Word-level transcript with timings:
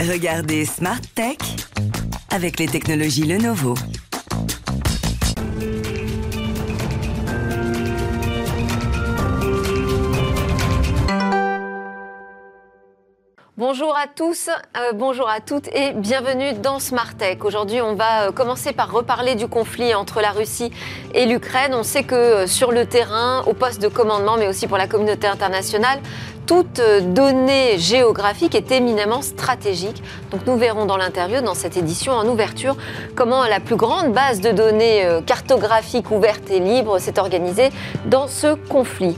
Regardez 0.00 0.64
Smart 0.64 1.00
Tech 1.14 1.38
avec 2.30 2.58
les 2.58 2.66
technologies 2.66 3.24
Lenovo. 3.24 3.74
Bonjour 13.76 13.96
à 13.96 14.06
tous, 14.06 14.50
euh, 14.76 14.92
bonjour 14.94 15.28
à 15.28 15.40
toutes 15.40 15.66
et 15.74 15.90
bienvenue 15.94 16.52
dans 16.52 16.78
Smart 16.78 17.12
Tech. 17.18 17.38
Aujourd'hui, 17.42 17.80
on 17.80 17.96
va 17.96 18.28
euh, 18.28 18.30
commencer 18.30 18.72
par 18.72 18.92
reparler 18.92 19.34
du 19.34 19.48
conflit 19.48 19.96
entre 19.96 20.20
la 20.20 20.30
Russie 20.30 20.70
et 21.12 21.26
l'Ukraine. 21.26 21.74
On 21.74 21.82
sait 21.82 22.04
que 22.04 22.14
euh, 22.14 22.46
sur 22.46 22.70
le 22.70 22.86
terrain, 22.86 23.42
au 23.48 23.52
poste 23.52 23.82
de 23.82 23.88
commandement, 23.88 24.36
mais 24.36 24.46
aussi 24.46 24.68
pour 24.68 24.78
la 24.78 24.86
communauté 24.86 25.26
internationale, 25.26 25.98
toute 26.46 26.80
donnée 27.14 27.76
géographique 27.76 28.54
est 28.54 28.70
éminemment 28.70 29.22
stratégique. 29.22 30.04
Donc 30.30 30.46
nous 30.46 30.56
verrons 30.56 30.86
dans 30.86 30.96
l'interview, 30.96 31.40
dans 31.40 31.54
cette 31.54 31.76
édition 31.76 32.12
en 32.12 32.28
ouverture, 32.28 32.76
comment 33.16 33.42
la 33.42 33.58
plus 33.58 33.74
grande 33.74 34.12
base 34.12 34.40
de 34.40 34.52
données 34.52 35.08
cartographiques 35.26 36.12
ouverte 36.12 36.48
et 36.48 36.60
libre 36.60 37.00
s'est 37.00 37.18
organisée 37.18 37.70
dans 38.06 38.28
ce 38.28 38.54
conflit. 38.54 39.16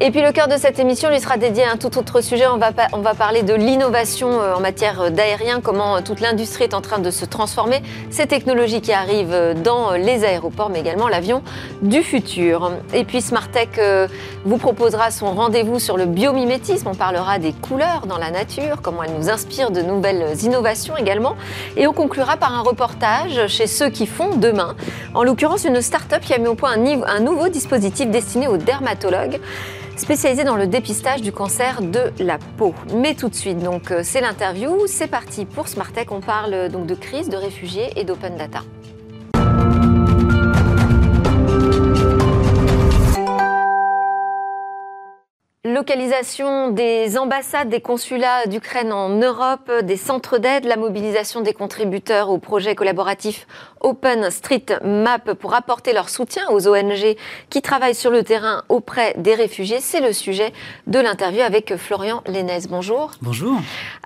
Et 0.00 0.10
puis 0.10 0.22
le 0.22 0.32
cœur 0.32 0.48
de 0.48 0.56
cette 0.56 0.78
émission 0.78 1.10
lui 1.10 1.20
sera 1.20 1.36
dédié 1.36 1.64
à 1.64 1.72
un 1.72 1.76
tout 1.76 1.98
autre 1.98 2.22
sujet. 2.22 2.46
On 2.46 2.56
va, 2.56 2.70
on 2.92 2.98
va 2.98 3.14
parler 3.14 3.42
de 3.42 3.52
l'innovation 3.52 4.40
euh, 4.40 4.54
en 4.54 4.60
matière 4.60 5.10
d'aérien, 5.10 5.60
comment 5.60 5.96
euh, 5.96 6.00
toute 6.00 6.20
l'industrie 6.20 6.64
est 6.64 6.74
en 6.74 6.80
train 6.80 6.98
de 6.98 7.10
se 7.10 7.26
transformer, 7.26 7.82
ces 8.10 8.26
technologies 8.26 8.80
qui 8.80 8.92
arrivent 8.92 9.34
euh, 9.34 9.54
dans 9.54 9.92
les 9.92 10.24
aéroports, 10.24 10.70
mais 10.70 10.80
également 10.80 11.08
l'avion 11.08 11.42
du 11.82 12.02
futur. 12.02 12.72
Et 12.94 13.04
puis 13.04 13.20
Smartech 13.20 13.80
vous 14.44 14.56
proposera 14.56 15.10
son 15.10 15.32
rendez-vous 15.32 15.78
sur 15.78 15.96
le 15.96 16.06
biomimétisme. 16.06 16.88
On 16.88 16.94
parlera 16.94 17.38
des 17.38 17.52
couleurs 17.52 18.06
dans 18.06 18.18
la 18.18 18.30
nature, 18.30 18.80
comment 18.82 19.02
elles 19.02 19.14
nous 19.14 19.28
inspirent 19.28 19.70
de 19.70 19.82
nouvelles 19.82 20.42
innovations 20.42 20.96
également. 20.96 21.36
Et 21.76 21.86
on 21.86 21.92
conclura 21.92 22.36
par 22.36 22.54
un 22.54 22.62
reportage 22.62 23.46
chez 23.48 23.66
ceux 23.66 23.90
qui 23.90 24.06
font 24.06 24.36
demain. 24.36 24.74
En 25.14 25.22
l'occurrence, 25.22 25.64
une 25.64 25.80
start-up 25.82 26.22
qui 26.22 26.32
a 26.32 26.38
mis 26.38 26.48
au 26.48 26.54
point 26.54 26.72
un 26.72 27.20
nouveau 27.20 27.48
dispositif 27.48 28.08
destiné 28.10 28.48
aux 28.48 28.56
dermatologues 28.56 29.40
spécialisé 29.96 30.44
dans 30.44 30.56
le 30.56 30.66
dépistage 30.66 31.22
du 31.22 31.32
cancer 31.32 31.82
de 31.82 32.12
la 32.18 32.38
peau. 32.38 32.74
Mais 32.94 33.14
tout 33.14 33.28
de 33.28 33.34
suite, 33.34 33.58
donc 33.58 33.90
euh, 33.90 34.00
c'est 34.02 34.20
l'interview, 34.20 34.86
c'est 34.86 35.06
parti 35.06 35.44
pour 35.44 35.68
Smartech. 35.68 36.12
On 36.12 36.20
parle 36.20 36.54
euh, 36.54 36.68
donc 36.68 36.86
de 36.86 36.94
crise, 36.94 37.28
de 37.28 37.36
réfugiés 37.36 37.90
et 37.96 38.04
d'open 38.04 38.36
data. 38.36 38.60
Localisation 45.82 46.68
des 46.68 47.18
ambassades, 47.18 47.68
des 47.68 47.80
consulats 47.80 48.46
d'Ukraine 48.46 48.92
en 48.92 49.08
Europe, 49.08 49.68
des 49.82 49.96
centres 49.96 50.38
d'aide, 50.38 50.64
la 50.64 50.76
mobilisation 50.76 51.40
des 51.40 51.54
contributeurs 51.54 52.30
au 52.30 52.38
projet 52.38 52.76
collaboratif 52.76 53.48
Open 53.80 54.30
Street 54.30 54.66
Map 54.84 55.18
pour 55.18 55.54
apporter 55.54 55.92
leur 55.92 56.08
soutien 56.08 56.44
aux 56.50 56.68
ONG 56.68 57.16
qui 57.50 57.62
travaillent 57.62 57.96
sur 57.96 58.12
le 58.12 58.22
terrain 58.22 58.62
auprès 58.68 59.14
des 59.18 59.34
réfugiés. 59.34 59.78
C'est 59.80 60.00
le 60.00 60.12
sujet 60.12 60.52
de 60.86 61.00
l'interview 61.00 61.40
avec 61.40 61.74
Florian 61.76 62.22
Lénez. 62.28 62.60
Bonjour. 62.70 63.10
Bonjour. 63.20 63.56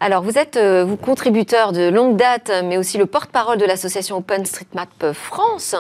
Alors, 0.01 0.23
vous 0.23 0.39
êtes 0.39 0.57
euh, 0.57 0.83
vous 0.83 0.97
contributeur 0.97 1.73
de 1.73 1.91
longue 1.91 2.17
date, 2.17 2.51
mais 2.65 2.79
aussi 2.79 2.97
le 2.97 3.05
porte-parole 3.05 3.59
de 3.59 3.67
l'association 3.67 4.17
Open 4.17 4.47
Street 4.47 4.65
Map 4.75 5.13
France, 5.13 5.77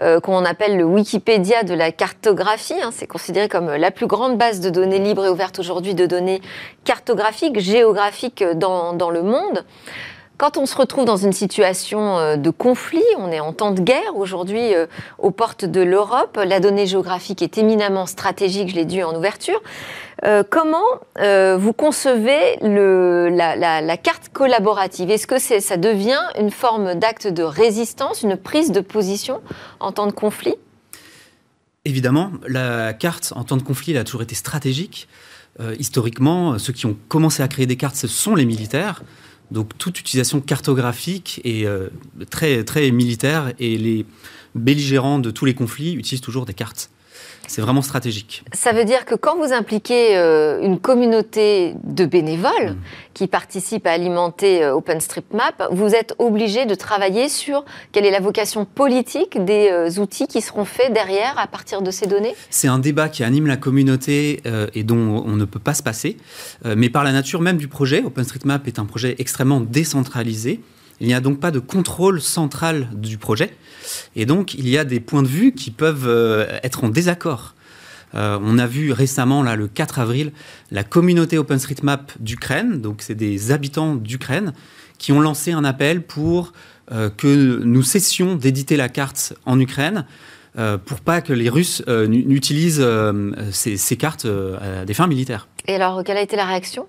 euh, 0.00 0.20
qu'on 0.20 0.44
appelle 0.44 0.76
le 0.76 0.84
Wikipédia 0.84 1.64
de 1.64 1.74
la 1.74 1.90
cartographie. 1.90 2.80
Hein. 2.80 2.90
C'est 2.92 3.08
considéré 3.08 3.48
comme 3.48 3.74
la 3.74 3.90
plus 3.90 4.06
grande 4.06 4.38
base 4.38 4.60
de 4.60 4.70
données 4.70 5.00
libre 5.00 5.23
ouverte 5.30 5.58
aujourd'hui 5.58 5.94
de 5.94 6.06
données 6.06 6.40
cartographiques, 6.84 7.58
géographiques 7.58 8.44
dans, 8.56 9.10
le 9.10 9.22
monde. 9.22 9.64
Quand 10.36 10.56
on 10.56 10.66
se 10.66 10.76
retrouve 10.76 11.04
dans 11.04 11.16
une 11.16 11.32
situation 11.32 12.18
euh, 12.18 12.36
de 12.36 12.50
conflit, 12.50 13.04
on 13.18 13.30
est 13.30 13.38
en 13.38 13.52
temps 13.52 13.70
de 13.70 13.80
guerre 13.80 14.16
aujourd'hui 14.16 14.74
euh, 14.74 14.86
aux 15.18 15.30
portes 15.30 15.64
de 15.64 15.80
l'Europe, 15.80 16.40
la 16.44 16.58
donnée 16.58 16.86
géographique 16.86 17.40
est 17.40 17.56
éminemment 17.56 18.06
stratégique, 18.06 18.70
je 18.70 18.74
l'ai 18.74 18.84
dit 18.84 19.04
en 19.04 19.14
ouverture. 19.14 19.62
Euh, 20.24 20.42
comment 20.48 20.84
vous 21.16 21.72
concevez 21.72 22.58
la, 22.62 23.96
carte 23.96 24.30
collaborative? 24.32 25.10
Est-ce 25.10 25.26
que 25.26 25.38
ça 25.38 25.76
devient 25.76 26.22
une 26.38 26.50
forme 26.50 26.94
d'acte 26.94 27.28
de 27.28 27.42
résistance, 27.42 28.22
une 28.22 28.36
prise 28.36 28.72
de 28.72 28.80
position 28.80 29.40
en 29.78 29.92
temps 29.92 30.06
de 30.06 30.12
conflit? 30.12 30.56
Évidemment, 31.84 32.32
la 32.48 32.94
carte 32.94 33.32
en 33.36 33.44
temps 33.44 33.56
de 33.56 33.62
conflit 33.62 33.92
elle 33.92 33.98
a 33.98 34.04
toujours 34.04 34.22
été 34.22 34.34
stratégique. 34.34 35.08
Euh, 35.60 35.76
historiquement, 35.78 36.58
ceux 36.58 36.72
qui 36.72 36.86
ont 36.86 36.96
commencé 37.08 37.42
à 37.42 37.48
créer 37.48 37.66
des 37.66 37.76
cartes, 37.76 37.96
ce 37.96 38.08
sont 38.08 38.34
les 38.34 38.46
militaires. 38.46 39.02
Donc 39.50 39.76
toute 39.76 40.00
utilisation 40.00 40.40
cartographique 40.40 41.40
est 41.44 41.66
euh, 41.66 41.90
très, 42.30 42.64
très 42.64 42.90
militaire 42.90 43.52
et 43.58 43.76
les 43.76 44.06
belligérants 44.54 45.18
de 45.18 45.30
tous 45.30 45.44
les 45.44 45.54
conflits 45.54 45.94
utilisent 45.94 46.22
toujours 46.22 46.46
des 46.46 46.54
cartes. 46.54 46.90
C'est 47.46 47.60
vraiment 47.60 47.82
stratégique. 47.82 48.44
Ça 48.52 48.72
veut 48.72 48.84
dire 48.84 49.04
que 49.04 49.14
quand 49.14 49.36
vous 49.36 49.52
impliquez 49.52 50.16
euh, 50.16 50.60
une 50.62 50.78
communauté 50.78 51.74
de 51.84 52.06
bénévoles 52.06 52.70
mm. 52.70 52.76
qui 53.12 53.26
participent 53.26 53.86
à 53.86 53.92
alimenter 53.92 54.62
euh, 54.64 54.74
OpenStreetMap, 54.74 55.68
vous 55.70 55.94
êtes 55.94 56.14
obligé 56.18 56.66
de 56.66 56.74
travailler 56.74 57.28
sur 57.28 57.64
quelle 57.92 58.06
est 58.06 58.10
la 58.10 58.20
vocation 58.20 58.64
politique 58.64 59.44
des 59.44 59.68
euh, 59.70 60.00
outils 60.00 60.26
qui 60.26 60.40
seront 60.40 60.64
faits 60.64 60.92
derrière 60.92 61.38
à 61.38 61.46
partir 61.46 61.82
de 61.82 61.90
ces 61.90 62.06
données? 62.06 62.34
C'est 62.50 62.68
un 62.68 62.78
débat 62.78 63.08
qui 63.08 63.24
anime 63.24 63.46
la 63.46 63.56
communauté 63.56 64.42
et 64.74 64.82
dont 64.82 65.22
on 65.26 65.36
ne 65.36 65.44
peut 65.44 65.58
pas 65.58 65.74
se 65.74 65.82
passer. 65.82 66.16
mais 66.64 66.88
par 66.88 67.04
la 67.04 67.12
nature 67.12 67.40
même 67.40 67.56
du 67.56 67.68
projet, 67.68 68.02
OpenStreetMap 68.02 68.66
est 68.66 68.78
un 68.78 68.84
projet 68.84 69.16
extrêmement 69.18 69.60
décentralisé. 69.60 70.60
Il 71.00 71.06
n'y 71.06 71.14
a 71.14 71.20
donc 71.20 71.40
pas 71.40 71.50
de 71.50 71.58
contrôle 71.58 72.20
central 72.20 72.88
du 72.94 73.18
projet. 73.18 73.56
Et 74.16 74.26
donc, 74.26 74.54
il 74.54 74.68
y 74.68 74.78
a 74.78 74.84
des 74.84 75.00
points 75.00 75.22
de 75.22 75.28
vue 75.28 75.52
qui 75.52 75.70
peuvent 75.70 76.06
euh, 76.06 76.46
être 76.62 76.84
en 76.84 76.88
désaccord. 76.88 77.54
Euh, 78.14 78.38
on 78.40 78.58
a 78.58 78.66
vu 78.66 78.92
récemment, 78.92 79.42
là, 79.42 79.56
le 79.56 79.66
4 79.66 79.98
avril, 79.98 80.32
la 80.70 80.84
communauté 80.84 81.36
OpenStreetMap 81.36 82.12
d'Ukraine, 82.20 82.80
donc 82.80 83.02
c'est 83.02 83.16
des 83.16 83.50
habitants 83.50 83.96
d'Ukraine, 83.96 84.52
qui 84.98 85.10
ont 85.10 85.20
lancé 85.20 85.50
un 85.50 85.64
appel 85.64 86.02
pour 86.02 86.52
euh, 86.92 87.10
que 87.10 87.60
nous 87.64 87.82
cessions 87.82 88.36
d'éditer 88.36 88.76
la 88.76 88.88
carte 88.88 89.34
en 89.46 89.58
Ukraine, 89.58 90.06
pour 90.84 91.00
pas 91.00 91.20
que 91.20 91.32
les 91.32 91.48
Russes 91.48 91.82
n'utilisent 91.88 92.86
ces, 93.50 93.76
ces, 93.76 93.96
cartes 93.96 94.24
à 94.24 94.84
des 94.84 94.94
fins 94.94 95.08
militaires. 95.08 95.48
Et 95.66 95.74
alors, 95.74 96.04
quelle 96.04 96.16
a 96.16 96.22
été 96.22 96.36
la 96.36 96.44
réaction? 96.44 96.86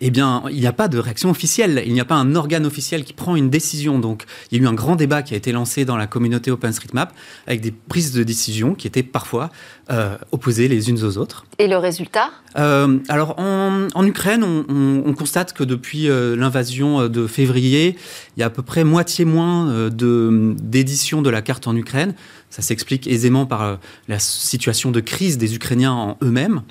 Eh 0.00 0.10
bien, 0.10 0.42
il 0.50 0.58
n'y 0.58 0.66
a 0.66 0.72
pas 0.72 0.88
de 0.88 0.98
réaction 0.98 1.30
officielle. 1.30 1.82
Il 1.86 1.92
n'y 1.92 2.00
a 2.00 2.04
pas 2.04 2.14
un 2.14 2.34
organe 2.34 2.66
officiel 2.66 3.04
qui 3.04 3.12
prend 3.12 3.36
une 3.36 3.50
décision. 3.50 3.98
Donc, 3.98 4.24
il 4.50 4.58
y 4.58 4.60
a 4.60 4.64
eu 4.64 4.66
un 4.66 4.74
grand 4.74 4.96
débat 4.96 5.22
qui 5.22 5.34
a 5.34 5.36
été 5.36 5.52
lancé 5.52 5.84
dans 5.84 5.96
la 5.96 6.06
communauté 6.06 6.50
OpenStreetMap 6.50 7.12
avec 7.46 7.60
des 7.60 7.70
prises 7.72 8.12
de 8.12 8.22
décision 8.22 8.74
qui 8.74 8.86
étaient 8.86 9.02
parfois 9.02 9.50
euh, 9.90 10.16
opposées 10.30 10.68
les 10.68 10.90
unes 10.90 11.02
aux 11.04 11.18
autres. 11.18 11.46
Et 11.58 11.68
le 11.68 11.76
résultat? 11.76 12.30
Euh, 12.56 12.98
Alors, 13.08 13.38
en, 13.38 14.06
Ukraine, 14.06 14.44
on, 14.44 15.12
constate 15.14 15.52
que 15.52 15.62
depuis 15.62 16.08
euh, 16.08 16.34
l'invasion 16.36 17.08
de 17.08 17.26
février, 17.26 17.96
il 18.36 18.40
y 18.40 18.42
a 18.42 18.46
à 18.46 18.50
peu 18.50 18.62
près 18.62 18.84
moitié 18.84 19.24
moins 19.24 19.90
d'éditions 19.90 21.22
de 21.22 21.30
la 21.30 21.42
carte 21.42 21.66
en 21.66 21.76
Ukraine. 21.76 22.14
Ça 22.50 22.62
s'explique 22.62 23.06
aisément 23.06 23.46
par 23.46 23.78
la 24.08 24.18
situation 24.18 24.90
de 24.90 25.00
crise 25.00 25.38
des 25.38 25.54
Ukrainiens 25.54 25.92
en 25.92 26.18
eux-mêmes. 26.22 26.62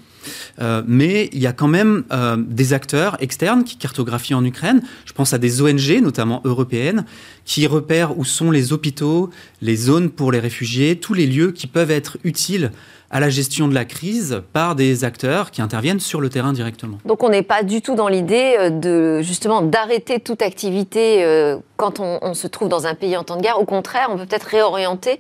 Euh, 0.59 0.83
mais 0.85 1.29
il 1.33 1.39
y 1.39 1.47
a 1.47 1.53
quand 1.53 1.67
même 1.67 2.03
euh, 2.11 2.37
des 2.37 2.73
acteurs 2.73 3.20
externes 3.21 3.63
qui 3.63 3.77
cartographient 3.77 4.33
en 4.33 4.43
Ukraine. 4.43 4.81
Je 5.05 5.13
pense 5.13 5.33
à 5.33 5.37
des 5.37 5.61
ONG, 5.61 6.01
notamment 6.01 6.41
européennes, 6.43 7.05
qui 7.45 7.67
repèrent 7.67 8.17
où 8.17 8.25
sont 8.25 8.51
les 8.51 8.73
hôpitaux, 8.73 9.29
les 9.61 9.75
zones 9.75 10.09
pour 10.09 10.31
les 10.31 10.39
réfugiés, 10.39 10.97
tous 10.97 11.13
les 11.13 11.27
lieux 11.27 11.51
qui 11.51 11.67
peuvent 11.67 11.91
être 11.91 12.17
utiles 12.23 12.71
à 13.11 13.19
la 13.19 13.29
gestion 13.29 13.67
de 13.67 13.73
la 13.73 13.83
crise 13.83 14.41
par 14.53 14.75
des 14.75 15.03
acteurs 15.03 15.51
qui 15.51 15.61
interviennent 15.61 15.99
sur 15.99 16.21
le 16.21 16.29
terrain 16.29 16.53
directement. 16.53 16.97
Donc 17.05 17.23
on 17.23 17.29
n'est 17.29 17.43
pas 17.43 17.61
du 17.61 17.81
tout 17.81 17.95
dans 17.95 18.07
l'idée 18.07 18.55
euh, 18.57 18.69
de 18.69 19.21
justement 19.21 19.61
d'arrêter 19.61 20.19
toute 20.19 20.41
activité 20.41 21.23
euh, 21.23 21.57
quand 21.75 21.99
on, 21.99 22.33
se 22.33 22.47
trouve 22.47 22.69
dans 22.69 22.87
un 22.87 22.95
pays 22.95 23.17
en 23.17 23.23
temps 23.23 23.35
de 23.35 23.41
guerre. 23.41 23.59
Au 23.59 23.65
contraire, 23.65 24.07
on 24.11 24.17
peut 24.17 24.25
peut-être 24.25 24.45
réorienter 24.45 25.19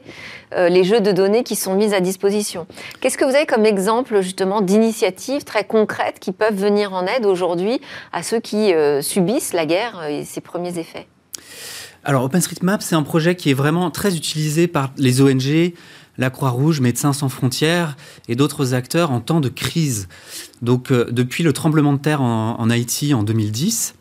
euh, 0.55 0.69
les 0.69 0.83
jeux 0.83 1.01
de 1.01 1.11
données 1.11 1.43
qui 1.43 1.55
sont 1.55 1.75
mis 1.75 1.93
à 1.93 1.99
disposition. 1.99 2.65
Qu'est-ce 3.01 3.17
que 3.17 3.25
vous 3.25 3.35
avez 3.35 3.45
comme 3.45 3.65
exemple 3.65 4.21
justement 4.21 4.61
d'initiatives 4.61 5.43
très 5.43 5.65
concrètes 5.65 6.19
qui 6.19 6.31
peuvent 6.31 6.55
venir 6.55 6.93
en 6.93 7.05
aide 7.07 7.25
aujourd'hui 7.25 7.81
à 8.13 8.23
ceux 8.23 8.39
qui 8.39 8.73
subissent 9.01 9.53
la 9.53 9.65
guerre 9.65 10.05
et 10.05 10.23
ses 10.23 10.39
premiers 10.39 10.77
effets? 10.77 11.07
Alors 12.03 12.23
OpenStreetMap, 12.23 12.81
c'est 12.81 12.95
un 12.95 13.03
projet 13.03 13.35
qui 13.35 13.51
est 13.51 13.55
vraiment 13.55 13.91
très 13.91 14.15
utilisé 14.15 14.67
par 14.67 14.91
les 14.97 15.21
ONG, 15.21 15.73
la 16.17 16.29
Croix-Rouge, 16.29 16.81
Médecins 16.81 17.13
sans 17.13 17.29
frontières 17.29 17.95
et 18.27 18.35
d'autres 18.35 18.73
acteurs 18.73 19.11
en 19.11 19.21
temps 19.21 19.41
de 19.41 19.49
crise. 19.49 20.07
Donc 20.61 20.91
euh, 20.91 21.07
depuis 21.11 21.43
le 21.43 21.53
tremblement 21.53 21.93
de 21.93 21.99
terre 21.99 22.21
en, 22.21 22.69
Haïti 22.69 23.13
en 23.13 23.23
2010, 23.23 23.95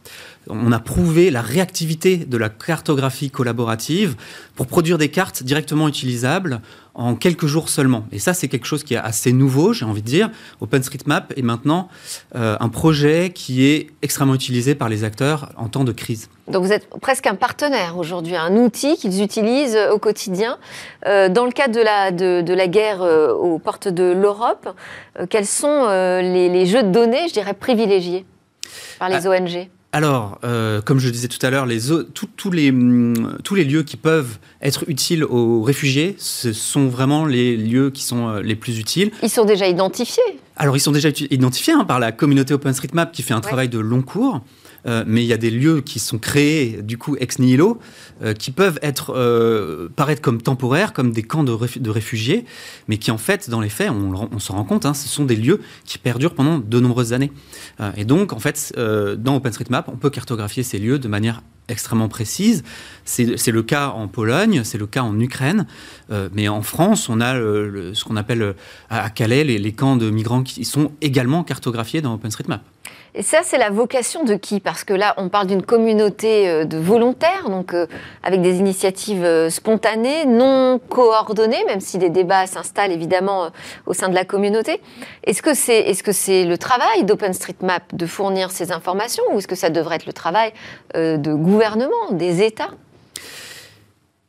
on 0.48 0.72
a 0.72 0.78
prouvé 0.78 1.30
la 1.30 1.42
réactivité 1.42 2.16
de 2.16 2.36
la 2.36 2.48
cartographie 2.48 3.30
collaborative 3.30 4.16
pour 4.54 4.66
produire 4.66 4.98
des 4.98 5.08
cartes 5.08 5.42
directement 5.42 5.88
utilisables 5.88 6.60
en 6.94 7.14
quelques 7.14 7.46
jours 7.46 7.68
seulement. 7.68 8.04
Et 8.10 8.18
ça, 8.18 8.34
c'est 8.34 8.48
quelque 8.48 8.66
chose 8.66 8.82
qui 8.82 8.94
est 8.94 8.98
assez 8.98 9.32
nouveau, 9.32 9.72
j'ai 9.72 9.84
envie 9.84 10.02
de 10.02 10.06
dire. 10.06 10.30
OpenStreetMap 10.60 11.32
est 11.36 11.42
maintenant 11.42 11.88
euh, 12.34 12.56
un 12.58 12.68
projet 12.68 13.30
qui 13.34 13.64
est 13.64 13.88
extrêmement 14.02 14.34
utilisé 14.34 14.74
par 14.74 14.88
les 14.88 15.04
acteurs 15.04 15.52
en 15.56 15.68
temps 15.68 15.84
de 15.84 15.92
crise. 15.92 16.28
Donc 16.48 16.64
vous 16.64 16.72
êtes 16.72 16.88
presque 17.00 17.26
un 17.26 17.36
partenaire 17.36 17.96
aujourd'hui, 17.96 18.34
un 18.34 18.56
outil 18.56 18.96
qu'ils 18.96 19.22
utilisent 19.22 19.78
au 19.92 19.98
quotidien. 19.98 20.58
Euh, 21.06 21.28
dans 21.28 21.44
le 21.44 21.52
cadre 21.52 21.74
de 21.74 21.80
la, 21.80 22.10
de, 22.10 22.54
la 22.54 22.66
guerre 22.66 23.02
euh, 23.02 23.32
aux 23.32 23.58
portes 23.58 23.88
de 23.88 24.12
l'Europe, 24.12 24.68
quels 25.28 25.46
sont 25.46 25.86
les, 25.88 26.48
les, 26.48 26.66
jeux 26.66 26.82
de 26.82 26.90
données, 26.90 27.28
je 27.28 27.34
dirais, 27.34 27.54
privilégiés 27.54 28.24
par 28.98 29.08
les 29.08 29.26
ah, 29.26 29.30
ONG 29.30 29.68
alors, 29.92 30.38
euh, 30.44 30.80
comme 30.80 31.00
je 31.00 31.08
disais 31.08 31.26
tout 31.26 31.44
à 31.44 31.50
l'heure, 31.50 31.66
les, 31.66 31.80
tous, 32.36 32.50
les, 32.52 32.70
mm, 32.70 33.38
tous 33.42 33.56
les 33.56 33.64
lieux 33.64 33.82
qui 33.82 33.96
peuvent 33.96 34.38
être 34.62 34.84
utiles 34.88 35.24
aux 35.24 35.62
réfugiés, 35.62 36.14
ce 36.18 36.52
sont 36.52 36.86
vraiment 36.86 37.26
les 37.26 37.56
lieux 37.56 37.90
qui 37.90 38.04
sont 38.04 38.28
euh, 38.28 38.40
les 38.40 38.54
plus 38.54 38.78
utiles. 38.78 39.10
Ils 39.22 39.30
sont 39.30 39.44
déjà 39.44 39.66
identifiés 39.66 40.22
Alors, 40.56 40.76
ils 40.76 40.80
sont 40.80 40.92
déjà 40.92 41.08
identifiés 41.30 41.72
hein, 41.72 41.84
par 41.84 41.98
la 41.98 42.12
communauté 42.12 42.54
OpenStreetMap 42.54 43.10
qui 43.10 43.22
fait 43.22 43.34
un 43.34 43.40
travail 43.40 43.68
de 43.68 43.80
long 43.80 44.02
cours. 44.02 44.42
Euh, 44.86 45.04
mais 45.06 45.22
il 45.22 45.26
y 45.26 45.32
a 45.32 45.36
des 45.36 45.50
lieux 45.50 45.80
qui 45.80 45.98
sont 45.98 46.18
créés 46.18 46.82
du 46.82 46.98
coup 46.98 47.16
ex 47.18 47.38
nihilo, 47.38 47.78
euh, 48.22 48.34
qui 48.34 48.50
peuvent 48.50 48.78
être 48.82 49.12
euh, 49.14 49.88
paraître 49.94 50.22
comme 50.22 50.40
temporaires, 50.40 50.92
comme 50.92 51.12
des 51.12 51.22
camps 51.22 51.44
de, 51.44 51.90
réfugiés, 51.90 52.44
mais 52.88 52.96
qui 52.96 53.10
en 53.10 53.18
fait, 53.18 53.50
dans 53.50 53.60
les 53.60 53.68
faits, 53.68 53.90
on, 53.90 54.28
on 54.32 54.38
s'en 54.38 54.54
rend 54.54 54.64
compte, 54.64 54.86
hein, 54.86 54.94
ce 54.94 55.08
sont 55.08 55.24
des 55.24 55.36
lieux 55.36 55.60
qui 55.84 55.98
perdurent 55.98 56.34
pendant 56.34 56.58
de 56.58 56.80
nombreuses 56.80 57.12
années. 57.12 57.32
et 57.96 58.04
donc, 58.04 58.32
en 58.32 58.38
fait, 58.38 58.72
dans 58.76 59.36
OpenStreetMap, 59.36 59.88
on 59.88 59.96
peut 59.96 60.10
cartographier 60.10 60.62
ces 60.62 60.78
lieux 60.78 60.98
de 60.98 61.08
manière 61.08 61.42
extrêmement 61.68 62.08
précise. 62.08 62.62
C'est 63.04 63.50
le 63.50 63.62
cas 63.62 63.88
en 63.88 64.08
Pologne, 64.08 64.62
c'est 64.64 64.78
le 64.78 64.86
cas 64.86 65.02
en 65.02 65.18
Ukraine, 65.18 65.66
mais 66.32 66.48
en 66.48 66.62
France, 66.62 67.08
on 67.08 67.20
a 67.20 67.34
ce 67.34 68.04
qu'on 68.04 68.16
appelle 68.16 68.54
à 68.88 69.10
Calais 69.10 69.44
les, 69.44 69.72
camps 69.72 69.96
de 69.96 70.10
migrants 70.10 70.42
qui 70.42 70.64
sont 70.64 70.92
également 71.00 71.44
cartographiés 71.44 72.00
dans 72.00 72.14
OpenStreetMap. 72.14 72.62
Et 73.14 73.22
ça, 73.22 73.40
c'est 73.42 73.58
la 73.58 73.70
vocation 73.70 74.22
de 74.22 74.34
qui? 74.34 74.60
Parce 74.60 74.84
que 74.84 74.94
là, 74.94 75.14
on 75.16 75.28
parle 75.28 75.48
d'une 75.48 75.62
communauté 75.62 76.48
euh, 76.48 76.64
de 76.64 76.78
volontaires, 76.78 77.48
donc 77.48 77.74
euh, 77.74 77.86
avec 78.22 78.40
des 78.40 78.58
initiatives 78.58 79.24
euh, 79.24 79.50
spontanées, 79.50 80.26
non 80.26 80.80
coordonnées, 80.88 81.64
même 81.66 81.80
si 81.80 81.98
des 81.98 82.10
débats 82.10 82.46
s'installent 82.46 82.92
évidemment 82.92 83.50
au 83.86 83.94
sein 83.94 84.08
de 84.08 84.14
la 84.14 84.24
communauté. 84.24 84.80
Est-ce 85.24 85.42
que 85.42 85.54
c'est 85.54 85.80
est 85.90 86.06
-ce 86.06 86.12
c'est 86.12 86.44
le 86.44 86.56
travail 86.56 87.04
d'OpenStreetMap 87.04 87.94
de 87.94 88.06
fournir 88.06 88.50
ces 88.50 88.70
informations 88.70 89.24
ou 89.32 89.38
est-ce 89.38 89.48
que 89.48 89.56
ça 89.56 89.70
devrait 89.70 89.96
être 89.96 90.06
le 90.06 90.12
travail 90.12 90.52
de 90.94 91.34
gouvernement, 91.34 92.12
des 92.12 92.42
États? 92.42 92.70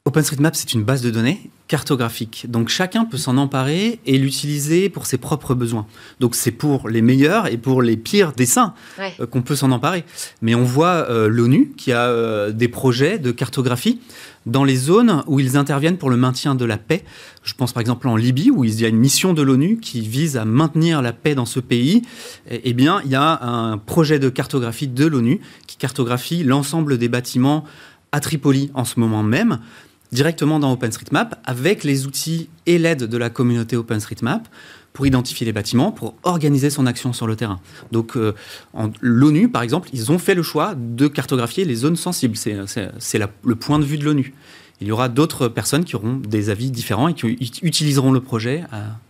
OpenStreetMap, 0.06 0.56
c'est 0.56 0.74
une 0.74 0.84
base 0.84 1.04
de 1.04 1.12
données 1.12 1.52
cartographique. 1.72 2.48
Donc 2.50 2.68
chacun 2.68 3.06
peut 3.06 3.16
s'en 3.16 3.38
emparer 3.38 4.02
et 4.06 4.18
l'utiliser 4.18 4.90
pour 4.90 5.06
ses 5.06 5.18
propres 5.18 5.54
besoins. 5.54 5.88
Donc 6.20 6.36
c'est 6.36 6.52
pour 6.52 6.90
les 6.90 7.02
meilleurs 7.02 7.48
et 7.48 7.56
pour 7.56 7.82
les 7.82 7.96
pires 7.96 8.34
dessins 8.34 8.74
euh, 9.00 9.26
qu'on 9.26 9.42
peut 9.42 9.56
s'en 9.56 9.72
emparer. 9.72 10.04
Mais 10.42 10.54
on 10.54 10.66
voit 10.66 11.10
euh, 11.10 11.30
l'ONU 11.30 11.72
qui 11.78 11.94
a 11.94 12.08
euh, 12.08 12.52
des 12.52 12.68
projets 12.68 13.20
de 13.20 13.32
cartographie 13.32 14.02
dans 14.46 14.66
les 14.66 14.76
zones 14.76 15.24
où 15.28 15.40
ils 15.40 15.56
interviennent 15.56 15.98
pour 15.98 16.10
le 16.10 16.18
maintien 16.18 16.56
de 16.56 16.66
la 16.66 16.78
paix. 16.78 17.06
Je 17.44 17.54
pense 17.54 17.72
par 17.72 17.80
exemple 17.80 18.10
en 18.10 18.18
Libye 18.18 18.52
où 18.52 18.66
il 18.66 18.82
y 18.82 18.84
a 18.84 18.90
une 18.90 18.98
mission 18.98 19.34
de 19.34 19.42
l'ONU 19.42 19.80
qui 19.80 20.02
vise 20.02 20.36
à 20.36 20.44
maintenir 20.44 21.02
la 21.02 21.14
paix 21.14 21.36
dans 21.36 21.46
ce 21.46 21.62
pays. 21.62 22.02
Eh 22.50 22.74
bien, 22.74 23.02
il 23.06 23.12
y 23.12 23.16
a 23.16 23.42
un 23.44 23.78
projet 23.78 24.20
de 24.20 24.28
cartographie 24.28 24.90
de 24.90 25.06
l'ONU 25.06 25.40
qui 25.68 25.78
cartographie 25.78 26.44
l'ensemble 26.44 26.98
des 26.98 27.08
bâtiments 27.08 27.64
à 28.12 28.20
Tripoli 28.20 28.72
en 28.74 28.84
ce 28.84 29.00
moment 29.00 29.24
même 29.24 29.60
directement 30.12 30.60
dans 30.60 30.72
OpenStreetMap 30.74 31.40
avec 31.46 31.84
les 31.84 32.06
outils 32.06 32.50
et 32.66 32.78
l'aide 32.78 33.04
de 33.04 33.18
la 33.18 33.30
communauté 33.30 33.76
OpenStreetMap 33.76 34.48
pour 34.94 35.06
identifier 35.06 35.46
les 35.46 35.54
bâtiments, 35.54 35.92
pour 35.92 36.16
organiser 36.24 36.70
son 36.70 36.86
action 36.86 37.14
sur 37.14 37.28
le 37.28 37.36
terrain. 37.36 37.60
Donc 37.92 38.18
euh, 38.18 38.34
l'ONU, 39.00 39.50
par 39.50 39.62
exemple, 39.62 39.90
ils 39.94 40.12
ont 40.12 40.20
fait 40.20 40.36
le 40.36 40.44
choix 40.44 40.76
de 40.76 41.08
cartographier 41.08 41.64
les 41.64 41.76
zones 41.76 41.96
sensibles. 41.96 42.36
C'est 42.36 43.20
le 43.20 43.56
point 43.56 43.80
de 43.80 43.86
vue 43.86 43.98
de 43.98 44.04
l'ONU. 44.04 44.34
Il 44.82 44.88
y 44.88 44.92
aura 44.92 45.10
d'autres 45.10 45.48
personnes 45.48 45.86
qui 45.86 45.96
auront 45.96 46.16
des 46.16 46.50
avis 46.50 46.72
différents 46.72 47.08
et 47.08 47.14
qui 47.14 47.38
utiliseront 47.62 48.12
le 48.12 48.20
projet 48.20 48.64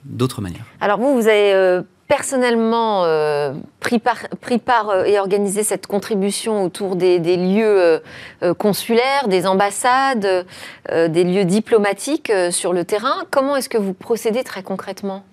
d'autres 0.05 0.41
manières. 0.41 0.65
Alors 0.81 0.99
vous, 0.99 1.15
vous 1.15 1.27
avez... 1.27 1.53
Euh, 1.53 1.81
personnellement 2.11 3.05
euh, 3.05 3.53
pris, 3.79 3.99
part, 3.99 4.89
euh, 4.89 5.05
et 5.05 5.17
organisé 5.17 5.63
cette 5.63 5.87
contribution 5.87 6.65
autour 6.65 6.97
des, 6.97 7.19
lieux 7.19 8.01
euh, 8.43 8.53
consulaires, 8.53 9.29
des 9.29 9.47
ambassades, 9.47 10.45
des 10.89 11.23
lieux 11.23 11.45
diplomatiques 11.45 12.29
sur 12.49 12.73
le 12.73 12.83
terrain. 12.83 13.23
Comment 13.31 13.55
est-ce 13.55 13.69
que 13.69 13.77
vous 13.77 13.93
procédez 13.93 14.43
très 14.43 14.61
concrètement? 14.61 15.23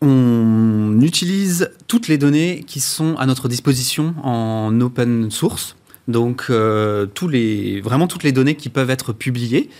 On 0.00 0.98
utilise 1.00 1.70
toutes 1.86 2.08
les 2.08 2.18
données 2.18 2.64
qui 2.66 2.80
sont 2.80 3.14
à 3.18 3.26
notre 3.26 3.46
disposition 3.46 4.16
en 4.24 4.80
open 4.80 5.30
source. 5.30 5.76
Donc, 6.08 6.50
vraiment 6.50 8.08
toutes 8.08 8.24
les 8.24 8.32
données 8.32 8.56
qui 8.56 8.70
peuvent 8.70 8.90
être 8.90 9.12
publiées. 9.12 9.70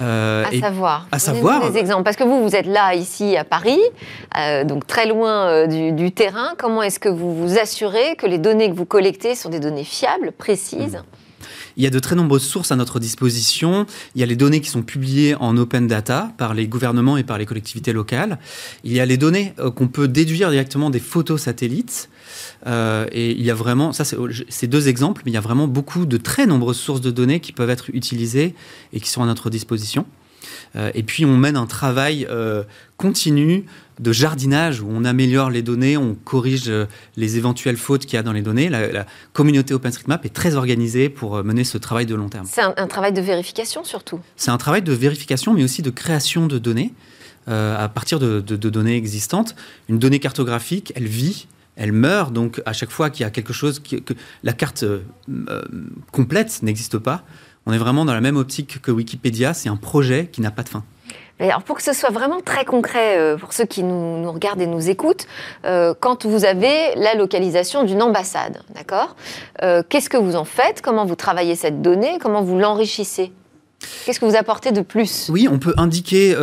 Euh, 0.00 0.44
à 0.44 0.60
savoir. 0.60 1.06
À 1.10 1.18
savoir. 1.18 1.70
Des 1.70 1.78
exemples. 1.78 2.04
Parce 2.04 2.16
que 2.16 2.24
vous, 2.24 2.42
vous 2.42 2.54
êtes 2.54 2.66
là, 2.66 2.94
ici, 2.94 3.36
à 3.36 3.44
Paris, 3.44 3.80
euh, 4.38 4.64
donc 4.64 4.86
très 4.86 5.06
loin 5.06 5.48
euh, 5.48 5.90
du, 5.90 6.12
terrain. 6.12 6.54
Comment 6.58 6.82
est-ce 6.82 7.00
que 7.00 7.08
vous 7.08 7.34
vous 7.34 7.58
assurez 7.58 8.16
que 8.16 8.26
les 8.26 8.38
données 8.38 8.70
que 8.70 8.76
vous 8.76 8.86
collectez 8.86 9.34
sont 9.34 9.48
des 9.48 9.60
données 9.60 9.84
fiables, 9.84 10.32
précises? 10.32 10.96
Mmh. 10.96 11.27
Il 11.78 11.84
y 11.84 11.86
a 11.86 11.90
de 11.90 11.98
très 11.98 12.16
nombreuses 12.16 12.42
sources 12.42 12.72
à 12.72 12.76
notre 12.76 12.98
disposition. 12.98 13.86
Il 14.14 14.20
y 14.20 14.24
a 14.24 14.26
les 14.26 14.36
données 14.36 14.60
qui 14.60 14.68
sont 14.68 14.82
publiées 14.82 15.36
en 15.36 15.56
open 15.56 15.86
data 15.86 16.32
par 16.36 16.52
les 16.52 16.66
gouvernements 16.66 17.16
et 17.16 17.22
par 17.22 17.38
les 17.38 17.46
collectivités 17.46 17.92
locales. 17.92 18.38
Il 18.84 18.92
y 18.92 19.00
a 19.00 19.06
les 19.06 19.16
données 19.16 19.54
qu'on 19.76 19.88
peut 19.88 20.08
déduire 20.08 20.50
directement 20.50 20.90
des 20.90 20.98
photos 20.98 21.42
satellites. 21.42 22.10
Euh, 22.66 23.06
et 23.12 23.30
il 23.30 23.42
y 23.42 23.50
a 23.50 23.54
vraiment, 23.54 23.92
ça 23.92 24.04
c'est 24.04 24.66
deux 24.66 24.88
exemples, 24.88 25.22
mais 25.24 25.30
il 25.30 25.34
y 25.34 25.38
a 25.38 25.40
vraiment 25.40 25.68
beaucoup 25.68 26.04
de 26.04 26.16
très 26.16 26.46
nombreuses 26.46 26.78
sources 26.78 27.00
de 27.00 27.10
données 27.10 27.40
qui 27.40 27.52
peuvent 27.52 27.70
être 27.70 27.90
utilisées 27.94 28.54
et 28.92 29.00
qui 29.00 29.08
sont 29.08 29.22
à 29.22 29.26
notre 29.26 29.48
disposition. 29.48 30.04
Euh, 30.76 30.90
et 30.94 31.02
puis 31.02 31.24
on 31.24 31.36
mène 31.36 31.56
un 31.56 31.66
travail 31.66 32.26
euh, 32.30 32.64
continu 32.96 33.64
de 33.98 34.12
jardinage 34.12 34.80
où 34.80 34.86
on 34.90 35.04
améliore 35.04 35.50
les 35.50 35.62
données, 35.62 35.96
on 35.96 36.14
corrige 36.14 36.72
les 37.16 37.36
éventuelles 37.36 37.76
fautes 37.76 38.06
qu'il 38.06 38.14
y 38.14 38.16
a 38.16 38.22
dans 38.22 38.32
les 38.32 38.42
données. 38.42 38.68
La, 38.68 39.06
communauté 39.32 39.74
OpenStreetMap 39.74 40.24
est 40.24 40.34
très 40.34 40.54
organisée 40.54 41.08
pour 41.08 41.42
mener 41.44 41.64
ce 41.64 41.78
travail 41.78 42.06
de 42.06 42.14
long 42.14 42.28
terme. 42.28 42.46
C'est 42.50 42.62
un, 42.62 42.86
travail 42.86 43.12
de 43.12 43.20
vérification 43.20 43.84
surtout 43.84 44.20
C'est 44.36 44.50
un 44.50 44.58
travail 44.58 44.82
de 44.82 44.92
vérification, 44.92 45.52
mais 45.54 45.64
aussi 45.64 45.82
de 45.82 45.90
création 45.90 46.46
de 46.46 46.58
données 46.58 46.92
à 47.46 47.88
partir 47.88 48.18
de, 48.18 48.40
de, 48.40 48.70
données 48.70 48.96
existantes. 48.96 49.54
Une 49.88 49.98
donnée 49.98 50.18
cartographique, 50.18 50.92
elle 50.94 51.06
vit, 51.06 51.46
elle 51.78 51.92
meurt. 51.92 52.32
Donc 52.32 52.60
à 52.66 52.74
chaque 52.74 52.90
fois 52.90 53.08
qu'il 53.08 53.22
y 53.22 53.26
a 53.26 53.30
quelque 53.30 53.54
chose, 53.54 53.80
que 53.80 54.14
la 54.42 54.52
carte 54.52 54.82
euh, 54.82 55.00
complète 56.12 56.62
n'existe 56.62 56.98
pas, 56.98 57.24
on 57.64 57.72
est 57.72 57.78
vraiment 57.78 58.04
dans 58.04 58.14
la 58.14 58.20
même 58.20 58.36
optique 58.36 58.82
que 58.82 58.90
Wikipédia. 58.90 59.54
C'est 59.54 59.68
un 59.68 59.76
projet 59.76 60.28
qui 60.30 60.40
n'a 60.42 60.50
pas 60.50 60.62
de 60.62 60.68
fin. 60.68 60.84
Alors 61.40 61.62
pour 61.62 61.76
que 61.76 61.82
ce 61.82 61.92
soit 61.92 62.10
vraiment 62.10 62.40
très 62.40 62.64
concret 62.64 63.18
euh, 63.18 63.36
pour 63.36 63.52
ceux 63.52 63.64
qui 63.64 63.82
nous, 63.82 64.30
regardent 64.32 64.60
et 64.60 64.66
nous 64.66 64.90
écoutent, 64.90 65.26
euh, 65.64 65.94
quand 65.98 66.26
vous 66.26 66.44
avez 66.44 66.94
la 66.96 67.14
localisation 67.14 67.84
d'une 67.84 68.02
ambassade, 68.02 68.62
d'accord 68.74 69.16
Qu'est-ce 69.88 70.08
que 70.08 70.16
vous 70.16 70.36
en 70.36 70.44
faites? 70.44 70.82
Comment 70.82 71.04
vous 71.04 71.16
travaillez 71.16 71.56
cette 71.56 71.82
donnée? 71.82 72.18
Comment 72.20 72.42
vous 72.42 72.58
l'enrichissez? 72.58 73.32
Qu'est-ce 74.04 74.20
que 74.20 74.24
vous 74.24 74.36
apportez 74.36 74.72
de 74.72 74.80
plus? 74.80 75.28
Oui, 75.30 75.48
on 75.50 75.58
peut 75.58 75.74
indiquer 75.76 76.34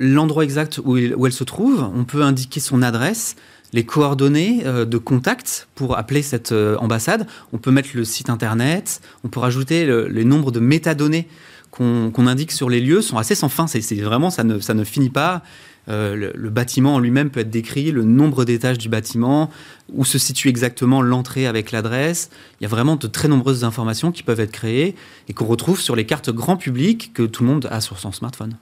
l'endroit 0.00 0.44
exact 0.44 0.80
où, 0.84 0.96
elle 0.96 1.32
se 1.32 1.44
trouve, 1.44 1.88
on 1.94 2.04
peut 2.04 2.22
indiquer 2.22 2.60
son 2.60 2.82
adresse, 2.82 3.36
les 3.72 3.84
coordonnées 3.84 4.62
euh, 4.64 4.84
de 4.84 4.98
contact 4.98 5.68
pour 5.74 5.98
appeler 5.98 6.22
cette 6.22 6.52
euh, 6.52 6.76
ambassade. 6.78 7.26
On 7.52 7.58
peut 7.58 7.70
mettre 7.70 7.90
le 7.94 8.04
site 8.04 8.30
internet, 8.30 9.00
on 9.24 9.28
peut 9.28 9.40
rajouter 9.40 9.86
les 10.08 10.24
nombres 10.24 10.50
de 10.50 10.60
métadonnées 10.60 11.28
qu'on 11.70 12.26
indique 12.26 12.52
sur 12.52 12.68
les 12.68 12.80
lieux 12.80 13.02
sont 13.02 13.18
assez 13.18 13.34
sans 13.34 13.48
fin. 13.48 13.66
C'est 13.66 13.94
vraiment 13.96 14.30
ça 14.30 14.44
ne, 14.44 14.58
ça 14.58 14.74
ne 14.74 14.84
finit 14.84 15.10
pas. 15.10 15.42
Euh, 15.88 16.32
le, 16.34 16.50
bâtiment 16.50 16.96
en 16.96 16.98
lui-même 16.98 17.30
peut 17.30 17.40
être 17.40 17.50
décrit, 17.50 17.92
le 17.92 18.04
nombre 18.04 18.44
d'étages 18.44 18.76
du 18.76 18.90
bâtiment, 18.90 19.48
où 19.94 20.04
se 20.04 20.18
situe 20.18 20.48
exactement 20.48 21.00
l'entrée 21.00 21.46
avec 21.46 21.72
l'adresse. 21.72 22.30
Il 22.60 22.64
y 22.64 22.66
a 22.66 22.68
vraiment 22.68 22.96
de 22.96 23.06
très 23.06 23.28
nombreuses 23.28 23.64
informations 23.64 24.12
qui 24.12 24.22
peuvent 24.22 24.40
être 24.40 24.52
créées 24.52 24.94
et 25.28 25.32
qu'on 25.32 25.46
retrouve 25.46 25.80
sur 25.80 25.96
les 25.96 26.04
cartes 26.04 26.30
grand 26.30 26.56
public 26.56 27.12
que 27.14 27.22
tout 27.22 27.42
le 27.42 27.48
monde 27.48 27.68
a 27.70 27.80
sur 27.80 27.98
son 27.98 28.12
smartphone. 28.12 28.56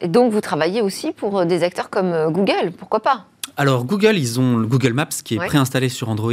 Et 0.00 0.08
donc 0.08 0.32
vous 0.32 0.40
travaillez 0.40 0.80
aussi 0.80 1.12
pour 1.12 1.44
des 1.44 1.64
acteurs 1.64 1.90
comme 1.90 2.30
Google, 2.30 2.72
pourquoi 2.78 3.00
pas? 3.00 3.26
Alors 3.56 3.84
Google, 3.84 4.16
ils 4.16 4.40
ont 4.40 4.56
le 4.56 4.66
Google 4.66 4.92
Maps 4.92 5.06
qui 5.24 5.34
est 5.34 5.38
préinstallé 5.38 5.88
sur 5.88 6.08
Android, 6.08 6.32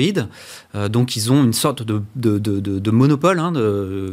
euh, 0.75 0.89
donc 0.89 1.15
ils 1.15 1.31
ont 1.31 1.43
une 1.43 1.53
sorte 1.53 1.83
de, 1.83 2.01
de, 2.15 2.91
monopole 2.91 3.39
hein, 3.39 3.53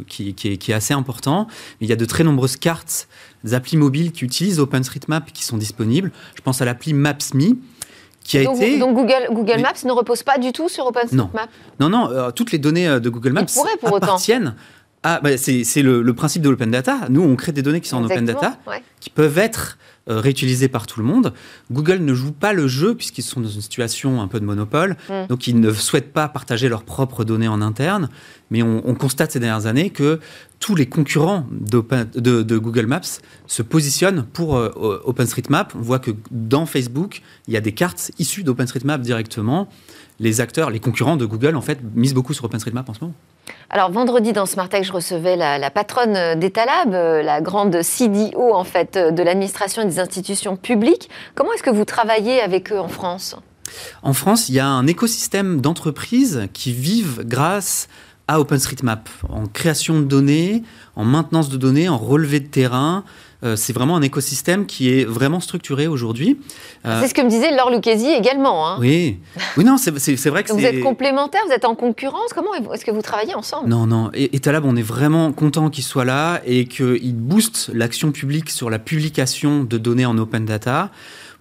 qui, 0.09 0.35
qui, 0.35 0.49
est, 0.49 0.75
assez 0.75 0.95
important. 0.95 1.47
il 1.81 1.89
y 1.89 1.93
a 1.93 1.97
de 1.97 2.05
très 2.05 2.25
nombreuses 2.25 2.57
cartes, 2.57 3.09
des 3.45 3.55
applis 3.55 3.77
mobiles 3.77 4.13
qui 4.13 4.25
utilisent 4.25 4.61
OpenStreetMap 4.61 5.33
qui 5.33 5.45
sont 5.45 5.57
disponibles. 5.57 6.13
Je 6.35 6.43
pense 6.43 6.61
à 6.61 6.65
l'appli 6.65 6.93
Maps.me 6.93 7.57
qui 8.23 8.39
a 8.39 8.45
donc, 8.45 8.57
été. 8.57 8.79
Donc 8.79 8.95
Google, 8.95 9.29
Google 9.31 9.61
Maps 9.63 9.85
ne 9.85 9.93
repose 9.93 10.23
pas 10.23 10.39
du 10.39 10.53
tout 10.53 10.69
sur 10.69 10.87
OpenStreetMap 10.87 11.49
Non, 11.81 11.89
non, 11.89 12.09
non 12.09 12.31
toutes 12.33 12.53
les 12.53 12.59
données 12.59 13.01
de 13.01 13.09
Google 13.09 13.33
Maps 13.33 13.47
pour 13.81 13.97
appartiennent. 13.97 14.55
Ah, 15.05 15.21
bah 15.23 15.37
c'est 15.39 15.83
le, 15.83 16.03
le, 16.03 16.15
principe 16.15 16.43
de 16.43 16.51
l'open 16.51 16.73
data. 16.73 17.03
Nous, 17.09 17.23
on 17.23 17.37
crée 17.37 17.53
des 17.53 17.63
données 17.63 17.81
qui 17.81 17.89
sont 17.89 18.03
Exactement, 18.03 18.31
en 18.31 18.33
open 18.33 18.51
data, 18.51 18.59
ouais. 18.69 18.83
qui 18.99 19.11
peuvent 19.11 19.39
être 19.39 19.79
euh, 20.09 20.21
réutilisées 20.21 20.69
par 20.69 20.87
tout 20.87 21.01
le 21.01 21.07
monde. 21.07 21.33
Google 21.71 21.99
ne 21.99 22.15
joue 22.15 22.33
pas 22.33 22.53
le 22.53 22.69
jeu 22.69 22.95
puisqu'ils 22.95 23.23
sont 23.23 23.41
dans 23.41 23.49
une 23.49 23.61
situation 23.61 24.21
un 24.21 24.29
peu 24.29 24.41
de 24.41 24.45
monopole, 24.45 24.97
Mm. 25.09 25.27
donc 25.29 25.47
ils 25.47 25.59
ne 25.59 25.73
souhaitent 25.73 26.13
pas 26.13 26.29
partager 26.29 26.69
leurs 26.69 26.83
propres 26.83 27.25
données 27.25 27.49
en 27.49 27.61
interne. 27.61 28.09
Mais 28.51 28.63
on, 28.63 28.83
on 28.89 28.95
constate 28.95 29.33
ces 29.33 29.41
dernières 29.41 29.67
années 29.67 29.91
que 29.91 30.21
tous 30.61 30.75
les 30.75 30.87
concurrents 30.87 31.47
de 31.51 32.59
Google 32.59 32.87
Maps 32.87 33.21
se 33.47 33.63
positionnent 33.63 34.25
pour 34.33 34.57
euh, 34.57 35.03
OpenStreetMap. 35.05 35.75
On 35.77 35.81
voit 35.81 35.99
que 35.99 36.13
dans 36.31 36.67
Facebook, 36.67 37.23
il 37.47 37.55
y 37.55 37.57
a 37.57 37.61
des 37.61 37.73
cartes 37.73 38.11
issues 38.19 38.43
d'OpenStreetMap 38.43 39.01
directement. 39.01 39.69
Les 40.21 40.41
acteurs, 40.41 40.71
les 40.71 40.81
concurrents 40.81 41.17
de 41.17 41.27
Google, 41.27 41.55
en 41.57 41.61
fait, 41.61 41.79
misent 41.95 42.15
beaucoup 42.15 42.33
sur 42.33 42.45
OpenStreetMap 42.45 42.89
en 42.89 42.95
ce 42.95 43.01
moment. 43.03 43.15
Alors 43.71 43.91
vendredi 43.91 44.33
dans 44.33 44.47
Smart 44.47 44.69
Tech, 44.69 44.87
je 44.87 44.93
recevais 44.93 45.37
la, 45.37 45.59
la 45.59 45.71
patronne 45.71 46.39
d'Etalab, 46.39 46.95
euh, 46.95 47.23
la 47.23 47.41
grande 47.41 47.83
CDO 47.83 48.55
en 48.55 48.65
fait 48.65 48.97
euh, 48.97 49.11
de 49.11 49.23
l'administration 49.23 49.83
et 49.83 49.85
des 49.85 50.01
institutions 50.01 50.57
publiques. 50.57 51.11
Comment 51.35 51.53
est-ce 51.53 51.63
que 51.63 51.71
vous 51.71 51.85
travaillez 51.85 52.41
avec 52.41 52.73
eux 52.73 52.81
en 52.81 52.89
France? 52.89 53.37
En 54.03 54.13
France, 54.15 54.49
il 54.49 54.55
y 54.55 54.61
a 54.61 54.67
un 54.67 54.87
écosystème 54.87 55.61
d'entreprises 55.61 56.49
qui 56.53 56.73
vivent 56.73 57.23
grâce 57.25 57.89
à 58.29 58.41
OpenStreetMap, 58.41 59.09
en 59.29 59.47
création 59.47 60.01
de 60.01 60.05
données, 60.05 60.63
en 60.97 61.05
maintenance 61.05 61.49
de 61.49 61.57
données, 61.57 61.89
en 61.89 61.97
relevé 61.97 62.41
de 62.41 62.47
terrain. 62.47 63.05
Euh, 63.45 63.55
c'est 63.55 63.73
vraiment 63.73 63.97
un 63.97 64.03
écosystème 64.03 64.67
qui 64.67 64.91
est 64.91 65.05
vraiment 65.05 65.39
structuré 65.39 65.87
aujourd'hui. 65.87 66.39
Euh, 66.85 67.01
C'est 67.01 67.09
ce 67.09 67.15
que 67.15 67.23
me 67.23 67.29
disait 67.31 67.55
Laure 67.57 67.71
Lucchesi 67.71 68.09
également. 68.11 68.69
hein. 68.69 68.79
oui, 68.81 69.19
oui, 69.57 69.65
non, 69.65 69.77
c'est 69.77 69.97
c'est- 70.01 70.17
c'est 70.17 70.29
vrai 70.31 70.43
que 70.43 70.49
Donc 70.49 70.59
vous 70.59 70.65
c'est. 70.65 70.75
êtes 70.77 70.83
complémentaires, 70.83 71.43
vous 71.47 71.53
êtes 71.53 71.65
en 71.65 71.77
concurrence. 71.77 72.33
Comment 72.35 72.53
est-ce 72.73 72.85
que 72.85 72.91
vous 72.91 73.01
travaillez 73.03 73.37
ensemble? 73.37 73.69
Non, 73.69 73.87
non. 73.87 74.11
Et 74.13 74.35
Etalab, 74.35 74.65
on 74.65 74.75
est 74.75 74.83
vraiment 74.83 75.31
content 75.33 75.71
qu'il 75.71 75.85
soit 75.85 76.05
là 76.05 76.41
et 76.47 76.67
qu'il 76.67 77.15
booste 77.15 77.71
l'action 77.73 78.11
publique 78.11 78.51
sur 78.51 78.71
la 78.71 78.81
publication 78.81 79.63
de 79.63 79.79
données 79.79 80.07
en 80.07 80.19
open 80.19 80.45
data. 80.45 80.91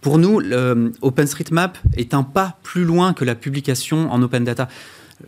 Pour 0.01 0.19
nous, 0.19 0.39
OpenStreetMap 1.01 1.77
est 1.95 2.13
un 2.13 2.23
pas 2.23 2.57
plus 2.63 2.83
loin 2.83 3.13
que 3.13 3.25
la 3.25 3.35
publication 3.35 4.11
en 4.11 4.21
open 4.21 4.43
data. 4.43 4.67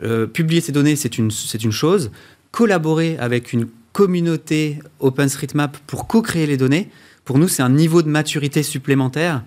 Euh, 0.03 0.27
publier 0.27 0.61
ces 0.61 0.71
données, 0.71 0.95
c'est 0.95 1.17
une, 1.17 1.31
c'est 1.31 1.63
une 1.63 1.71
chose. 1.71 2.11
Collaborer 2.51 3.17
avec 3.19 3.53
une 3.53 3.67
communauté 3.93 4.79
OpenStreetMap 4.99 5.77
pour 5.87 6.07
co-créer 6.07 6.45
les 6.45 6.57
données, 6.57 6.89
pour 7.25 7.37
nous, 7.37 7.47
c'est 7.47 7.61
un 7.61 7.69
niveau 7.69 8.01
de 8.01 8.09
maturité 8.09 8.63
supplémentaire. 8.63 9.43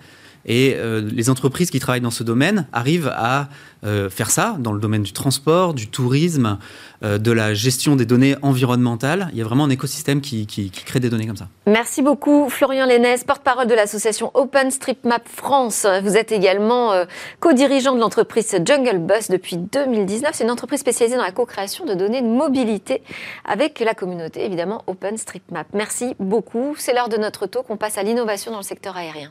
Et 0.47 0.75
euh, 0.77 1.09
les 1.13 1.31
entreprises 1.31 1.71
qui 1.71 1.79
travaillent 1.79 2.01
dans 2.01 2.11
ce 2.11 2.25
domaine 2.25 2.67
arrivent 2.73 3.13
à 3.15 3.49
euh, 3.85 4.09
faire 4.11 4.31
ça 4.31 4.57
dans 4.59 4.73
le 4.73 4.81
domaine 4.81 5.03
du 5.03 5.13
transport, 5.13 5.75
du 5.75 5.89
tourisme, 5.89 6.59
euh, 7.05 7.19
de 7.19 7.33
la 7.33 7.55
gestion 7.55 7.97
des 7.97 8.07
données 8.07 8.37
environnementales. 8.43 9.29
Il 9.33 9.39
y 9.39 9.41
a 9.41 9.45
vraiment 9.45 9.65
un 9.65 9.71
écosystème 9.71 10.21
qui, 10.21 10.47
crée 10.85 11.01
des 11.01 11.11
données 11.11 11.27
comme 11.27 11.37
ça. 11.37 11.49
Merci 11.67 12.03
beaucoup, 12.03 12.49
Florian 12.49 12.87
Lénès, 12.87 13.25
porte-parole 13.25 13.67
de 13.67 13.75
l'association 13.75 14.31
OpenStreetMap 14.35 15.29
France. 15.29 15.87
Vous 16.03 16.17
êtes 16.17 16.33
également 16.33 16.93
co-dirigeant 17.41 17.95
de 17.95 18.01
l'entreprise 18.01 18.57
Jungle 18.65 18.99
Bus 18.99 19.29
depuis 19.31 19.57
2019. 19.57 20.31
C'est 20.33 20.45
une 20.45 20.51
entreprise 20.51 20.81
spécialisée 20.81 21.17
dans 21.17 21.25
la 21.25 21.33
co-création 21.33 21.85
de 21.85 21.95
données 21.95 22.23
de 22.23 22.27
mobilité 22.27 23.03
avec 23.45 23.81
la 23.81 23.95
communauté, 23.95 24.45
évidemment, 24.45 24.83
OpenStreetMap. 24.87 25.67
Merci 25.73 26.15
beaucoup. 26.21 26.75
C'est 26.79 26.95
l'heure 26.95 27.09
de 27.09 27.17
notre 27.17 27.47
talk. 27.47 27.67
On 27.69 27.77
passe 27.77 27.99
à 27.99 28.03
l'innovation 28.03 28.53
dans 28.53 28.59
le 28.59 28.65
secteur 28.65 28.97
aérien. 28.97 29.31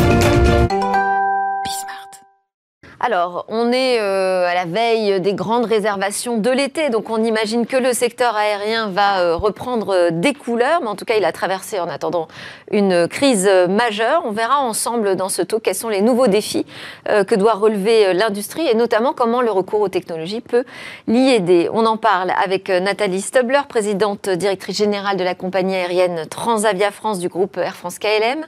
Alors, 3.03 3.45
on 3.47 3.71
est 3.71 3.99
euh, 3.99 4.45
à 4.45 4.53
la 4.53 4.65
veille 4.65 5.19
des 5.19 5.33
grandes 5.33 5.65
réservations 5.65 6.37
de 6.37 6.51
l'été, 6.51 6.91
donc 6.91 7.09
on 7.09 7.23
imagine 7.23 7.65
que 7.65 7.75
le 7.75 7.93
secteur 7.93 8.35
aérien 8.35 8.89
va 8.89 9.21
euh, 9.21 9.35
reprendre 9.35 9.89
euh, 9.89 10.09
des 10.11 10.35
couleurs, 10.35 10.81
mais 10.81 10.87
en 10.87 10.95
tout 10.95 11.05
cas, 11.05 11.15
il 11.17 11.25
a 11.25 11.31
traversé 11.31 11.79
en 11.79 11.89
attendant 11.89 12.27
une 12.69 13.07
crise 13.07 13.49
majeure. 13.67 14.21
On 14.23 14.29
verra 14.29 14.59
ensemble 14.59 15.15
dans 15.15 15.29
ce 15.29 15.41
talk 15.41 15.63
quels 15.63 15.73
sont 15.73 15.89
les 15.89 16.03
nouveaux 16.03 16.27
défis 16.27 16.65
que 17.07 17.35
doit 17.35 17.53
relever 17.53 18.13
l'industrie 18.13 18.67
et 18.67 18.75
notamment 18.75 19.13
comment 19.13 19.41
le 19.41 19.51
recours 19.51 19.81
aux 19.81 19.89
technologies 19.89 20.41
peut 20.41 20.63
l'y 21.07 21.31
aider. 21.31 21.69
On 21.73 21.85
en 21.85 21.97
parle 21.97 22.31
avec 22.43 22.69
Nathalie 22.69 23.21
Stubler, 23.21 23.61
présidente 23.67 24.29
directrice 24.29 24.77
générale 24.77 25.17
de 25.17 25.23
la 25.23 25.35
compagnie 25.35 25.75
aérienne 25.75 26.25
Transavia 26.29 26.91
France 26.91 27.19
du 27.19 27.27
groupe 27.27 27.57
Air 27.57 27.75
France 27.75 27.99
KLM, 27.99 28.45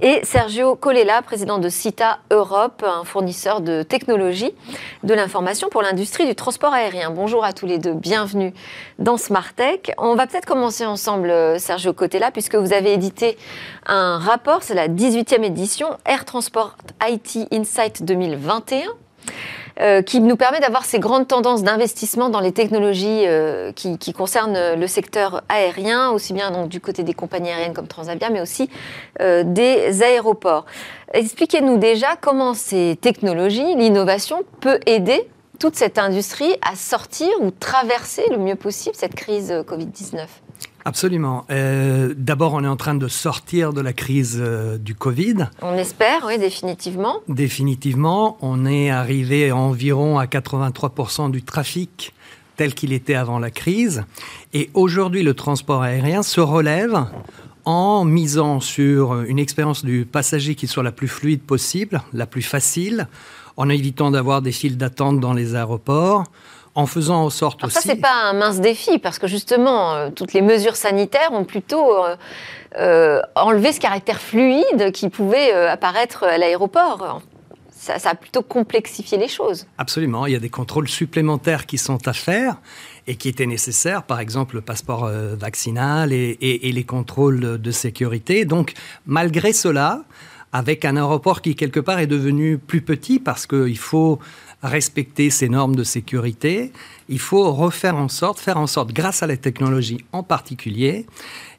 et 0.00 0.20
Sergio 0.24 0.76
Colella, 0.76 1.22
président 1.22 1.58
de 1.58 1.68
CITA 1.68 2.18
Europe, 2.30 2.84
un 2.86 3.04
fournisseur 3.04 3.60
de 3.60 3.82
de 3.94 5.14
l'information 5.14 5.68
pour 5.68 5.80
l'industrie 5.80 6.26
du 6.26 6.34
transport 6.34 6.72
aérien. 6.72 7.10
Bonjour 7.10 7.44
à 7.44 7.52
tous 7.52 7.66
les 7.66 7.78
deux, 7.78 7.92
bienvenue 7.92 8.52
dans 8.98 9.16
Smart 9.16 9.54
Tech. 9.54 9.94
On 9.98 10.16
va 10.16 10.26
peut-être 10.26 10.46
commencer 10.46 10.84
ensemble, 10.84 11.30
euh, 11.30 11.58
Sergio 11.58 11.92
Cotella, 11.92 12.32
puisque 12.32 12.56
vous 12.56 12.72
avez 12.72 12.92
édité 12.92 13.38
un 13.86 14.18
rapport, 14.18 14.64
c'est 14.64 14.74
la 14.74 14.88
18e 14.88 15.44
édition, 15.44 15.96
Air 16.06 16.24
Transport 16.24 16.76
IT 17.08 17.46
Insight 17.52 18.04
2021. 18.04 19.03
Euh, 19.80 20.02
qui 20.02 20.20
nous 20.20 20.36
permet 20.36 20.60
d'avoir 20.60 20.84
ces 20.84 21.00
grandes 21.00 21.26
tendances 21.26 21.64
d'investissement 21.64 22.28
dans 22.28 22.38
les 22.38 22.52
technologies 22.52 23.24
euh, 23.26 23.72
qui, 23.72 24.12
concernent 24.12 24.74
le 24.74 24.86
secteur 24.86 25.42
aérien, 25.48 26.10
aussi 26.10 26.32
bien 26.32 26.52
donc 26.52 26.68
du 26.68 26.80
côté 26.80 27.02
des 27.02 27.14
compagnies 27.14 27.50
aériennes 27.50 27.74
comme 27.74 27.88
Transavia, 27.88 28.30
mais 28.30 28.40
aussi 28.40 28.70
euh, 29.20 29.42
des 29.44 30.02
aéroports. 30.02 30.64
Expliquez-nous 31.12 31.78
déjà 31.78 32.16
comment 32.20 32.54
ces 32.54 32.96
technologies, 33.00 33.74
l'innovation 33.74 34.42
peut 34.60 34.78
aider 34.86 35.28
toute 35.58 35.76
cette 35.76 35.98
industrie 35.98 36.54
à 36.62 36.76
sortir 36.76 37.28
ou 37.40 37.50
traverser 37.50 38.24
le 38.30 38.38
mieux 38.38 38.56
possible 38.56 38.94
cette 38.94 39.14
crise 39.14 39.50
euh, 39.50 39.62
Covid-19. 39.62 40.26
Absolument. 40.84 41.46
Euh, 41.50 42.14
D'abord, 42.16 42.54
on 42.54 42.62
est 42.62 42.68
en 42.68 42.76
train 42.76 42.94
de 42.94 43.08
sortir 43.08 43.72
de 43.72 43.80
la 43.80 43.92
crise 43.92 44.38
euh, 44.40 44.76
du 44.76 44.94
Covid. 44.94 45.48
On 45.62 45.74
espère, 45.74 46.24
oui, 46.26 46.38
définitivement. 46.38 47.16
Définitivement, 47.28 48.36
on 48.42 48.66
est 48.66 48.90
arrivé 48.90 49.50
à 49.50 49.56
environ 49.56 50.18
à 50.18 50.26
83% 50.26 51.30
du 51.30 51.42
trafic 51.42 52.12
tel 52.56 52.74
qu'il 52.74 52.92
était 52.92 53.14
avant 53.14 53.38
la 53.38 53.50
crise. 53.50 54.04
Et 54.52 54.70
aujourd'hui, 54.74 55.22
le 55.22 55.34
transport 55.34 55.82
aérien 55.82 56.22
se 56.22 56.40
relève 56.40 57.06
en 57.64 58.04
misant 58.04 58.60
sur 58.60 59.22
une 59.22 59.38
expérience 59.38 59.84
du 59.84 60.04
passager 60.04 60.54
qui 60.54 60.66
soit 60.66 60.82
la 60.82 60.92
plus 60.92 61.08
fluide 61.08 61.42
possible, 61.42 62.02
la 62.12 62.26
plus 62.26 62.42
facile, 62.42 63.08
en 63.56 63.68
évitant 63.68 64.10
d'avoir 64.10 64.42
des 64.42 64.52
files 64.52 64.76
d'attente 64.76 65.20
dans 65.20 65.32
les 65.32 65.54
aéroports, 65.54 66.24
en 66.74 66.86
faisant 66.86 67.24
en 67.24 67.30
sorte 67.30 67.60
Alors 67.62 67.68
aussi... 67.68 67.74
ça, 67.74 67.80
c'est 67.94 68.00
pas 68.00 68.14
un 68.24 68.32
mince 68.32 68.60
défi, 68.60 68.98
parce 68.98 69.18
que 69.18 69.26
justement, 69.26 69.94
euh, 69.94 70.10
toutes 70.10 70.32
les 70.32 70.42
mesures 70.42 70.76
sanitaires 70.76 71.32
ont 71.32 71.44
plutôt 71.44 71.94
euh, 72.04 72.16
euh, 72.78 73.20
enlevé 73.36 73.72
ce 73.72 73.80
caractère 73.80 74.20
fluide 74.20 74.90
qui 74.92 75.08
pouvait 75.08 75.52
apparaître 75.52 76.24
à 76.24 76.36
l'aéroport. 76.38 77.20
Ça, 77.70 77.98
ça 77.98 78.10
a 78.10 78.14
plutôt 78.14 78.42
complexifié 78.42 79.18
les 79.18 79.28
choses. 79.28 79.66
Absolument, 79.78 80.26
il 80.26 80.32
y 80.32 80.36
a 80.36 80.40
des 80.40 80.48
contrôles 80.48 80.88
supplémentaires 80.88 81.66
qui 81.66 81.76
sont 81.78 82.08
à 82.08 82.12
faire 82.14 82.56
et 83.06 83.16
qui 83.16 83.28
étaient 83.28 83.46
nécessaires, 83.46 84.02
par 84.04 84.20
exemple 84.20 84.54
le 84.56 84.62
passeport 84.62 85.10
vaccinal 85.38 86.12
et, 86.12 86.38
et- 86.40 86.68
et 86.68 86.72
les 86.72 86.84
contrôles 86.84 87.60
de 87.60 87.70
sécurité. 87.70 88.46
Donc, 88.46 88.72
malgré 89.06 89.52
cela, 89.52 90.00
avec 90.52 90.84
un 90.84 90.96
aéroport 90.96 91.42
qui 91.42 91.54
quelque 91.56 91.80
part 91.80 91.98
est 91.98 92.06
devenu 92.06 92.56
plus 92.58 92.80
petit 92.80 93.18
parce 93.18 93.46
qu'il 93.46 93.76
faut 93.76 94.18
respecter 94.64 95.30
ces 95.30 95.48
normes 95.48 95.76
de 95.76 95.84
sécurité, 95.84 96.72
il 97.08 97.18
faut 97.18 97.52
refaire 97.52 97.96
en 97.96 98.08
sorte, 98.08 98.40
faire 98.40 98.56
en 98.56 98.66
sorte, 98.66 98.92
grâce 98.92 99.22
à 99.22 99.26
la 99.26 99.36
technologie 99.36 100.04
en 100.12 100.22
particulier, 100.22 101.06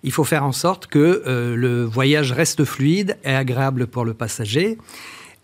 il 0.04 0.12
faut 0.12 0.24
faire 0.24 0.44
en 0.44 0.52
sorte 0.52 0.88
que 0.88 1.24
euh, 1.26 1.56
le 1.56 1.84
voyage 1.84 2.32
reste 2.32 2.66
fluide 2.66 3.18
et 3.24 3.34
agréable 3.34 3.88
pour 3.88 4.06
le 4.06 4.14
passager. 4.14 4.78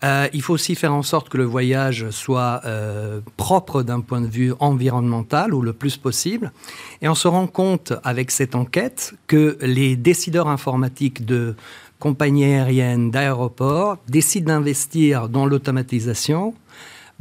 Euh, 0.04 0.26
il 0.32 0.42
faut 0.42 0.54
aussi 0.54 0.74
faire 0.74 0.92
en 0.92 1.02
sorte 1.02 1.28
que 1.28 1.38
le 1.38 1.44
voyage 1.44 2.10
soit 2.10 2.62
euh, 2.64 3.20
propre 3.36 3.84
d'un 3.84 4.00
point 4.00 4.20
de 4.20 4.26
vue 4.26 4.52
environnemental 4.58 5.54
ou 5.54 5.62
le 5.62 5.72
plus 5.72 5.96
possible. 5.96 6.52
Et 7.00 7.08
on 7.08 7.14
se 7.14 7.28
rend 7.28 7.46
compte 7.46 7.92
avec 8.02 8.32
cette 8.32 8.56
enquête 8.56 9.14
que 9.28 9.56
les 9.60 9.94
décideurs 9.94 10.48
informatiques 10.48 11.24
de 11.24 11.54
compagnies 12.00 12.46
aériennes, 12.46 13.12
d'aéroports 13.12 13.98
décident 14.08 14.54
d'investir 14.54 15.28
dans 15.28 15.46
l'automatisation, 15.46 16.54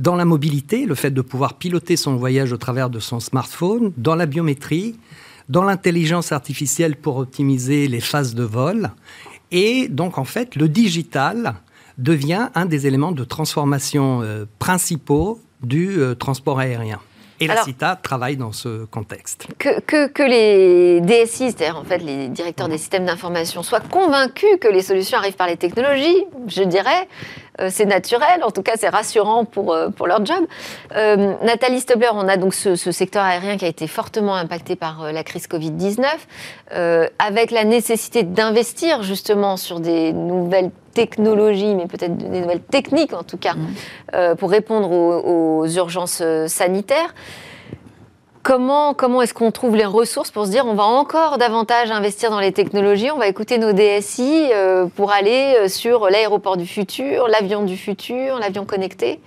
dans 0.01 0.15
la 0.15 0.25
mobilité, 0.25 0.85
le 0.87 0.95
fait 0.95 1.11
de 1.11 1.21
pouvoir 1.21 1.53
piloter 1.53 1.95
son 1.95 2.15
voyage 2.15 2.51
au 2.51 2.57
travers 2.57 2.89
de 2.89 2.99
son 2.99 3.19
smartphone, 3.19 3.93
dans 3.97 4.15
la 4.15 4.25
biométrie, 4.25 4.95
dans 5.47 5.63
l'intelligence 5.63 6.31
artificielle 6.31 6.95
pour 6.95 7.17
optimiser 7.17 7.87
les 7.87 7.99
phases 7.99 8.33
de 8.33 8.43
vol. 8.43 8.89
Et 9.51 9.87
donc, 9.89 10.17
en 10.17 10.23
fait, 10.23 10.55
le 10.55 10.67
digital 10.67 11.53
devient 11.99 12.49
un 12.55 12.65
des 12.65 12.87
éléments 12.87 13.11
de 13.11 13.23
transformation 13.23 14.21
euh, 14.23 14.45
principaux 14.57 15.39
du 15.61 15.99
euh, 15.99 16.15
transport 16.15 16.59
aérien. 16.59 16.99
Et 17.39 17.47
la 17.47 17.63
CITA 17.63 17.95
travaille 17.95 18.37
dans 18.37 18.51
ce 18.51 18.85
contexte. 18.85 19.47
Que, 19.57 19.79
que, 19.81 20.07
que 20.07 20.21
les 20.21 21.01
DSI, 21.01 21.51
c'est-à-dire 21.51 21.77
en 21.77 21.83
fait 21.83 21.97
les 21.97 22.27
directeurs 22.27 22.69
des 22.69 22.77
systèmes 22.77 23.05
d'information, 23.05 23.63
soient 23.63 23.79
convaincus 23.79 24.57
que 24.59 24.67
les 24.67 24.83
solutions 24.83 25.17
arrivent 25.17 25.35
par 25.35 25.47
les 25.47 25.57
technologies, 25.57 26.23
je 26.47 26.61
dirais, 26.61 27.07
c'est 27.69 27.85
naturel, 27.85 28.43
en 28.43 28.51
tout 28.51 28.61
cas 28.61 28.73
c'est 28.75 28.89
rassurant 28.89 29.45
pour, 29.45 29.77
pour 29.95 30.07
leur 30.07 30.25
job. 30.25 30.45
Nathalie 30.91 31.79
Stobler, 31.79 32.09
on 32.13 32.27
a 32.27 32.37
donc 32.37 32.53
ce, 32.53 32.75
ce, 32.75 32.91
secteur 32.91 33.23
aérien 33.23 33.57
qui 33.57 33.65
a 33.65 33.67
été 33.67 33.87
fortement 33.87 34.35
impacté 34.35 34.75
par 34.75 35.11
la 35.11 35.23
crise 35.23 35.47
Covid-19, 35.47 36.05
avec 37.19 37.51
la 37.51 37.63
nécessité 37.63 38.23
d'investir 38.23 39.03
justement 39.03 39.57
sur 39.57 39.79
des 39.79 40.13
nouvelles 40.13 40.71
technologies, 40.93 41.75
mais 41.75 41.87
peut-être 41.87 42.17
des 42.17 42.41
nouvelles 42.41 42.61
techniques 42.61 43.13
en 43.13 43.23
tout 43.23 43.37
cas, 43.37 43.53
mmh. 43.53 44.35
pour 44.37 44.49
répondre 44.49 44.91
aux, 44.91 45.61
aux 45.61 45.67
urgences 45.67 46.23
sanitaires. 46.47 47.13
Comment, 48.43 48.95
comment 48.95 49.21
est-ce 49.21 49.35
qu'on 49.35 49.51
trouve 49.51 49.75
les 49.75 49.85
ressources 49.85 50.31
pour 50.31 50.47
se 50.47 50.51
dire 50.51 50.65
on 50.65 50.73
va 50.73 50.83
encore 50.83 51.37
davantage 51.37 51.91
investir 51.91 52.31
dans 52.31 52.39
les 52.39 52.51
technologies, 52.51 53.11
on 53.11 53.19
va 53.19 53.27
écouter 53.27 53.59
nos 53.59 53.71
DSI 53.71 54.49
euh, 54.51 54.87
pour 54.87 55.11
aller 55.11 55.55
euh, 55.59 55.67
sur 55.67 56.09
l'aéroport 56.09 56.57
du 56.57 56.65
futur, 56.65 57.27
l'avion 57.27 57.63
du 57.63 57.77
futur, 57.77 58.39
l'avion 58.39 58.65
connecté? 58.65 59.19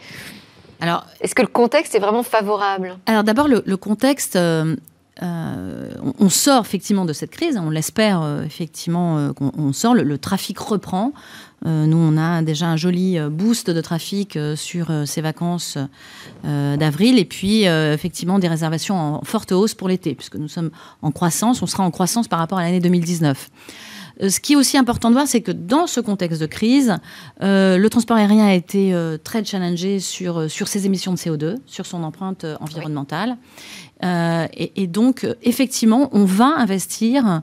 Alors, 0.80 1.06
est-ce 1.20 1.36
que 1.36 1.42
le 1.42 1.48
contexte 1.48 1.94
est 1.94 2.00
vraiment 2.00 2.24
favorable? 2.24 2.98
Alors 3.06 3.22
d'abord, 3.22 3.46
le, 3.46 3.76
contexte, 3.76 4.34
euh, 4.34 4.74
on, 5.22 6.28
sort 6.28 6.62
effectivement 6.62 7.04
de 7.04 7.12
cette 7.12 7.30
crise, 7.30 7.56
on 7.56 7.70
l'espère 7.70 8.42
effectivement 8.44 9.32
qu'on 9.32 9.72
sort, 9.72 9.94
le, 9.94 10.18
trafic 10.18 10.58
reprend. 10.58 11.12
Euh, 11.66 11.86
nous, 11.86 11.96
on 11.96 12.16
a 12.18 12.42
déjà 12.42 12.66
un 12.68 12.76
joli 12.76 13.18
euh, 13.18 13.30
boost 13.30 13.70
de 13.70 13.80
trafic 13.80 14.36
euh, 14.36 14.54
sur 14.54 14.92
ces 15.06 15.20
vacances 15.20 15.78
d'avril 16.44 17.18
et 17.18 17.24
puis 17.24 17.64
effectivement 17.64 18.38
des 18.38 18.48
réservations 18.48 18.96
en 18.96 19.24
forte 19.24 19.52
hausse 19.52 19.74
pour 19.74 19.88
l'été, 19.88 20.14
puisque 20.14 20.36
nous 20.36 20.48
sommes 20.48 20.70
en 21.02 21.10
croissance, 21.10 21.62
on 21.62 21.66
sera 21.66 21.84
en 21.84 21.90
croissance 21.90 22.28
par 22.28 22.38
rapport 22.38 22.58
à 22.58 22.62
l'année 22.62 22.80
2019. 22.80 23.50
Ce 24.28 24.40
qui 24.40 24.52
est 24.52 24.56
aussi 24.56 24.76
important 24.76 25.08
de 25.08 25.14
voir, 25.14 25.26
c'est 25.26 25.40
que 25.40 25.50
dans 25.52 25.86
ce 25.86 26.00
contexte 26.00 26.40
de 26.40 26.46
crise, 26.46 26.96
le 27.40 27.88
transport 27.88 28.16
aérien 28.16 28.46
a 28.46 28.54
été 28.54 28.94
très 29.24 29.44
challengé 29.44 30.00
sur, 30.00 30.50
sur 30.50 30.68
ses 30.68 30.86
émissions 30.86 31.12
de 31.12 31.18
CO2, 31.18 31.56
sur 31.66 31.86
son 31.86 32.02
empreinte 32.02 32.46
environnementale. 32.60 33.36
et, 34.02 34.86
donc, 34.86 35.26
effectivement, 35.42 36.10
on 36.12 36.24
va 36.24 36.54
investir 36.58 37.42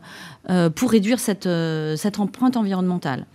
pour 0.75 0.91
réduire 0.91 1.19
cette, 1.19 1.49
cette 1.97 2.19
empreinte 2.19 2.55
environnementale. 2.55 3.25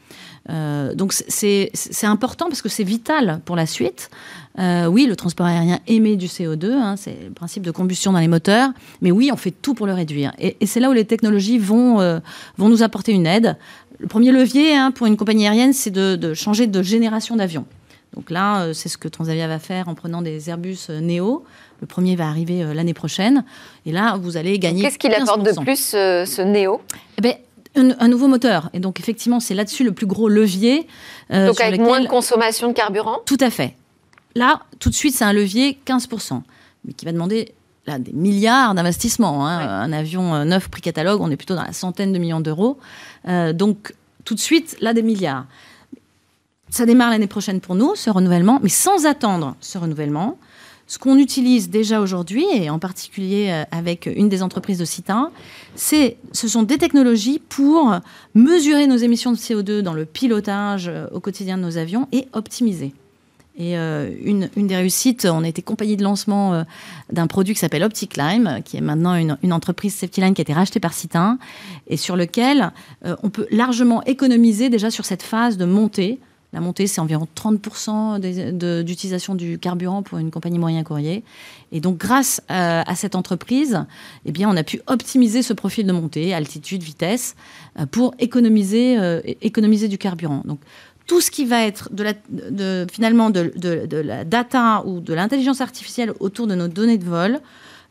Euh, 0.48 0.94
donc 0.94 1.12
c'est 1.12 1.70
important 2.04 2.46
parce 2.46 2.62
que 2.62 2.68
c'est 2.68 2.84
vital 2.84 3.40
pour 3.44 3.56
la 3.56 3.66
suite. 3.66 4.10
Euh, 4.58 4.86
oui, 4.86 5.06
le 5.06 5.16
transport 5.16 5.46
aérien 5.46 5.80
émet 5.86 6.16
du 6.16 6.26
CO2, 6.26 6.72
hein, 6.72 6.94
c'est 6.96 7.16
le 7.24 7.32
principe 7.32 7.62
de 7.62 7.70
combustion 7.70 8.12
dans 8.12 8.20
les 8.20 8.28
moteurs, 8.28 8.70
mais 9.02 9.10
oui, 9.10 9.30
on 9.32 9.36
fait 9.36 9.50
tout 9.50 9.74
pour 9.74 9.86
le 9.86 9.92
réduire. 9.92 10.32
Et, 10.38 10.56
c'est 10.66 10.80
là 10.80 10.88
où 10.88 10.92
les 10.92 11.04
technologies 11.04 11.58
vont, 11.58 12.00
euh, 12.00 12.20
vont 12.56 12.68
nous 12.68 12.82
apporter 12.82 13.12
une 13.12 13.26
aide. 13.26 13.56
Le 13.98 14.06
premier 14.06 14.32
levier 14.32 14.74
hein, 14.74 14.92
pour 14.92 15.06
une 15.06 15.16
compagnie 15.16 15.46
aérienne, 15.46 15.72
c'est 15.72 15.90
de, 15.90 16.16
de, 16.16 16.32
changer 16.32 16.66
de 16.66 16.82
génération 16.82 17.36
d'avions. 17.36 17.66
Donc 18.14 18.30
là, 18.30 18.72
c'est 18.72 18.88
ce 18.88 18.96
que 18.96 19.08
Transavia 19.08 19.46
va 19.46 19.58
faire 19.58 19.88
en 19.88 19.94
prenant 19.94 20.22
des 20.22 20.48
Airbus 20.48 20.88
Neo. 20.88 21.44
Le 21.82 21.86
premier 21.86 22.16
va 22.16 22.28
arriver 22.28 22.64
l'année 22.72 22.94
prochaine. 22.94 23.44
Et 23.84 23.92
là, 23.92 24.16
vous 24.16 24.38
allez 24.38 24.58
gagner. 24.58 24.82
Qu'est-ce 24.82 24.98
qu'il 24.98 25.12
apporte 25.12 25.42
de 25.42 25.52
plus, 25.60 25.90
ce 25.90 26.42
Neo? 26.42 26.80
Eh 27.18 27.20
ben, 27.20 27.34
un, 27.76 28.08
nouveau 28.08 28.28
moteur. 28.28 28.70
Et 28.72 28.80
donc, 28.80 29.00
effectivement, 29.00 29.40
c'est 29.40 29.54
là-dessus 29.54 29.84
le 29.84 29.92
plus 29.92 30.06
gros 30.06 30.28
levier. 30.28 30.86
Euh, 31.32 31.48
donc, 31.48 31.60
avec 31.60 31.80
moins 31.80 32.00
de 32.00 32.08
consommation 32.08 32.68
de 32.68 32.72
carburant 32.72 33.18
Tout 33.26 33.38
à 33.40 33.50
fait. 33.50 33.74
Là, 34.34 34.60
tout 34.78 34.90
de 34.90 34.94
suite, 34.94 35.14
c'est 35.14 35.24
un 35.24 35.32
levier 35.32 35.78
15%, 35.86 36.42
mais 36.84 36.92
qui 36.92 37.04
va 37.04 37.12
demander 37.12 37.54
là, 37.86 37.98
des 37.98 38.12
milliards 38.12 38.74
d'investissements. 38.74 39.46
Hein. 39.46 39.58
Un 39.58 39.92
avion 39.92 40.34
euh, 40.34 40.44
neuf 40.44 40.68
prix 40.68 40.82
catalogue, 40.82 41.20
on 41.20 41.30
est 41.30 41.36
plutôt 41.36 41.54
dans 41.54 41.64
la 41.64 41.72
centaine 41.72 42.12
de 42.12 42.18
millions 42.18 42.40
d'euros. 42.40 42.78
Euh, 43.28 43.52
donc, 43.52 43.94
tout 44.24 44.34
de 44.34 44.40
suite, 44.40 44.76
là, 44.80 44.92
des 44.92 45.02
milliards. 45.02 45.46
Ça 46.68 46.84
démarre 46.84 47.10
l'année 47.10 47.28
prochaine 47.28 47.60
pour 47.60 47.76
nous, 47.76 47.94
ce 47.94 48.10
renouvellement, 48.10 48.58
mais 48.62 48.68
sans 48.68 49.06
attendre 49.06 49.54
ce 49.60 49.78
renouvellement. 49.78 50.36
Ce 50.88 50.98
qu'on 51.00 51.16
utilise 51.16 51.68
déjà 51.68 52.00
aujourd'hui, 52.00 52.46
et 52.52 52.70
en 52.70 52.78
particulier 52.78 53.48
euh, 53.50 53.64
avec 53.72 54.06
une 54.06 54.28
des 54.28 54.42
entreprises 54.42 54.78
de 54.78 54.84
Citin, 54.84 55.32
c'est, 55.74 56.16
ce 56.30 56.46
sont 56.46 56.62
des 56.62 56.78
technologies 56.78 57.40
pour 57.48 57.92
mesurer 58.34 58.86
nos 58.86 58.96
émissions 58.96 59.32
de 59.32 59.36
CO2 59.36 59.80
dans 59.80 59.94
le 59.94 60.04
pilotage 60.04 60.86
euh, 60.86 61.08
au 61.10 61.18
quotidien 61.18 61.58
de 61.58 61.62
nos 61.62 61.76
avions 61.76 62.06
et 62.12 62.28
optimiser. 62.32 62.94
Et 63.58 63.76
euh, 63.76 64.14
une, 64.22 64.48
des 64.54 64.76
réussites, 64.76 65.24
on 65.24 65.42
a 65.42 65.48
été 65.48 65.60
compagnie 65.60 65.96
de 65.96 66.04
lancement 66.04 66.64
d'un 67.10 67.26
produit 67.26 67.54
qui 67.54 67.60
s'appelle 67.60 67.82
OptiClimb, 67.82 68.62
qui 68.62 68.76
est 68.76 68.82
maintenant 68.82 69.14
une, 69.14 69.38
une 69.42 69.52
entreprise 69.54 69.94
Safetyline 69.94 70.34
qui 70.34 70.42
a 70.42 70.44
été 70.44 70.52
rachetée 70.52 70.78
par 70.78 70.92
Citin, 70.92 71.38
et 71.88 71.96
sur 71.96 72.16
lequel 72.16 72.70
on 73.22 73.30
peut 73.30 73.46
largement 73.50 74.04
économiser 74.04 74.68
déjà 74.68 74.90
sur 74.90 75.06
cette 75.06 75.22
phase 75.22 75.56
de 75.56 75.64
montée 75.64 76.20
la 76.52 76.60
montée, 76.60 76.86
c'est 76.86 77.00
environ 77.00 77.26
30% 77.34 78.84
d'utilisation 78.84 79.34
du 79.34 79.58
carburant 79.58 80.02
pour 80.02 80.18
une 80.18 80.30
compagnie 80.30 80.58
moyen 80.58 80.84
courrier. 80.84 81.24
Et 81.72 81.80
donc, 81.80 81.98
grâce 81.98 82.40
à, 82.48 82.94
cette 82.94 83.14
entreprise, 83.14 83.84
eh 84.24 84.46
on 84.46 84.56
a 84.56 84.62
pu 84.62 84.80
optimiser 84.86 85.42
ce 85.42 85.52
profil 85.52 85.86
de 85.86 85.92
montée, 85.92 86.32
altitude, 86.32 86.82
vitesse, 86.82 87.34
euh, 87.78 87.86
pour 87.86 88.14
économiser, 88.18 88.98
euh, 88.98 89.20
économiser 89.42 89.88
du 89.88 89.98
carburant. 89.98 90.42
Donc, 90.44 90.60
tout 91.06 91.20
ce 91.20 91.30
qui 91.30 91.44
va 91.44 91.64
être 91.64 91.88
finalement 92.90 93.30
de, 93.30 93.52
la 94.00 94.24
data 94.24 94.82
ou 94.86 95.00
de 95.00 95.14
l'intelligence 95.14 95.60
artificielle 95.60 96.12
autour 96.20 96.46
de 96.46 96.54
nos 96.54 96.68
données 96.68 96.98
de 96.98 97.04
vol 97.04 97.40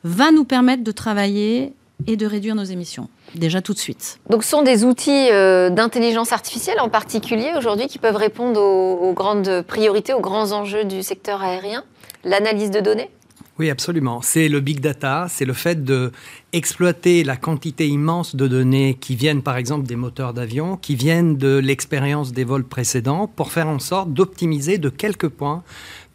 va 0.04 0.32
nous 0.32 0.44
permettre 0.44 0.84
de 0.84 0.91
travailler 0.91 1.74
et 2.08 2.17
de 2.17 2.25
réduire 2.25 2.55
nos 2.55 2.63
émissions, 2.63 3.10
déjà 3.36 3.62
tout 3.62 3.73
de 3.73 3.79
suite. 3.79 4.19
Donc 4.29 4.43
ce 4.43 4.49
sont 4.49 4.62
des 4.62 4.84
outils 4.84 5.29
euh, 5.31 5.69
d'intelligence 5.69 6.31
artificielle 6.31 6.79
en 6.79 6.89
particulier 6.89 7.51
aujourd'hui 7.58 7.88
qui 7.88 7.99
peuvent 7.99 8.15
répondre 8.15 8.62
aux, 8.62 9.13
grandes 9.13 9.63
priorités, 9.67 10.13
aux 10.13 10.21
grands 10.21 10.51
enjeux 10.51 10.86
du 10.86 11.03
secteur 11.03 11.41
aérien, 11.41 11.84
l'analyse 12.23 12.71
de 12.71 12.79
données? 12.79 13.10
Oui, 13.58 13.69
absolument. 13.69 14.21
C'est 14.21 14.49
le 14.49 14.60
big 14.60 14.81
data, 14.81 15.27
c'est 15.29 15.45
le 15.45 15.53
fait 15.53 15.81
de 15.86 16.12
exploiter 16.51 17.23
la 17.23 17.38
quantité 17.38 17.88
immense 17.88 18.36
de 18.36 18.49
données 18.49 18.97
qui 18.99 19.15
viennent, 19.15 19.41
par 19.41 19.55
exemple, 19.55 19.88
des 19.88 19.95
moteurs 19.95 20.34
d'avion, 20.34 20.75
qui 20.75 20.95
viennent 20.95 21.38
de 21.38 21.58
l'expérience 21.58 22.34
des 22.34 22.43
vols 22.43 22.65
précédents, 22.65 23.27
pour 23.27 23.53
faire 23.53 23.67
en 23.67 23.79
sorte 23.79 24.12
d'optimiser 24.12 24.77
de 24.77 24.89
quelques 24.89 25.29
points. 25.29 25.63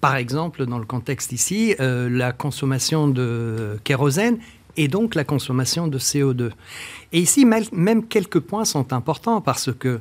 Par 0.03 0.17
exemple, 0.17 0.67
dans 0.67 0.79
le 0.79 0.85
contexte 0.85 1.33
ici, 1.33 1.75
euh, 1.81 2.11
la 2.11 2.33
consommation 2.33 3.09
de 3.09 3.79
kérosène 3.85 4.39
et 4.81 4.89
donc 4.89 5.15
la 5.15 5.25
consommation 5.25 5.89
de 5.89 5.99
CO2. 5.99 6.53
Et 7.13 7.21
ici, 7.21 7.45
même 7.45 8.07
quelques 8.07 8.41
points 8.41 8.65
sont 8.65 8.95
importants 8.95 9.43
parce 9.43 9.71
que 9.79 10.01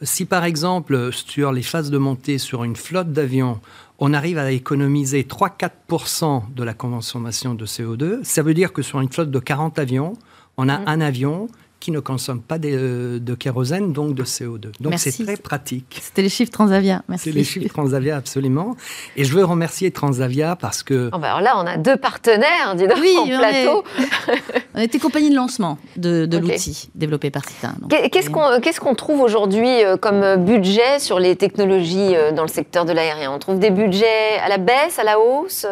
si 0.00 0.26
par 0.26 0.44
exemple 0.44 1.10
sur 1.12 1.50
les 1.50 1.62
phases 1.62 1.90
de 1.90 1.98
montée 1.98 2.38
sur 2.38 2.62
une 2.62 2.76
flotte 2.76 3.12
d'avions, 3.12 3.60
on 3.98 4.14
arrive 4.14 4.38
à 4.38 4.52
économiser 4.52 5.24
3-4% 5.24 6.54
de 6.54 6.62
la 6.62 6.72
consommation 6.72 7.54
de 7.54 7.66
CO2, 7.66 8.22
ça 8.22 8.42
veut 8.42 8.54
dire 8.54 8.72
que 8.72 8.82
sur 8.82 9.00
une 9.00 9.10
flotte 9.10 9.32
de 9.32 9.38
40 9.40 9.80
avions, 9.80 10.12
on 10.56 10.68
a 10.68 10.78
mmh. 10.78 10.84
un 10.86 11.00
avion 11.00 11.48
qui 11.82 11.90
ne 11.90 11.98
consomment 11.98 12.42
pas 12.42 12.58
de, 12.58 13.18
de 13.20 13.34
kérosène, 13.34 13.92
donc 13.92 14.14
de 14.14 14.22
CO2. 14.22 14.70
Donc 14.80 14.94
c'est 14.98 15.24
très 15.24 15.36
pratique. 15.36 15.98
C'était 16.00 16.22
les 16.22 16.28
chiffres 16.28 16.52
Transavia. 16.52 17.02
Merci. 17.08 17.24
C'est 17.24 17.36
les 17.36 17.42
chiffres 17.42 17.68
Transavia, 17.68 18.16
absolument. 18.16 18.76
Et 19.16 19.24
je 19.24 19.32
veux 19.34 19.44
remercier 19.44 19.90
Transavia 19.90 20.54
parce 20.54 20.84
que... 20.84 21.10
Oh 21.12 21.18
bah 21.18 21.34
alors 21.34 21.40
là, 21.40 21.54
on 21.56 21.66
a 21.66 21.76
deux 21.78 21.96
partenaires, 21.96 22.76
dis 22.76 22.86
donc, 22.86 22.98
oui, 23.00 23.16
en 23.18 23.26
plateau. 23.26 23.82
on 24.74 24.78
a 24.78 24.84
été 24.84 25.00
compagnie 25.00 25.30
de 25.30 25.34
lancement 25.34 25.76
de, 25.96 26.24
de 26.24 26.38
l'outil 26.38 26.88
développé 26.94 27.30
par 27.30 27.44
Citin. 27.44 27.74
Qu'est-ce 28.12 28.30
qu'on 28.30 28.60
qu'est-ce 28.60 28.78
qu'on 28.78 28.94
trouve 28.94 29.20
aujourd'hui 29.20 29.84
euh, 29.84 29.96
comme 29.96 30.44
budget 30.44 31.00
sur 31.00 31.18
les 31.18 31.34
technologies 31.34 32.14
euh, 32.14 32.30
dans 32.30 32.42
le 32.42 32.48
secteur 32.48 32.84
de 32.84 32.92
l'aérien? 32.92 33.32
On 33.32 33.40
trouve 33.40 33.58
des 33.58 33.70
budgets 33.70 34.38
à 34.40 34.48
la 34.48 34.58
baisse, 34.58 35.00
à 35.00 35.04
la 35.04 35.18
hausse? 35.18 35.66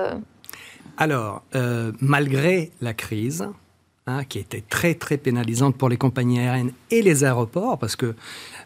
Alors, 0.98 1.42
euh, 1.54 1.92
malgré 2.00 2.72
la 2.80 2.94
crise, 2.94 3.48
Hein, 4.10 4.24
qui 4.24 4.40
était 4.40 4.64
très 4.68 4.94
très 4.94 5.18
pénalisante 5.18 5.76
pour 5.76 5.88
les 5.88 5.96
compagnies 5.96 6.40
aériennes 6.40 6.72
et 6.90 7.00
les 7.00 7.22
aéroports, 7.22 7.78
parce 7.78 7.94
que 7.94 8.16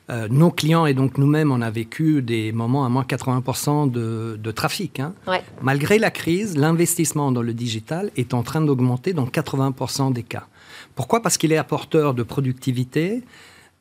euh, 0.09 0.27
nos 0.31 0.51
clients 0.51 0.87
et 0.87 0.95
donc 0.95 1.19
nous-mêmes, 1.19 1.53
on 1.53 1.61
a 1.61 1.71
vécu 1.71 2.23
des 2.23 2.51
moments 2.51 2.87
à 2.87 2.89
moins 2.89 3.03
80% 3.03 3.91
de, 3.91 4.39
de, 4.43 4.51
trafic. 4.51 5.01
Hein. 5.01 5.13
Malgré 5.61 5.99
la 5.99 6.11
crise, 6.11 6.57
l'investissement 6.57 7.31
dans 7.31 7.43
le 7.43 7.53
digital 7.53 8.11
est 8.17 8.33
en 8.33 8.43
train 8.43 8.63
d'augmenter 8.63 9.13
dans 9.13 9.27
80% 9.27 10.15
des 10.15 10.23
cas. 10.23 10.47
Pourquoi? 10.95 11.21
Parce 11.21 11.37
qu'il 11.37 11.53
est 11.53 11.59
apporteur 11.59 12.15
de 12.15 12.23
productivité, 12.23 13.23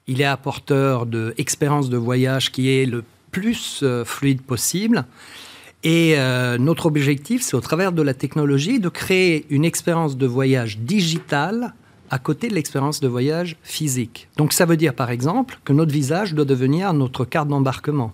il 0.07 0.19
est 0.19 0.25
apporteur 0.25 1.05
d'expérience 1.05 1.89
de 1.89 1.97
voyage 1.97 2.51
qui 2.51 2.69
est 2.69 2.85
le 2.85 3.05
plus 3.31 3.79
euh, 3.83 4.03
fluide 4.03 4.41
possible. 4.41 5.05
Et 5.83 6.15
euh, 6.17 6.57
notre 6.57 6.85
objectif, 6.85 7.41
c'est 7.41 7.55
au 7.55 7.61
travers 7.61 7.91
de 7.91 8.01
la 8.01 8.13
technologie 8.13 8.79
de 8.79 8.89
créer 8.89 9.45
une 9.49 9.65
expérience 9.65 10.15
de 10.17 10.25
voyage 10.25 10.79
digitale 10.79 11.73
à 12.09 12.19
côté 12.19 12.47
de 12.47 12.53
l'expérience 12.53 12.99
de 12.99 13.07
voyage 13.07 13.57
physique. 13.63 14.29
Donc 14.37 14.53
ça 14.53 14.65
veut 14.65 14.77
dire 14.77 14.93
par 14.93 15.09
exemple 15.09 15.59
que 15.65 15.73
notre 15.73 15.91
visage 15.91 16.33
doit 16.33 16.45
devenir 16.45 16.93
notre 16.93 17.25
carte 17.25 17.49
d'embarquement, 17.49 18.13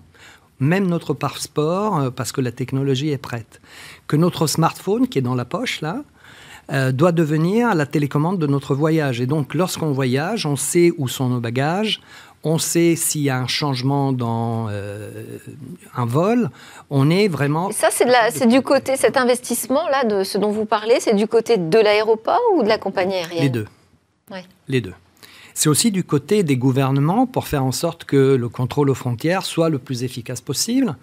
même 0.58 0.86
notre 0.86 1.14
passeport 1.14 1.98
euh, 1.98 2.10
parce 2.10 2.32
que 2.32 2.40
la 2.40 2.50
technologie 2.50 3.10
est 3.10 3.18
prête, 3.18 3.60
que 4.08 4.16
notre 4.16 4.46
smartphone 4.46 5.06
qui 5.06 5.18
est 5.18 5.22
dans 5.22 5.34
la 5.34 5.44
poche 5.44 5.80
là 5.80 6.02
euh, 6.72 6.92
doit 6.92 7.12
devenir 7.12 7.74
la 7.74 7.84
télécommande 7.86 8.38
de 8.38 8.46
notre 8.46 8.74
voyage. 8.74 9.20
Et 9.20 9.26
donc 9.26 9.54
lorsqu'on 9.54 9.92
voyage, 9.92 10.46
on 10.46 10.56
sait 10.56 10.92
où 10.98 11.06
sont 11.06 11.28
nos 11.28 11.40
bagages, 11.40 12.00
On 12.42 12.58
sait 12.58 12.96
s'il 12.96 13.22
y 13.22 13.30
a 13.30 13.38
un 13.38 13.46
changement 13.46 14.12
dans 14.12 14.68
un 15.94 16.06
vol. 16.06 16.50
On 16.88 17.10
est 17.10 17.28
vraiment. 17.28 17.70
ça, 17.70 17.88
c'est 17.90 18.46
du 18.46 18.62
côté, 18.62 18.96
cet 18.96 19.16
investissement-là, 19.16 20.04
de 20.04 20.24
ce 20.24 20.38
dont 20.38 20.50
vous 20.50 20.64
parlez, 20.64 21.00
c'est 21.00 21.14
du 21.14 21.26
côté 21.26 21.58
de 21.58 21.78
l'aéroport 21.78 22.40
ou 22.54 22.62
de 22.62 22.68
la 22.68 22.78
compagnie 22.78 23.16
aérienne? 23.16 23.42
Les 23.42 23.50
deux. 23.50 23.66
Les 24.68 24.80
deux. 24.80 24.94
C'est 25.54 25.68
aussi 25.68 25.90
du 25.90 26.04
côté 26.04 26.42
des 26.42 26.56
gouvernements 26.56 27.26
pour 27.26 27.46
faire 27.46 27.64
en 27.64 27.72
sorte 27.72 28.04
que 28.04 28.34
le 28.34 28.48
contrôle 28.48 28.88
aux 28.88 28.94
frontières 28.94 29.44
soit 29.44 29.68
le 29.68 29.78
plus 29.78 30.04
efficace 30.04 30.40
possible. 30.40 30.96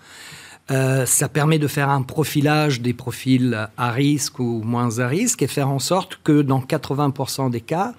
Euh, 0.70 1.06
ça 1.06 1.30
permet 1.30 1.60
de 1.60 1.68
faire 1.68 1.90
un 1.90 2.02
profilage 2.02 2.82
des 2.82 2.94
profils 2.94 3.70
à 3.78 3.92
risque 3.92 4.40
ou 4.40 4.62
moins 4.66 5.00
à 5.00 5.08
risque 5.08 5.42
et 5.42 5.48
faire 5.48 5.70
en 5.70 5.80
sorte 5.80 6.20
que 6.24 6.42
dans 6.42 6.60
80% 6.60 7.50
des 7.50 7.62
cas, 7.62 7.94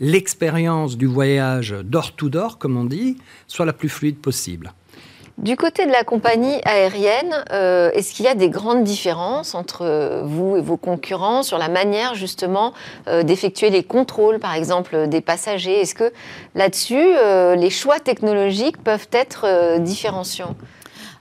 l'expérience 0.00 0.98
du 0.98 1.06
voyage 1.06 1.74
door 1.82 2.14
to 2.14 2.28
door, 2.28 2.58
comme 2.58 2.76
on 2.76 2.84
dit, 2.84 3.16
soit 3.46 3.64
la 3.64 3.72
plus 3.72 3.88
fluide 3.88 4.18
possible. 4.18 4.72
Du 5.38 5.56
côté 5.56 5.86
de 5.86 5.90
la 5.90 6.04
compagnie 6.04 6.60
aérienne, 6.66 7.44
euh, 7.50 7.90
est-ce 7.92 8.12
qu'il 8.12 8.26
y 8.26 8.28
a 8.28 8.34
des 8.34 8.50
grandes 8.50 8.84
différences 8.84 9.54
entre 9.54 10.22
vous 10.26 10.56
et 10.56 10.60
vos 10.60 10.76
concurrents 10.76 11.42
sur 11.42 11.56
la 11.56 11.70
manière 11.70 12.14
justement 12.14 12.74
euh, 13.08 13.22
d'effectuer 13.22 13.70
les 13.70 13.82
contrôles, 13.82 14.38
par 14.38 14.54
exemple, 14.54 15.08
des 15.08 15.22
passagers? 15.22 15.80
Est-ce 15.80 15.94
que 15.94 16.12
là-dessus, 16.54 17.14
les 17.56 17.70
choix 17.70 18.00
technologiques 18.00 18.76
peuvent 18.84 19.08
être 19.12 19.78
différenciants? 19.78 20.54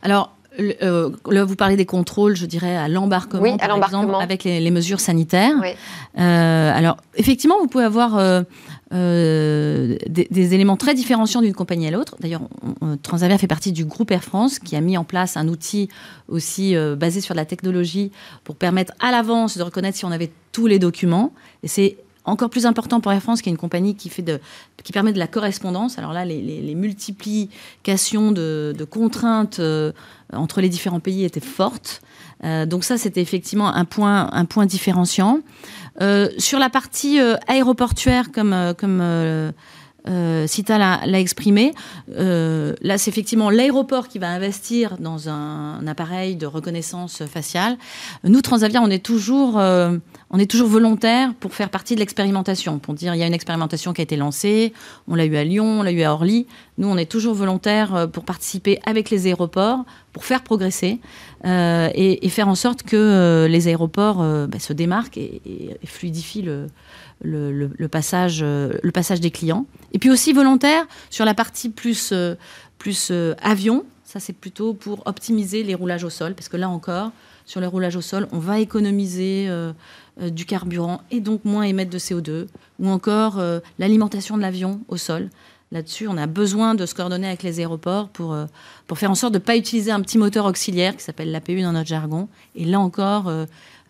Alors, 0.01 0.33
euh, 0.59 1.09
là, 1.29 1.43
vous 1.43 1.55
parlez 1.55 1.75
des 1.75 1.85
contrôles, 1.85 2.35
je 2.35 2.45
dirais, 2.45 2.75
à 2.75 2.87
l'embarquement, 2.87 3.57
par 3.57 3.83
exemple, 3.83 4.13
avec 4.19 4.43
les, 4.43 4.71
mesures 4.71 4.99
sanitaires. 4.99 5.55
Euh, 6.17 6.77
alors, 6.77 6.97
effectivement, 7.15 7.55
vous 7.59 7.67
pouvez 7.67 7.83
avoir 7.83 8.43
euh, 8.93 9.97
des, 10.07 10.53
éléments 10.53 10.77
très 10.77 10.93
différenciants 10.93 11.41
d'une 11.41 11.53
compagnie 11.53 11.87
à 11.87 11.91
l'autre. 11.91 12.15
D'ailleurs, 12.19 12.41
Transavia 13.03 13.37
fait 13.37 13.47
partie 13.47 13.71
du 13.71 13.85
groupe 13.85 14.11
Air 14.11 14.23
France 14.23 14.59
qui 14.59 14.75
a 14.75 14.81
mis 14.81 14.97
en 14.97 15.03
place 15.03 15.37
un 15.37 15.47
outil 15.47 15.89
aussi 16.27 16.75
basé 16.97 17.21
sur 17.21 17.35
la 17.35 17.45
technologie 17.45 18.11
pour 18.43 18.55
permettre 18.55 18.93
à 18.99 19.11
l'avance 19.11 19.57
de 19.57 19.63
reconnaître 19.63 19.97
si 19.97 20.05
on 20.05 20.11
avait 20.11 20.31
tous 20.51 20.67
les 20.67 20.79
documents. 20.79 21.33
Et 21.63 21.67
c'est 21.67 21.97
encore 22.25 22.49
plus 22.49 22.65
important 22.65 22.99
pour 22.99 23.11
Air 23.11 23.21
France, 23.21 23.41
qui 23.41 23.49
est 23.49 23.51
une 23.51 23.57
compagnie 23.57 23.95
qui, 23.95 24.09
fait 24.09 24.21
de, 24.21 24.39
qui 24.83 24.91
permet 24.91 25.13
de 25.13 25.19
la 25.19 25.27
correspondance. 25.27 25.97
Alors 25.97 26.13
là, 26.13 26.25
les, 26.25 26.75
multiplications 26.75 28.31
de, 28.31 28.87
contraintes 28.89 29.59
euh, 29.59 29.91
entre 30.33 30.61
les 30.61 30.69
différents 30.69 30.99
pays 30.99 31.23
étaient 31.23 31.39
fortes. 31.39 32.01
Euh, 32.43 32.65
donc 32.65 32.83
ça, 32.83 32.97
c'était 32.97 33.21
effectivement 33.21 33.73
un 33.73 33.85
point, 33.85 34.29
un 34.31 34.45
point 34.45 34.65
différenciant. 34.65 35.39
Euh, 36.01 36.29
sur 36.37 36.59
la 36.59 36.69
partie 36.69 37.19
aéroportuaire, 37.47 38.31
comme, 38.31 38.73
comme 38.77 39.53
Cita 40.47 40.77
l'a 40.77 41.19
exprimé, 41.19 41.73
là, 42.07 42.97
c'est 42.97 43.09
effectivement 43.09 43.49
l'aéroport 43.49 44.07
qui 44.07 44.19
va 44.19 44.29
investir 44.29 44.97
dans 44.97 45.29
un, 45.29 45.85
appareil 45.87 46.35
de 46.35 46.45
reconnaissance 46.45 47.25
faciale. 47.25 47.77
Nous, 48.23 48.41
Transavia, 48.41 48.81
on 48.81 48.89
est 48.89 49.03
toujours 49.03 49.59
on 50.31 50.37
est 50.37 50.49
toujours 50.49 50.67
volontaire 50.67 51.33
pour 51.39 51.55
faire 51.55 51.69
partie 51.69 51.95
de 51.95 51.99
l'expérimentation, 51.99 52.77
pour 52.77 52.93
dire 52.93 53.15
il 53.15 53.17
y 53.19 53.23
a 53.23 53.27
une 53.27 53.33
expérimentation 53.33 53.93
qui 53.93 54.01
a 54.01 54.03
été 54.03 54.15
lancée, 54.15 54.73
on 55.07 55.15
l'a 55.15 55.25
eu 55.25 55.35
à 55.35 55.43
Lyon, 55.43 55.79
on 55.79 55.83
l'a 55.83 55.91
eu 55.91 56.03
à 56.03 56.13
Orly. 56.13 56.45
Nous, 56.77 56.87
on 56.87 56.97
est 56.97 57.09
toujours 57.09 57.33
volontaire 57.33 57.95
euh, 57.95 58.07
pour 58.07 58.25
participer 58.25 58.79
avec 58.85 59.09
les 59.09 59.25
aéroports, 59.25 59.85
pour 60.13 60.25
faire 60.25 60.43
progresser 60.43 60.99
euh, 61.45 61.89
et, 61.95 62.29
faire 62.29 62.47
en 62.47 62.55
sorte 62.55 62.83
que 62.83 62.95
euh, 62.95 63.47
les 63.47 63.67
aéroports 63.67 64.23
bah, 64.47 64.59
se 64.59 64.73
démarquent 64.73 65.17
et, 65.17 65.77
fluidifient 65.85 66.43
le, 67.23 67.87
passage, 67.87 68.43
le 68.43 68.91
passage 68.91 69.19
des 69.19 69.31
clients. 69.31 69.65
Et 69.93 69.99
puis 69.99 70.11
aussi 70.11 70.31
volontaire 70.31 70.85
sur 71.09 71.25
la 71.25 71.33
partie 71.33 71.69
plus, 71.69 72.13
plus 72.77 73.11
avion. 73.41 73.83
Ça, 74.03 74.19
c'est 74.19 74.33
plutôt 74.33 74.73
pour 74.73 75.03
optimiser 75.05 75.63
les 75.63 75.75
roulages 75.75 76.03
au 76.03 76.09
sol, 76.09 76.33
parce 76.33 76.49
que 76.49 76.57
là 76.57 76.69
encore, 76.69 77.11
sur 77.45 77.61
les 77.61 77.67
roulages 77.67 77.95
au 77.95 78.01
sol, 78.01 78.27
on 78.31 78.39
va 78.39 78.59
économiser 78.59 79.47
euh, 80.21 80.29
du 80.29 80.45
carburant 80.45 81.01
et 81.11 81.19
donc 81.19 81.45
moins 81.45 81.63
émettre 81.63 81.91
de 81.91 81.99
CO2, 81.99 82.47
ou 82.79 82.89
encore 82.89 83.39
euh, 83.39 83.59
l'alimentation 83.77 84.37
de 84.37 84.41
l'avion 84.41 84.81
au 84.87 84.97
sol. 84.97 85.29
Là-dessus, 85.71 86.07
on 86.07 86.17
a 86.17 86.25
besoin 86.25 86.75
de 86.75 86.85
se 86.85 86.95
coordonner 86.95 87.27
avec 87.27 87.43
les 87.43 87.59
aéroports 87.59 88.09
pour, 88.09 88.33
euh, 88.33 88.45
pour 88.87 88.97
faire 88.97 89.11
en 89.11 89.15
sorte 89.15 89.33
de 89.33 89.37
ne 89.37 89.43
pas 89.43 89.55
utiliser 89.55 89.91
un 89.91 90.01
petit 90.01 90.17
moteur 90.17 90.45
auxiliaire 90.45 90.97
qui 90.97 91.03
s'appelle 91.03 91.31
l'APU 91.31 91.61
dans 91.61 91.71
notre 91.71 91.87
jargon. 91.87 92.27
Et 92.55 92.65
là 92.65 92.79
encore, 92.79 93.31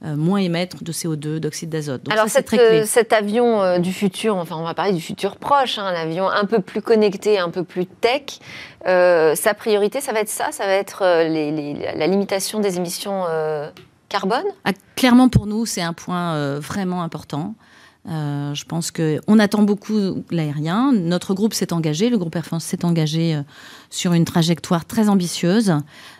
moins 0.01 0.39
émettre 0.39 0.83
de 0.83 0.91
CO2, 0.91 1.39
d'oxyde 1.39 1.69
d'azote. 1.69 2.01
Alors 2.11 2.27
cet 2.27 3.13
avion 3.13 3.79
du 3.79 3.93
futur, 3.93 4.35
enfin 4.35 4.55
on 4.57 4.63
va 4.63 4.73
parler 4.73 4.93
du 4.93 5.01
futur 5.01 5.37
proche, 5.37 5.77
hein, 5.77 5.85
un 5.85 5.95
avion 5.95 6.29
un 6.29 6.45
peu 6.45 6.59
plus 6.59 6.81
connecté, 6.81 7.39
un 7.39 7.49
peu 7.49 7.63
plus 7.63 7.85
tech, 7.85 8.39
sa 8.85 9.53
priorité, 9.53 10.01
ça 10.01 10.11
va 10.11 10.19
être 10.19 10.29
ça, 10.29 10.51
ça 10.51 10.65
va 10.65 10.73
être 10.73 11.03
la 11.03 12.07
limitation 12.07 12.59
des 12.59 12.77
émissions 12.77 13.23
carbone 14.09 14.45
ah, 14.65 14.73
Clairement, 14.95 15.29
pour 15.29 15.47
nous, 15.47 15.65
c'est 15.65 15.81
un 15.81 15.93
point 15.93 16.33
euh, 16.33 16.59
vraiment 16.59 17.03
important. 17.03 17.55
Euh, 18.09 18.53
je 18.55 18.65
pense 18.65 18.91
qu'on 18.91 19.39
attend 19.39 19.61
beaucoup 19.61 20.23
l'aérien. 20.31 20.91
Notre 20.93 21.33
groupe 21.33 21.53
s'est 21.53 21.73
engagé, 21.73 22.09
le 22.09 22.17
groupe 22.17 22.35
Air 22.35 22.45
France 22.45 22.63
s'est 22.63 22.83
engagé 22.83 23.35
euh, 23.35 23.41
sur 23.89 24.13
une 24.13 24.25
trajectoire 24.25 24.85
très 24.85 25.09
ambitieuse, 25.09 25.73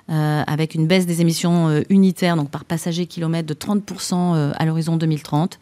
avec 0.08 0.74
une 0.74 0.88
baisse 0.88 1.06
des 1.06 1.22
émissions 1.22 1.84
unitaires, 1.90 2.36
donc 2.36 2.50
par 2.50 2.66
passager 2.66 3.06
kilomètre, 3.06 3.48
de 3.48 3.54
30% 3.54 4.54
à 4.58 4.66
l'horizon 4.66 4.98
2030. 4.98 5.60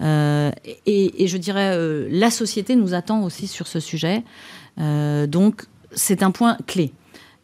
Et, 0.00 0.54
et, 0.86 1.26
je 1.26 1.36
dirais, 1.36 1.76
la 2.08 2.30
société 2.30 2.76
nous 2.76 2.94
attend 2.94 3.24
aussi 3.24 3.48
sur 3.48 3.66
ce 3.66 3.80
sujet. 3.80 4.22
donc, 4.76 5.64
c'est 5.92 6.22
un 6.22 6.30
point 6.30 6.56
clé. 6.68 6.92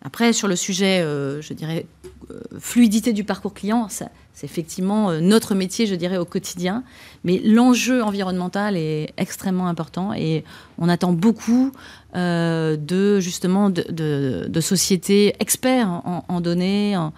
Après, 0.07 0.33
sur 0.33 0.49
le 0.49 0.57
sujet, 0.57 1.03
je 1.03 1.53
dirais, 1.53 1.85
euh, 2.33 2.40
fluidité 2.59 3.12
du 3.12 3.23
parcours 3.23 3.55
client, 3.55 3.87
c'est 3.88 4.09
effectivement 4.42 5.11
euh, 5.11 5.21
notre 5.21 5.55
métier, 5.55 5.87
je 5.87 5.95
dirais, 5.95 6.16
au 6.16 6.25
quotidien. 6.25 6.83
Mais 7.23 7.40
l'enjeu 7.45 8.03
environnemental 8.03 8.77
est 8.77 9.12
extrêmement 9.16 9.69
important 9.69 10.12
et 10.12 10.42
on 10.79 10.88
attend 10.88 11.12
beaucoup 11.12 11.71
euh, 12.16 12.77
de 12.77 13.21
justement 13.21 13.71
de, 13.71 14.61
sociétés 14.61 15.37
experts 15.38 16.03
en, 16.05 16.40
données. 16.40 16.97
En, 16.97 17.12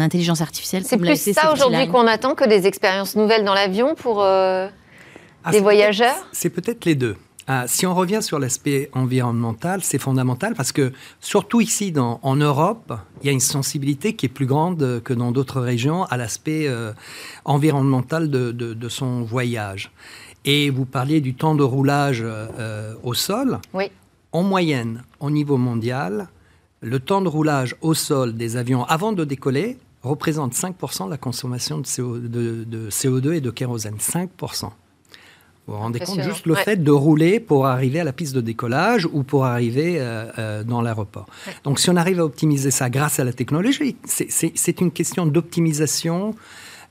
intelligence 0.00 0.40
artificielle. 0.40 0.84
C'est 0.86 0.96
plus 0.96 1.16
ça 1.34 1.52
aujourd'hui 1.52 1.86
qu'on 1.88 2.06
attend 2.06 2.34
que 2.34 2.48
des 2.48 2.66
expériences 2.66 3.14
nouvelles 3.14 3.44
dans 3.44 3.52
l'avion 3.52 3.94
pour 3.94 4.22
ah, 4.22 4.70
des 5.50 5.60
voyageurs? 5.60 6.16
C'est 6.32 6.48
peut-être 6.48 6.86
les 6.86 6.94
deux. 6.94 7.16
Ah, 7.52 7.64
si 7.66 7.84
on 7.84 7.96
revient 7.96 8.22
sur 8.22 8.38
l'aspect 8.38 8.90
environnemental, 8.92 9.82
c'est 9.82 9.98
fondamental 9.98 10.54
parce 10.54 10.70
que, 10.70 10.92
surtout 11.18 11.60
ici 11.60 11.92
en 11.98 12.36
Europe, 12.36 12.92
il 13.20 13.26
y 13.26 13.28
a 13.28 13.32
une 13.32 13.40
sensibilité 13.40 14.14
qui 14.14 14.26
est 14.26 14.28
plus 14.28 14.46
grande 14.46 15.00
que 15.02 15.12
dans 15.12 15.32
d'autres 15.32 15.60
régions 15.60 16.04
à 16.04 16.16
l'aspect 16.16 16.68
euh, 16.68 16.92
environnemental 17.44 18.30
de, 18.30 18.88
son 18.88 19.22
voyage. 19.22 19.90
Et 20.44 20.70
vous 20.70 20.84
parliez 20.84 21.20
du 21.20 21.34
temps 21.34 21.56
de 21.56 21.64
roulage 21.64 22.22
euh, 22.24 22.94
au 23.02 23.14
sol. 23.14 23.58
Oui. 23.74 23.90
En 24.30 24.44
moyenne, 24.44 25.02
au 25.18 25.32
niveau 25.32 25.56
mondial, 25.56 26.28
le 26.82 27.00
temps 27.00 27.20
de 27.20 27.26
roulage 27.26 27.74
au 27.80 27.94
sol 27.94 28.36
des 28.36 28.58
avions 28.58 28.84
avant 28.84 29.10
de 29.10 29.24
décoller 29.24 29.76
représente 30.04 30.52
5% 30.52 31.06
de 31.06 31.10
la 31.10 31.18
consommation 31.18 31.78
de, 31.78 32.64
de 32.64 32.90
CO2 32.90 33.32
et 33.32 33.40
de 33.40 33.50
kérosène. 33.50 33.96
5%. 33.96 34.70
Vous 35.70 35.76
vous 35.76 35.82
rendez 35.82 36.00
compte 36.00 36.20
juste 36.20 36.46
le 36.46 36.56
fait 36.56 36.82
de 36.82 36.90
rouler 36.90 37.38
pour 37.38 37.66
arriver 37.66 38.00
à 38.00 38.04
la 38.04 38.12
piste 38.12 38.34
de 38.34 38.40
décollage 38.40 39.06
ou 39.12 39.22
pour 39.22 39.44
arriver 39.44 39.98
euh, 40.00 40.26
euh, 40.36 40.64
dans 40.64 40.82
l'aéroport. 40.82 41.26
Donc 41.62 41.78
si 41.78 41.88
on 41.90 41.94
arrive 41.94 42.18
à 42.18 42.24
optimiser 42.24 42.72
ça 42.72 42.90
grâce 42.90 43.20
à 43.20 43.24
la 43.24 43.32
technologie, 43.32 43.94
c'est 44.04 44.80
une 44.80 44.90
question 44.90 45.26
d'optimisation 45.26 46.34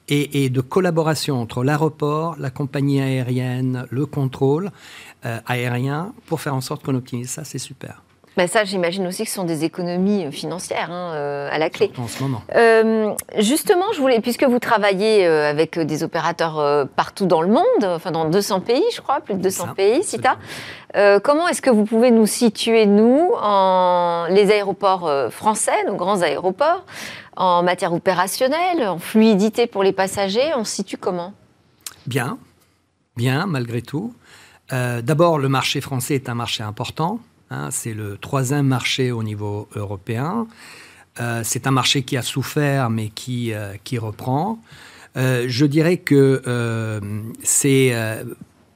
et, 0.07 0.49
de 0.49 0.61
collaboration 0.61 1.41
entre 1.41 1.65
l'aéroport, 1.65 2.37
la 2.39 2.51
compagnie 2.51 3.01
aérienne, 3.01 3.85
le 3.89 4.05
contrôle 4.05 4.71
euh, 5.25 5.39
aérien 5.45 6.13
pour 6.27 6.39
faire 6.39 6.55
en 6.55 6.61
sorte 6.61 6.81
qu'on 6.85 6.95
optimise 6.95 7.31
ça, 7.31 7.43
c'est 7.43 7.59
super. 7.59 8.01
Ben 8.37 8.47
ça, 8.47 8.63
j'imagine 8.63 9.05
aussi 9.07 9.23
que 9.23 9.29
ce 9.29 9.35
sont 9.35 9.43
des 9.43 9.65
économies 9.65 10.25
euh, 10.25 10.31
financières 10.31 10.91
hein, 10.91 11.13
euh, 11.13 11.49
à 11.51 11.57
la 11.57 11.69
clé. 11.69 11.91
En 11.97 12.07
ce 12.07 12.23
moment. 12.23 12.41
Euh, 12.55 13.13
justement, 13.37 13.85
je 13.93 13.99
voulais, 13.99 14.21
puisque 14.21 14.43
vous 14.43 14.59
travaillez 14.59 15.25
avec 15.25 15.77
des 15.79 16.03
opérateurs 16.03 16.87
partout 16.95 17.25
dans 17.25 17.41
le 17.41 17.49
monde, 17.49 17.83
enfin 17.83 18.11
dans 18.11 18.25
200 18.25 18.61
pays, 18.61 18.83
je 18.93 19.01
crois, 19.01 19.19
plus 19.21 19.33
de 19.33 19.41
200 19.41 19.73
pays, 19.75 20.03
CITA, 20.03 20.37
comment 21.23 21.47
est-ce 21.47 21.61
que 21.61 21.69
vous 21.69 21.85
pouvez 21.85 22.11
nous 22.11 22.25
situer, 22.25 22.85
nous, 22.85 23.31
en 23.41 24.27
les 24.29 24.51
aéroports 24.51 25.11
français, 25.31 25.83
nos 25.87 25.95
grands 25.95 26.21
aéroports, 26.21 26.85
en 27.35 27.63
matière 27.63 27.93
opérationnelle, 27.93 28.87
en 28.87 28.99
fluidité 28.99 29.67
pour 29.67 29.83
les 29.83 29.93
passagers 29.93 30.53
On 30.55 30.63
se 30.63 30.75
situe 30.75 30.97
comment? 30.97 31.33
Bien, 32.07 32.37
bien, 33.17 33.45
malgré 33.45 33.81
tout. 33.81 34.13
D'abord, 34.71 35.39
le 35.39 35.49
marché 35.49 35.81
français 35.81 36.15
est 36.15 36.29
un 36.29 36.35
marché 36.35 36.63
important. 36.63 37.19
Hein, 37.51 37.69
c'est 37.71 37.93
le 37.93 38.17
troisième 38.17 38.67
marché 38.67 39.11
au 39.11 39.23
niveau 39.23 39.67
européen. 39.75 40.47
Euh, 41.19 41.41
c'est 41.43 41.67
un 41.67 41.71
marché 41.71 42.03
qui 42.03 42.15
a 42.15 42.21
souffert, 42.21 42.89
mais 42.89 43.09
qui, 43.09 43.53
euh, 43.53 43.75
qui 43.83 43.97
reprend. 43.97 44.59
Euh, 45.17 45.45
je 45.47 45.65
dirais 45.65 45.97
que 45.97 46.41
c'est. 47.43 48.23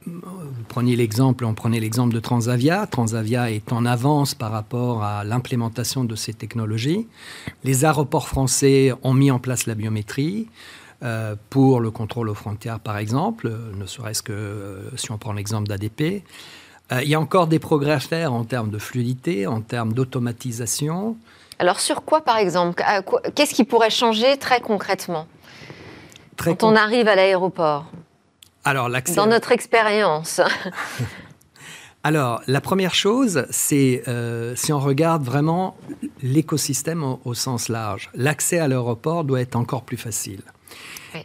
vous 0.05 0.63
preniez 0.67 0.95
l'exemple, 0.95 1.45
on 1.45 1.53
prenait 1.53 1.79
l'exemple 1.79 2.13
de 2.13 2.19
Transavia. 2.19 2.87
Transavia 2.87 3.51
est 3.51 3.71
en 3.71 3.85
avance 3.85 4.33
par 4.33 4.51
rapport 4.51 5.03
à 5.03 5.23
l'implémentation 5.23 6.03
de 6.03 6.15
ces 6.15 6.33
technologies. 6.33 7.07
Les 7.63 7.85
aéroports 7.85 8.27
français 8.27 8.91
ont 9.03 9.13
mis 9.13 9.29
en 9.29 9.39
place 9.39 9.67
la 9.67 9.75
biométrie. 9.75 10.47
Pour 11.49 11.81
le 11.81 11.91
contrôle 11.91 12.29
aux 12.29 12.33
frontières, 12.33 12.79
par 12.79 12.97
exemple, 12.97 13.53
ne 13.77 13.85
serait-ce 13.85 14.23
que 14.23 14.89
si 14.95 15.11
on 15.11 15.17
prend 15.17 15.33
l'exemple 15.33 15.67
d'ADP. 15.67 16.23
Il 17.01 17.09
y 17.09 17.15
a 17.15 17.19
encore 17.19 17.47
des 17.47 17.59
progrès 17.59 17.93
à 17.93 17.99
faire 17.99 18.33
en 18.33 18.43
termes 18.43 18.69
de 18.69 18.77
fluidité, 18.77 19.47
en 19.47 19.61
termes 19.61 19.93
d'automatisation. 19.93 21.17
Alors 21.59 21.79
sur 21.79 22.03
quoi, 22.03 22.21
par 22.21 22.37
exemple 22.37 22.83
Qu'est-ce 23.35 23.53
qui 23.53 23.63
pourrait 23.63 23.89
changer 23.89 24.37
très 24.37 24.59
concrètement 24.61 25.27
quand 26.37 26.63
on 26.63 26.75
arrive 26.75 27.07
à 27.07 27.15
l'aéroport 27.15 27.85
Alors, 28.65 28.89
Dans 29.15 29.27
notre 29.27 29.51
expérience. 29.51 30.41
Alors, 32.05 32.41
la 32.47 32.59
première 32.59 32.93
chose, 32.93 33.45
c'est 33.49 34.03
euh, 34.09 34.55
si 34.57 34.73
on 34.73 34.79
regarde 34.79 35.23
vraiment 35.23 35.77
l'écosystème 36.21 37.03
au, 37.23 37.33
sens 37.33 37.69
large, 37.69 38.09
l'accès 38.13 38.59
à 38.59 38.67
l'aéroport 38.67 39.23
doit 39.23 39.39
être 39.39 39.55
encore 39.55 39.83
plus 39.83 39.97
facile. 39.97 40.41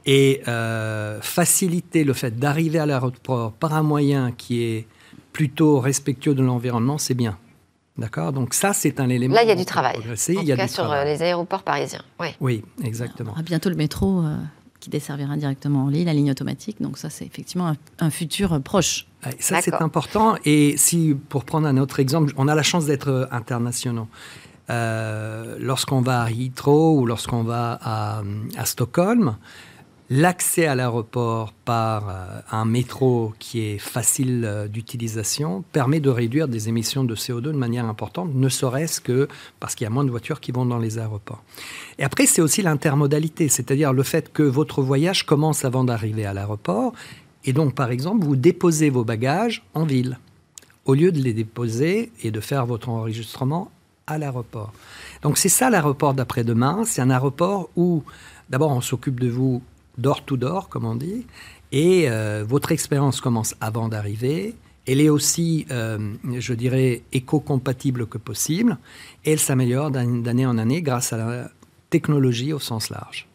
Et 0.04 0.42
euh, 0.46 1.18
faciliter 1.22 2.04
le 2.04 2.12
fait 2.12 2.38
d'arriver 2.38 2.78
à 2.78 2.86
l'aéroport 2.86 3.52
par 3.52 3.72
un 3.74 3.82
moyen 3.82 4.32
qui 4.36 4.62
est 4.62 4.86
plutôt 5.38 5.78
respectueux 5.78 6.34
de 6.34 6.42
l'environnement, 6.42 6.98
c'est 6.98 7.14
bien. 7.14 7.38
D'accord? 7.96 8.32
Donc 8.32 8.54
ça, 8.54 8.72
c'est 8.72 8.98
un 8.98 9.08
élément. 9.08 9.36
Là, 9.36 9.44
il 9.44 9.48
y 9.48 9.52
a 9.52 9.54
du 9.54 9.64
travail. 9.64 9.98
En 9.98 10.32
il 10.32 10.42
y 10.42 10.50
a 10.50 10.56
cas, 10.56 10.66
sur 10.66 10.90
euh, 10.90 11.04
les 11.04 11.22
aéroports 11.22 11.62
parisiens. 11.62 12.02
Oui, 12.18 12.30
oui 12.40 12.64
exactement. 12.82 13.34
On 13.36 13.42
bientôt 13.42 13.70
le 13.70 13.76
métro 13.76 14.24
qui 14.80 14.90
desservira 14.90 15.36
directement 15.36 15.84
en 15.84 15.88
ligne, 15.90 16.06
la 16.06 16.12
ligne 16.12 16.32
automatique. 16.32 16.82
Donc 16.82 16.98
ça, 16.98 17.08
c'est 17.08 17.24
effectivement 17.24 17.72
un, 18.00 18.10
futur 18.10 18.60
proche. 18.62 19.06
Ça, 19.38 19.62
c'est 19.62 19.74
important. 19.74 20.34
Et 20.44 20.76
si, 20.76 21.16
pour 21.28 21.44
prendre 21.44 21.68
un 21.68 21.76
autre 21.76 22.00
exemple, 22.00 22.32
on 22.36 22.48
a 22.48 22.56
la 22.56 22.64
chance 22.64 22.86
d'être 22.86 23.28
internationaux. 23.30 24.08
Euh, 24.70 25.56
lorsqu'on 25.60 26.00
va 26.00 26.22
à 26.22 26.30
Heathrow 26.30 26.98
ou 26.98 27.06
lorsqu'on 27.06 27.44
va 27.44 27.78
à, 27.80 28.22
à 28.56 28.64
Stockholm, 28.64 29.36
L'accès 30.10 30.64
à 30.64 30.74
l'aéroport 30.74 31.52
par 31.52 32.08
euh, 32.08 32.40
un 32.50 32.64
métro 32.64 33.34
qui 33.38 33.60
est 33.60 33.76
facile 33.76 34.42
euh, 34.46 34.66
d'utilisation 34.66 35.64
permet 35.70 36.00
de 36.00 36.08
réduire 36.08 36.48
des 36.48 36.70
émissions 36.70 37.04
de 37.04 37.14
CO2 37.14 37.42
de 37.42 37.52
manière 37.52 37.84
importante, 37.84 38.34
ne 38.34 38.48
serait-ce 38.48 39.02
que 39.02 39.28
parce 39.60 39.74
qu'il 39.74 39.84
y 39.84 39.86
a 39.86 39.90
moins 39.90 40.04
de 40.04 40.10
voitures 40.10 40.40
qui 40.40 40.50
vont 40.50 40.64
dans 40.64 40.78
les 40.78 40.98
aéroports. 40.98 41.42
Et 41.98 42.04
après, 42.04 42.24
c'est 42.24 42.40
aussi 42.40 42.62
l'intermodalité, 42.62 43.50
c'est-à-dire 43.50 43.92
le 43.92 44.02
fait 44.02 44.32
que 44.32 44.42
votre 44.42 44.80
voyage 44.80 45.26
commence 45.26 45.66
avant 45.66 45.84
d'arriver 45.84 46.24
à 46.24 46.32
l'aéroport. 46.32 46.94
Et 47.44 47.52
donc, 47.52 47.74
par 47.74 47.90
exemple, 47.90 48.24
vous 48.24 48.36
déposez 48.36 48.88
vos 48.88 49.04
bagages 49.04 49.62
en 49.74 49.84
ville, 49.84 50.18
au 50.86 50.94
lieu 50.94 51.12
de 51.12 51.18
les 51.18 51.34
déposer 51.34 52.12
et 52.22 52.30
de 52.30 52.40
faire 52.40 52.64
votre 52.64 52.88
enregistrement 52.88 53.70
à 54.06 54.16
l'aéroport. 54.16 54.72
Donc, 55.20 55.36
c'est 55.36 55.50
ça 55.50 55.68
l'aéroport 55.68 56.14
d'après-demain. 56.14 56.84
C'est 56.86 57.02
un 57.02 57.10
aéroport 57.10 57.68
où, 57.76 58.04
d'abord, 58.48 58.70
on 58.70 58.80
s'occupe 58.80 59.20
de 59.20 59.28
vous 59.28 59.60
door 59.98 60.24
to 60.24 60.36
door, 60.36 60.68
comme 60.68 60.84
on 60.84 60.94
dit, 60.94 61.26
et 61.72 62.06
euh, 62.08 62.44
votre 62.46 62.72
expérience 62.72 63.20
commence 63.20 63.54
avant 63.60 63.88
d'arriver. 63.88 64.54
Elle 64.86 65.00
est 65.02 65.10
aussi, 65.10 65.66
euh, 65.70 65.98
je 66.38 66.54
dirais, 66.54 67.02
éco-compatible 67.12 68.06
que 68.06 68.16
possible, 68.16 68.78
et 69.24 69.32
elle 69.32 69.38
s'améliore 69.38 69.90
d'année 69.90 70.46
en 70.46 70.56
année 70.56 70.80
grâce 70.80 71.12
à 71.12 71.18
la 71.18 71.50
technologie 71.90 72.52
au 72.52 72.58
sens 72.58 72.88
large. 72.88 73.26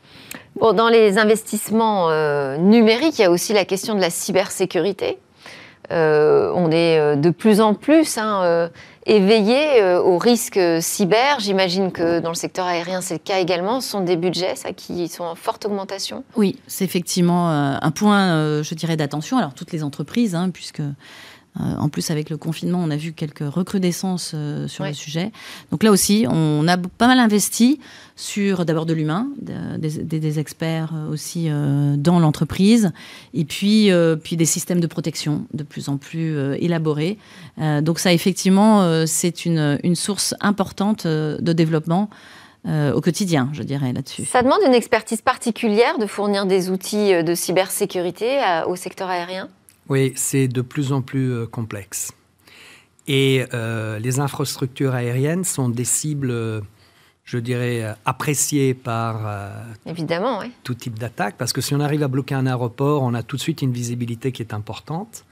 Bon, 0.59 0.73
dans 0.73 0.89
les 0.89 1.17
investissements 1.17 2.09
euh, 2.09 2.57
numériques, 2.57 3.19
il 3.19 3.23
y 3.23 3.25
a 3.25 3.31
aussi 3.31 3.53
la 3.53 3.65
question 3.65 3.95
de 3.95 4.01
la 4.01 4.09
cybersécurité. 4.09 5.17
On 5.89 6.71
est 6.71 7.15
de 7.15 7.29
plus 7.29 7.61
en 7.61 7.73
plus 7.73 8.17
hein, 8.17 8.69
éveillé 9.05 9.81
euh, 9.81 10.01
aux 10.01 10.17
risques 10.17 10.59
cyber. 10.79 11.39
J'imagine 11.39 11.91
que 11.91 12.19
dans 12.19 12.29
le 12.29 12.35
secteur 12.35 12.65
aérien, 12.65 13.01
c'est 13.01 13.15
le 13.15 13.19
cas 13.19 13.39
également. 13.39 13.81
Ce 13.81 13.89
sont 13.89 14.01
des 14.01 14.15
budgets, 14.15 14.55
ça, 14.55 14.73
qui 14.73 15.07
sont 15.07 15.23
en 15.23 15.35
forte 15.35 15.65
augmentation? 15.65 16.23
Oui, 16.35 16.57
c'est 16.67 16.85
effectivement 16.85 17.51
euh, 17.51 17.75
un 17.81 17.91
point, 17.91 18.33
euh, 18.33 18.63
je 18.63 18.75
dirais, 18.75 18.97
d'attention. 18.97 19.37
Alors, 19.37 19.53
toutes 19.53 19.71
les 19.71 19.83
entreprises, 19.83 20.35
hein, 20.35 20.49
puisque 20.51 20.81
euh, 21.59 21.75
en 21.77 21.89
plus, 21.89 22.09
avec 22.09 22.29
le 22.29 22.37
confinement, 22.37 22.79
on 22.81 22.89
a 22.89 22.95
vu 22.95 23.13
quelques 23.13 23.43
recrudescences 23.47 24.31
euh, 24.33 24.67
sur 24.67 24.85
le 24.85 24.93
sujet. 24.93 25.31
Donc 25.71 25.83
là 25.83 25.91
aussi, 25.91 26.25
on 26.27 26.67
a 26.67 26.77
pas 26.77 27.07
mal 27.07 27.19
investi 27.19 27.79
sur 28.15 28.65
d'abord 28.65 28.85
de 28.85 28.93
l'humain, 28.93 29.27
des, 29.39 30.39
experts 30.39 30.93
euh, 30.95 31.11
aussi 31.11 31.49
dans 31.97 32.19
l'entreprise, 32.19 32.91
et 33.33 33.45
puis, 33.45 33.89
puis 34.23 34.37
des 34.37 34.45
systèmes 34.45 34.79
de 34.79 34.87
protection 34.87 35.45
de 35.53 35.63
plus 35.63 35.89
en 35.89 35.97
plus 35.97 36.37
élaborés. 36.59 37.17
donc 37.81 37.99
ça, 37.99 38.13
effectivement, 38.13 39.05
c'est 39.05 39.45
une, 39.45 39.79
une, 39.83 39.95
source 39.95 40.35
importante 40.39 41.05
de 41.05 41.53
développement. 41.53 42.09
au 42.67 43.01
quotidien, 43.01 43.49
je 43.53 43.63
dirais, 43.63 43.93
là-dessus. 43.93 44.25
Ça 44.25 44.41
demande 44.41 44.59
une 44.65 44.73
expertise 44.73 45.21
particulière 45.21 45.97
de 45.97 46.05
fournir 46.05 46.45
des 46.45 46.69
outils 46.69 47.23
de 47.23 47.35
cybersécurité 47.35 48.39
au 48.67 48.75
secteur 48.75 49.09
aérien? 49.09 49.49
Oui, 49.89 50.13
c'est 50.15 50.47
de 50.47 50.61
plus 50.61 50.91
en 50.91 51.01
plus 51.01 51.31
euh, 51.31 51.45
complexe. 51.45 52.11
Et 53.07 53.43
euh, 53.53 53.99
les 53.99 54.19
infrastructures 54.19 54.93
aériennes 54.93 55.43
sont 55.43 55.67
des 55.67 55.83
cibles, 55.83 56.31
euh, 56.31 56.61
je 57.23 57.37
dirais, 57.37 57.95
appréciées 58.05 58.73
par 58.73 59.21
Évidemment, 59.85 60.41
tout 60.63 60.73
type 60.73 60.99
d'attaque, 60.99 61.35
parce 61.37 61.53
que 61.53 61.61
si 61.61 61.73
on 61.73 61.79
arrive 61.79 62.03
à 62.03 62.07
bloquer 62.07 62.35
un 62.35 62.45
aéroport, 62.45 63.01
on 63.01 63.13
a 63.13 63.23
tout 63.23 63.37
de 63.37 63.41
suite 63.41 63.61
une 63.61 63.71
visibilité 63.71 64.31
qui 64.31 64.41
est 64.41 64.53
importante. 64.53 65.25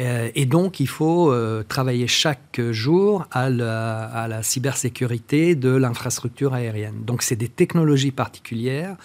Euh, 0.00 0.30
et 0.34 0.44
donc, 0.44 0.80
il 0.80 0.88
faut 0.88 1.30
euh, 1.30 1.62
travailler 1.62 2.06
chaque 2.06 2.60
jour 2.70 3.26
à 3.30 3.48
la, 3.48 4.42
cybersécurité 4.42 5.54
de 5.54 5.70
l'infrastructure 5.70 6.54
aérienne. 6.54 7.04
Donc, 7.04 7.22
c'est 7.22 7.36
des 7.36 7.48
technologies 7.48 8.10
particulières. 8.10 8.96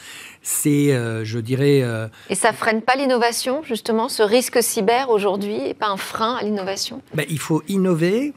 C'est, 0.42 0.94
euh, 0.94 1.24
je 1.24 1.40
dirais. 1.40 1.84
Et 2.30 2.36
ça 2.36 2.54
freine 2.54 2.82
pas 2.82 2.96
l'innovation, 2.96 3.62
justement, 3.64 4.10
ce 4.10 4.24
risque 4.24 4.62
cyber 4.64 5.10
aujourd'hui 5.10 5.60
n'est 5.60 5.74
pas 5.74 5.90
un 5.90 5.98
frein 5.98 6.36
à 6.36 6.44
l'innovation? 6.44 7.02
Ben, 7.14 7.26
Il 7.30 7.40
faut 7.40 7.62
innover. 7.68 8.34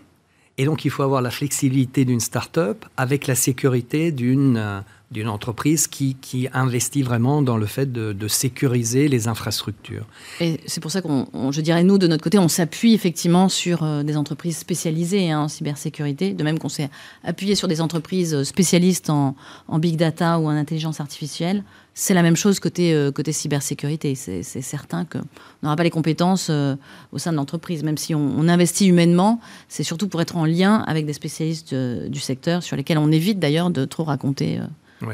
Et 0.59 0.65
donc, 0.65 0.85
il 0.85 0.91
faut 0.91 1.03
avoir 1.03 1.23
la 1.23 1.31
flexibilité 1.31 2.05
d'une 2.05 2.21
start-up 2.21 2.85
avec 2.97 3.27
la 3.27 3.35
sécurité 3.35 4.13
d'une 4.13 4.83
d'une 5.13 5.29
entreprise 5.29 5.87
qui, 5.87 6.17
qui, 6.21 6.49
investit 6.53 7.03
vraiment 7.03 7.43
dans 7.43 7.59
le 7.59 7.67
fait 7.67 7.93
de, 7.93 8.29
sécuriser 8.29 9.09
les 9.09 9.29
infrastructures. 9.29 10.07
Et 10.41 10.61
c'est 10.67 10.81
pour 10.81 10.91
ça 10.91 11.03
qu'on, 11.03 11.27
je 11.53 11.61
dirais, 11.61 11.85
nous, 11.85 11.99
de 11.99 12.07
notre 12.07 12.25
côté, 12.25 12.39
on 12.39 12.49
s'appuie 12.49 12.95
effectivement 12.95 13.51
sur 13.51 13.83
euh, 13.83 14.03
des 14.03 14.17
entreprises 14.17 14.57
spécialisées 14.57 15.31
hein, 15.31 15.41
en 15.41 15.49
cybersécurité, 15.49 16.33
de 16.33 16.43
même 16.43 16.59
qu'on 16.59 16.71
s'est 16.71 16.89
appuyé 17.25 17.55
sur 17.55 17.69
des 17.69 17.83
entreprises 17.83 18.43
spécialistes 18.45 19.11
en, 19.11 19.35
big 19.79 19.97
data 19.97 20.39
ou 20.39 20.47
en 20.47 20.51
intelligence 20.51 21.01
artificielle. 21.01 21.63
C'est 21.95 22.15
la 22.15 22.23
même 22.23 22.37
chose 22.37 22.59
côté, 22.61 22.95
euh, 22.95 23.13
côté 23.13 23.33
cybersécurité. 23.33 24.15
C'est, 24.15 24.43
certain 24.43 25.05
qu'on 25.05 25.23
n'aura 25.63 25.77
pas 25.77 25.83
les 25.83 25.91
compétences 25.91 26.49
euh, 26.51 26.77
au 27.13 27.19
sein 27.19 27.33
de 27.33 27.37
l'entreprise. 27.37 27.83
Même 27.83 27.99
si 27.99 28.15
on, 28.15 28.35
on 28.39 28.49
investit 28.49 28.87
humainement, 28.87 29.41
c'est 29.69 29.83
surtout 29.83 30.09
pour 30.09 30.21
être 30.23 30.37
en 30.37 30.45
lien 30.45 30.85
avec 30.87 31.07
des 31.07 31.13
spécialistes 31.13 31.75
du 31.75 32.21
secteur 32.21 32.63
sur 32.63 32.77
lesquels 32.77 32.99
on 32.99 33.13
évite 33.13 33.39
d'ailleurs 33.39 33.71
de 33.71 33.85
trop 33.85 34.05
raconter 34.05 34.61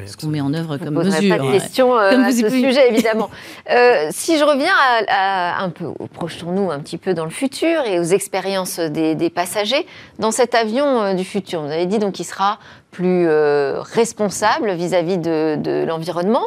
ce 0.07 0.17
qu'on 0.17 0.29
met 0.29 0.41
en 0.41 0.53
œuvre 0.55 0.77
comme 0.77 0.95
mesure. 0.95 1.37
Pas 1.37 1.43
de 1.43 1.53
questions 1.53 1.97
euh, 1.97 2.23
à 2.23 2.33
ce 2.33 2.49
sujet, 2.49 2.89
évidemment. 2.89 3.31
Euh, 3.71 4.09
si 4.13 4.39
je 4.39 4.45
reviens 4.45 4.73
à, 5.09 5.63
un 5.63 5.69
peu, 5.69 5.93
projetons-nous 6.15 6.71
un 6.71 6.79
petit 6.79 6.97
peu 6.97 7.13
dans 7.13 7.25
le 7.25 7.31
futur 7.31 7.85
et 7.85 7.99
aux 7.99 8.05
expériences 8.05 8.79
des, 8.79 9.15
des 9.15 9.29
passagers 9.29 9.87
dans 10.19 10.31
cet 10.31 10.55
avion 10.55 11.03
euh, 11.03 11.15
du 11.15 11.25
futur. 11.25 11.61
Vous 11.63 11.71
avez 11.71 11.85
dit 11.85 11.99
donc 11.99 12.15
qu'il 12.15 12.25
sera 12.25 12.59
plus 12.91 13.27
euh, 13.29 13.81
responsable 13.83 14.73
vis-à-vis 14.73 15.19
de, 15.19 15.85
l'environnement. 15.85 16.45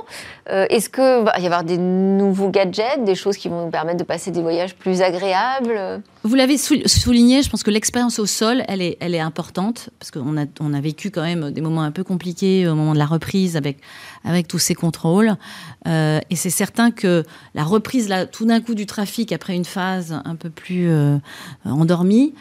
Euh, 0.49 0.65
est-ce 0.69 0.89
qu'il 0.89 1.23
va 1.23 1.39
y 1.39 1.45
avoir 1.45 1.63
des 1.63 1.77
nouveaux 1.77 2.49
gadgets, 2.49 3.03
des 3.03 3.15
choses 3.15 3.37
qui 3.37 3.47
vont 3.47 3.65
nous 3.65 3.71
permettre 3.71 3.99
de 3.99 4.03
passer 4.03 4.31
des 4.31 4.41
voyages 4.41 4.75
plus 4.75 5.01
agréables? 5.01 6.01
Vous 6.23 6.35
l'avez 6.35 6.57
souligné, 6.57 7.41
je 7.41 7.49
pense 7.49 7.63
que 7.63 7.71
l'expérience 7.71 8.19
au 8.19 8.25
sol, 8.25 8.63
elle 8.67 8.81
est, 8.81 9.19
importante, 9.19 9.89
parce 9.99 10.11
qu'on 10.11 10.37
a, 10.37 10.81
vécu 10.81 11.09
quand 11.09 11.23
même 11.23 11.51
des 11.51 11.61
moments 11.61 11.81
un 11.81 11.91
peu 11.91 12.03
compliqués 12.03 12.67
au 12.67 12.75
moment 12.75 12.93
de 12.93 12.99
la 12.99 13.05
reprise 13.05 13.55
avec, 13.55 13.77
tous 14.47 14.59
ces 14.59 14.75
contrôles. 14.75 15.35
Euh, 15.87 16.19
et 16.29 16.35
c'est 16.35 16.51
certain 16.51 16.91
que 16.91 17.23
la 17.55 17.63
reprise, 17.63 18.13
tout 18.31 18.45
d'un 18.45 18.61
coup, 18.61 18.75
du 18.75 18.85
trafic 18.85 19.31
après 19.31 19.55
une 19.55 19.65
phase 19.65 20.21
un 20.25 20.35
peu 20.35 20.49
plus 20.49 20.91
endormie, 21.65 22.33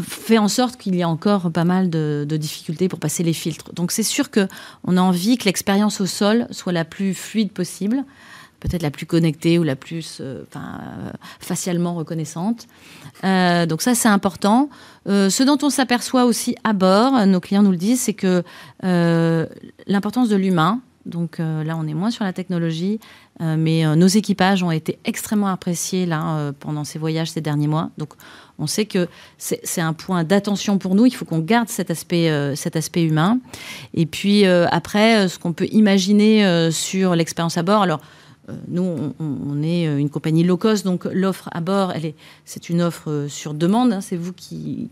fait 0.00 0.38
en 0.38 0.48
sorte 0.48 0.76
qu'il 0.76 0.94
y 0.94 1.02
a 1.02 1.08
encore 1.08 1.50
pas 1.50 1.64
mal 1.64 1.90
de, 1.90 2.24
de 2.28 2.36
difficultés 2.36 2.88
pour 2.88 3.00
passer 3.00 3.22
les 3.22 3.32
filtres. 3.36 3.72
Donc 3.74 3.92
c'est 3.92 4.02
sûr 4.02 4.30
qu'on 4.30 4.96
a 4.96 5.00
envie 5.00 5.38
que 5.38 5.44
l'expérience 5.44 6.00
au 6.00 6.06
sol 6.06 6.46
soit 6.50 6.72
la 6.72 6.84
plus 6.84 7.14
fluide 7.14 7.52
possible, 7.52 8.04
peut-être 8.60 8.82
la 8.82 8.90
plus 8.90 9.06
connectée 9.06 9.58
ou 9.58 9.62
la 9.62 9.76
plus 9.76 10.18
euh, 10.20 10.44
euh, 10.56 11.10
facialement 11.40 11.94
reconnaissante. 11.94 12.66
Euh, 13.24 13.66
donc 13.66 13.82
ça 13.82 13.94
c'est 13.94 14.08
important. 14.08 14.68
ce 15.06 15.42
dont 15.42 15.58
on 15.62 15.70
s'aperçoit 15.70 16.24
aussi 16.24 16.56
à 16.64 16.72
bord, 16.72 17.26
nos 17.26 17.40
clients 17.40 17.62
nous 17.62 17.70
le 17.70 17.76
disent, 17.76 18.00
c'est 18.00 18.14
que 18.14 18.42
l'importance 19.86 20.28
de 20.28 20.36
l'humain 20.36 20.80
Donc 21.06 21.38
là, 21.38 21.76
on 21.78 21.86
est 21.86 21.94
moins 21.94 22.10
sur 22.10 22.24
la 22.24 22.32
technologie, 22.32 22.98
mais 23.40 23.84
nos 23.96 24.08
équipages 24.08 24.62
ont 24.62 24.72
été 24.72 24.98
extrêmement 25.04 25.48
appréciés 25.48 26.04
là 26.06 26.52
pendant 26.58 26.84
ces 26.84 26.98
voyages 26.98 27.30
ces 27.30 27.40
derniers 27.40 27.68
mois. 27.68 27.90
Donc 27.98 28.14
on 28.58 28.66
sait 28.66 28.86
que 28.86 29.08
c'est 29.38 29.80
un 29.80 29.92
point 29.92 30.24
d'attention 30.24 30.78
pour 30.78 30.94
nous. 30.94 31.06
Il 31.06 31.14
faut 31.14 31.24
qu'on 31.24 31.40
garde 31.40 31.68
cet 31.68 31.90
aspect, 31.90 32.30
cet 32.56 32.76
aspect 32.76 33.04
humain. 33.04 33.38
Et 33.94 34.06
puis 34.06 34.46
après, 34.46 35.28
ce 35.28 35.38
qu'on 35.38 35.52
peut 35.52 35.68
imaginer 35.72 36.70
sur 36.70 37.14
l'expérience 37.14 37.58
à 37.58 37.62
bord. 37.62 37.82
Alors 37.82 38.00
euh, 38.00 38.15
nous, 38.68 39.14
on, 39.18 39.62
est 39.62 39.88
euh, 39.88 39.98
une 39.98 40.10
compagnie 40.10 40.44
low 40.44 40.56
cost, 40.56 40.84
donc 40.84 41.04
l'offre 41.04 41.48
à 41.52 41.60
bord, 41.60 41.92
elle 41.92 42.06
est, 42.06 42.14
c'est 42.44 42.68
une 42.68 42.80
offre 42.80 43.10
euh, 43.10 43.28
sur 43.28 43.54
demande. 43.54 43.92
Hein. 43.92 44.00
c'est 44.00 44.16
vous 44.16 44.32
qui, 44.32 44.88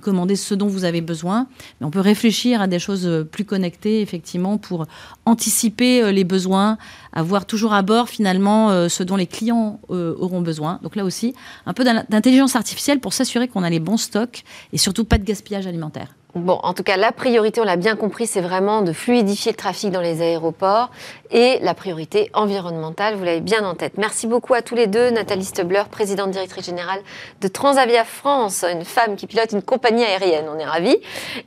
commandez 0.00 0.36
ce 0.36 0.54
dont 0.54 0.68
vous 0.68 0.84
avez 0.84 1.00
besoin. 1.00 1.46
Mais 1.80 1.86
on 1.86 1.90
peut 1.90 2.00
réfléchir 2.00 2.62
à 2.62 2.66
des 2.66 2.78
choses 2.78 3.26
plus 3.30 3.44
connectées, 3.44 4.00
effectivement, 4.00 4.58
pour 4.58 4.86
anticiper 5.26 6.12
les 6.12 6.24
besoins, 6.24 6.78
avoir 7.12 7.46
toujours 7.46 7.74
à 7.74 7.82
bord 7.82 8.08
finalement 8.08 8.88
ce 8.88 9.02
dont 9.02 9.16
les 9.16 9.26
clients 9.26 9.80
auront 9.88 10.40
besoin. 10.40 10.78
Donc 10.82 10.96
là 10.96 11.04
aussi, 11.04 11.34
un 11.66 11.72
peu 11.72 11.84
d'intelligence 11.84 12.56
artificielle 12.56 13.00
pour 13.00 13.12
s'assurer 13.12 13.48
qu'on 13.48 13.62
a 13.62 13.70
les 13.70 13.80
bons 13.80 13.96
stocks 13.96 14.44
et 14.72 14.78
surtout 14.78 15.04
pas 15.04 15.18
de 15.18 15.24
gaspillage 15.24 15.66
alimentaire. 15.66 16.14
Bon, 16.34 16.58
en 16.64 16.74
tout 16.74 16.82
cas, 16.82 16.96
la 16.96 17.12
priorité, 17.12 17.60
on 17.60 17.64
l'a 17.64 17.76
bien 17.76 17.94
compris, 17.94 18.26
c'est 18.26 18.40
vraiment 18.40 18.82
de 18.82 18.92
fluidifier 18.92 19.52
le 19.52 19.56
trafic 19.56 19.92
dans 19.92 20.00
les 20.00 20.20
aéroports 20.20 20.90
et 21.30 21.60
la 21.60 21.74
priorité 21.74 22.28
environnementale, 22.34 23.14
vous 23.14 23.22
l'avez 23.22 23.40
bien 23.40 23.64
en 23.64 23.76
tête. 23.76 23.98
Merci 23.98 24.26
beaucoup 24.26 24.52
à 24.52 24.60
tous 24.60 24.74
les 24.74 24.88
deux. 24.88 25.10
Nathalie 25.10 25.44
Stubler, 25.44 25.84
présidente 25.88 26.32
directrice 26.32 26.66
générale 26.66 27.00
de 27.40 27.46
Transavia 27.46 28.02
France, 28.04 28.64
une 28.64 28.84
femme 28.84 29.14
qui 29.14 29.28
pilote 29.28 29.52
une 29.52 29.62
compagnie 29.62 30.02
aérienne, 30.02 30.46
on 30.52 30.58
est 30.58 30.64
ravis. 30.64 30.96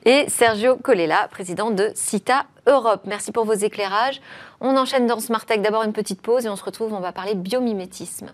Et 0.05 0.29
Sergio 0.29 0.77
Colella, 0.77 1.27
président 1.31 1.69
de 1.69 1.91
CITA 1.93 2.45
Europe. 2.65 3.01
Merci 3.05 3.33
pour 3.33 3.43
vos 3.43 3.53
éclairages. 3.53 4.21
On 4.61 4.77
enchaîne 4.77 5.05
dans 5.05 5.19
Smart 5.19 5.45
Tech. 5.45 5.61
D'abord 5.61 5.83
une 5.83 5.93
petite 5.93 6.21
pause 6.21 6.45
et 6.45 6.49
on 6.49 6.55
se 6.55 6.63
retrouve, 6.63 6.93
on 6.93 7.01
va 7.01 7.11
parler 7.11 7.35
biomimétisme. 7.35 8.27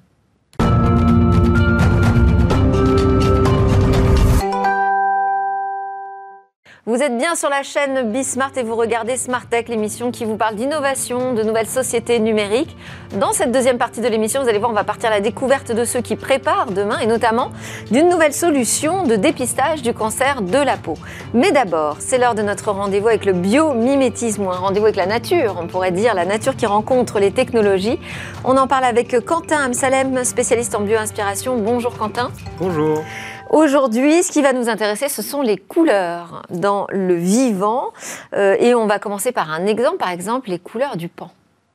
Vous 6.85 7.01
êtes 7.01 7.17
bien 7.17 7.35
sur 7.35 7.49
la 7.49 7.63
chaîne 7.63 8.11
Bismart 8.11 8.51
et 8.57 8.63
vous 8.63 8.75
regardez 8.75 9.15
Smart 9.15 9.45
Tech, 9.49 9.69
l'émission 9.69 10.11
qui 10.11 10.25
vous 10.25 10.35
parle 10.35 10.55
d'innovation, 10.55 11.31
de 11.31 11.41
nouvelles 11.41 11.69
sociétés 11.69 12.19
numériques. 12.19 12.75
Dans 13.13 13.31
cette 13.31 13.53
deuxième 13.53 13.77
partie 13.77 14.01
de 14.01 14.07
l'émission, 14.09 14.43
vous 14.43 14.49
allez 14.49 14.59
voir, 14.59 14.69
on 14.69 14.73
va 14.73 14.83
partir 14.83 15.07
à 15.09 15.13
la 15.13 15.21
découverte 15.21 15.71
de 15.71 15.85
ceux 15.85 16.01
qui 16.01 16.17
préparent 16.17 16.71
demain 16.71 16.99
et 16.99 17.05
notamment 17.05 17.51
d'une 17.89 18.09
nouvelle 18.09 18.33
solution 18.33 19.03
de 19.03 19.15
dépistage 19.15 19.81
du 19.81 19.93
cancer 19.93 20.41
de 20.41 20.57
la 20.57 20.75
peau. 20.75 20.95
Mais 21.33 21.53
d'abord, 21.53 21.95
c'est 21.99 22.17
l'heure 22.17 22.35
de 22.35 22.41
notre 22.41 22.69
rendez-vous 22.71 23.07
avec 23.07 23.23
le 23.23 23.31
biomimétisme 23.31 24.45
ou 24.45 24.51
un 24.51 24.57
rendez-vous 24.57 24.87
avec 24.87 24.97
la 24.97 25.05
nature, 25.05 25.55
on 25.61 25.67
pourrait 25.67 25.91
dire 25.91 26.13
la 26.13 26.25
nature 26.25 26.57
qui 26.57 26.65
rencontre 26.65 27.17
les 27.17 27.31
technologies. 27.31 27.97
On 28.43 28.57
en 28.57 28.67
parle 28.67 28.83
avec 28.83 29.23
Quentin 29.23 29.67
Amsalem, 29.67 30.25
spécialiste 30.25 30.75
en 30.75 30.81
bioinspiration. 30.81 31.55
Bonjour 31.55 31.97
Quentin. 31.97 32.29
Bonjour. 32.59 33.01
Aujourd'hui, 33.49 34.23
ce 34.23 34.31
qui 34.31 34.41
va 34.41 34.53
nous 34.53 34.69
intéresser, 34.69 35.09
ce 35.09 35.21
sont 35.21 35.41
les 35.41 35.57
couleurs 35.57 36.43
dans 36.49 36.87
le 36.91 37.15
vivant. 37.15 37.93
Euh, 38.33 38.55
et 38.59 38.73
on 38.73 38.87
va 38.87 38.99
commencer 38.99 39.31
par 39.31 39.51
un 39.51 39.65
exemple, 39.65 39.97
par 39.97 40.09
exemple 40.09 40.49
les 40.49 40.59
couleurs 40.59 40.97
du 40.97 41.09
pan. 41.09 41.31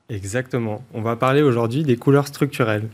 Exactement. 0.09 0.83
On 0.95 1.03
va 1.03 1.17
parler 1.17 1.43
aujourd'hui 1.43 1.85
des 1.85 1.97
couleurs 1.97 2.27
structurelles. 2.27 2.89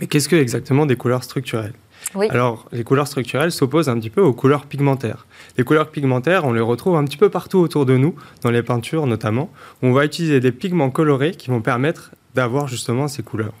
Mais 0.00 0.06
qu'est-ce 0.06 0.28
que 0.28 0.36
exactement 0.36 0.86
des 0.86 0.96
couleurs 0.96 1.24
structurelles? 1.24 1.74
Oui. 2.14 2.28
Alors, 2.30 2.66
les 2.72 2.84
couleurs 2.84 3.06
structurelles 3.06 3.50
s'opposent 3.50 3.88
un 3.88 3.98
petit 3.98 4.10
peu 4.10 4.20
aux 4.20 4.32
couleurs 4.34 4.66
pigmentaires. 4.66 5.26
Les 5.56 5.64
couleurs 5.64 5.90
pigmentaires, 5.90 6.44
on 6.44 6.52
les 6.52 6.60
retrouve 6.60 6.96
un 6.96 7.04
petit 7.04 7.16
peu 7.16 7.28
partout 7.28 7.58
autour 7.58 7.86
de 7.86 7.96
nous, 7.96 8.14
dans 8.42 8.50
les 8.50 8.62
peintures 8.62 9.06
notamment. 9.06 9.50
Où 9.82 9.86
on 9.86 9.92
va 9.92 10.04
utiliser 10.04 10.40
des 10.40 10.52
pigments 10.52 10.90
colorés 10.90 11.32
qui 11.32 11.50
vont 11.50 11.60
permettre 11.60 12.12
d'avoir 12.34 12.68
justement 12.68 13.08
ces 13.08 13.22
couleurs. 13.22 13.54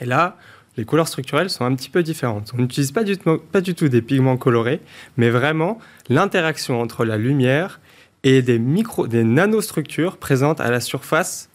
Et 0.00 0.04
là, 0.04 0.36
les 0.76 0.84
couleurs 0.84 1.08
structurelles 1.08 1.50
sont 1.50 1.64
un 1.64 1.74
petit 1.74 1.90
peu 1.90 2.02
différentes. 2.02 2.52
On 2.54 2.58
n'utilise 2.58 2.92
pas 2.92 3.04
du, 3.04 3.18
tout, 3.74 3.88
des 3.88 4.02
pigments 4.02 4.36
colorés, 4.36 4.80
mais 5.16 5.30
vraiment 5.30 5.78
l'interaction 6.08 6.80
entre 6.80 7.04
la 7.04 7.18
lumière 7.18 7.80
et 8.24 8.42
des, 8.42 8.58
micro, 8.58 9.06
des 9.06 9.24
nanostructures 9.24 10.16
présentes 10.16 10.60
à 10.60 10.70
la 10.70 10.80
surface 10.80 11.50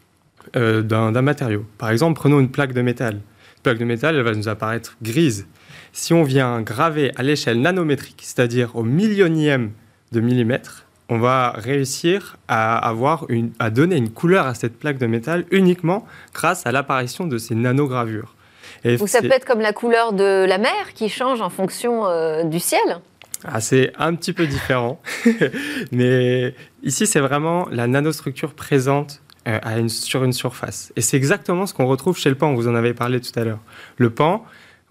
euh, 0.56 0.82
d'un 0.82 1.22
matériau. 1.22 1.66
Par 1.78 1.90
exemple, 1.90 2.20
prenons 2.20 2.40
une 2.40 2.50
plaque 2.50 2.74
de 2.74 2.82
métal. 2.82 3.16
Une 3.16 3.62
plaque 3.64 3.80
de 3.80 3.86
métal, 3.86 4.16
elle 4.16 4.24
va 4.24 4.34
nous 4.34 4.50
apparaître 4.50 4.98
grise. 5.02 5.48
Si 5.94 6.14
on 6.14 6.24
vient 6.24 6.62
graver 6.62 7.12
à 7.16 7.24
l'échelle 7.24 7.60
nanométrique, 7.60 8.22
c'est-à-dire 8.22 8.76
au 8.76 8.84
millionième 8.84 9.72
de 10.12 10.20
millimètre, 10.20 10.86
on 11.10 11.20
va 11.20 11.54
réussir 11.56 12.38
à, 12.48 12.78
avoir 12.78 13.26
à 13.60 13.70
donner 13.70 13.96
une 13.96 14.10
couleur 14.10 14.46
à 14.46 14.54
cette 14.54 14.78
plaque 14.78 14.98
de 14.98 15.08
métal 15.08 15.46
uniquement 15.52 16.06
grâce 16.34 16.68
à 16.68 16.72
l'apparition 16.72 17.26
de 17.26 17.38
ces 17.38 17.56
nanogravures. 17.56 18.37
Ou 18.86 19.08
ça 19.08 19.22
peut 19.22 19.32
être 19.32 19.46
comme 19.46 19.62
la 19.62 19.74
couleur 19.74 20.14
de 20.14 20.46
la 20.46 20.58
mer 20.58 20.94
qui 20.94 21.10
change 21.10 21.42
en 21.42 21.50
fonction 21.50 22.06
euh, 22.08 22.44
du 22.44 22.60
ciel 22.60 23.00
ah, 23.44 23.62
c'est 23.62 23.94
un 24.00 24.16
petit 24.16 24.34
peu 24.34 24.48
différent, 24.48 25.00
mais 25.92 26.56
ici 26.82 27.06
c'est 27.06 27.20
vraiment 27.20 27.68
la 27.72 27.86
nanostructure 27.86 28.54
présente 28.56 29.22
euh, 29.48 29.60
à 29.62 29.78
une, 29.78 29.90
sur 29.90 30.24
une 30.24 30.34
surface. 30.34 30.92
Et 30.96 31.02
c'est 31.02 31.18
exactement 31.18 31.68
ce 31.68 31.74
qu'on 31.74 31.86
retrouve 31.86 32.18
chez 32.18 32.30
le 32.30 32.36
pan, 32.36 32.56
vous 32.56 32.68
en 32.68 32.74
avez 32.74 32.96
parlé 32.96 33.22
tout 33.22 33.38
à 33.40 33.44
l'heure. 33.44 33.60
Le 33.98 34.10
pan, 34.10 34.44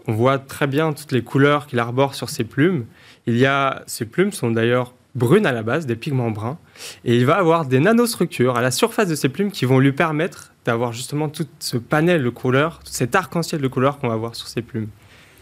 on 0.06 0.12
voit 0.12 0.38
très 0.38 0.68
bien 0.68 0.92
toutes 0.92 1.10
les 1.10 1.22
couleurs 1.22 1.66
qu'il 1.66 1.80
arbore 1.80 2.14
sur 2.14 2.30
ses 2.30 2.44
plumes. 2.44 2.86
Il 3.26 3.36
y 3.36 3.46
a, 3.46 3.82
ces 3.86 4.06
plumes 4.06 4.32
sont 4.32 4.52
d'ailleurs 4.52 4.94
brunes 5.16 5.46
à 5.46 5.52
la 5.52 5.62
base, 5.62 5.84
des 5.84 5.96
pigments 5.96 6.30
bruns, 6.30 6.58
et 7.04 7.16
il 7.16 7.26
va 7.26 7.36
avoir 7.36 7.66
des 7.66 7.80
nanostructures 7.80 8.56
à 8.56 8.62
la 8.62 8.70
surface 8.70 9.08
de 9.08 9.14
ses 9.16 9.28
plumes 9.28 9.50
qui 9.50 9.64
vont 9.64 9.80
lui 9.80 9.92
permettre 9.92 10.52
d'avoir 10.66 10.92
justement 10.92 11.28
tout 11.28 11.46
ce 11.58 11.76
panel 11.76 12.22
de 12.22 12.28
couleurs, 12.28 12.80
cet 12.84 13.14
arc-en-ciel 13.14 13.60
de 13.60 13.68
couleurs 13.68 13.98
qu'on 13.98 14.08
va 14.08 14.16
voir 14.16 14.34
sur 14.34 14.48
ses 14.48 14.62
plumes. 14.62 14.88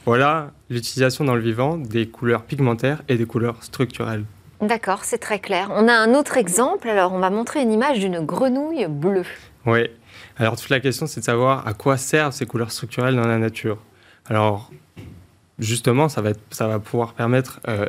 Voilà 0.07 0.53
l'utilisation 0.69 1.25
dans 1.25 1.35
le 1.35 1.41
vivant 1.41 1.79
des 1.79 2.07
couleurs 2.09 2.43
pigmentaires 2.43 3.03
et 3.09 3.17
des 3.17 3.25
couleurs 3.25 3.63
structurelles. 3.63 4.25
D'accord, 4.61 5.05
c'est 5.05 5.19
très 5.19 5.39
clair. 5.39 5.71
On 5.73 5.89
a 5.89 5.95
un 5.95 6.15
autre 6.15 6.37
exemple, 6.37 6.89
alors 6.89 7.13
on 7.13 7.19
va 7.19 7.31
montrer 7.31 7.63
une 7.63 7.73
image 7.73 7.99
d'une 7.99 8.21
grenouille 8.21 8.87
bleue. 8.87 9.27
Oui, 9.67 9.89
alors 10.37 10.57
toute 10.57 10.69
la 10.69 10.81
question 10.81 11.07
c'est 11.07 11.21
de 11.21 11.25
savoir 11.25 11.67
à 11.67 11.73
quoi 11.73 11.97
servent 11.97 12.35
ces 12.35 12.47
couleurs 12.47 12.71
structurelles 12.71 13.17
dans 13.17 13.27
la 13.27 13.39
nature. 13.39 13.79
Alors 14.27 14.71
justement, 15.59 16.09
ça 16.09 16.21
va, 16.21 16.31
ça 16.51 16.67
va 16.67 16.79
pouvoir 16.79 17.15
permettre 17.15 17.61
euh, 17.69 17.87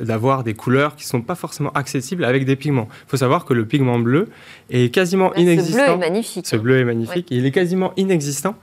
d'avoir 0.00 0.44
des 0.44 0.54
couleurs 0.54 0.96
qui 0.96 1.04
ne 1.04 1.08
sont 1.08 1.22
pas 1.22 1.34
forcément 1.34 1.70
accessibles 1.72 2.24
avec 2.24 2.44
des 2.44 2.56
pigments. 2.56 2.88
Il 3.06 3.10
faut 3.10 3.16
savoir 3.16 3.44
que 3.44 3.54
le 3.54 3.66
pigment 3.66 3.98
bleu 3.98 4.28
est 4.70 4.92
quasiment 4.94 5.34
inexistant. 5.34 5.78
Ce 5.78 5.86
bleu 5.86 5.94
est 5.94 5.98
magnifique. 5.98 6.46
Ce 6.46 6.56
bleu 6.56 6.78
est 6.78 6.84
magnifique. 6.84 7.28
Il 7.30 7.46
est 7.46 7.50
quasiment 7.50 7.92
inexistant 7.96 8.54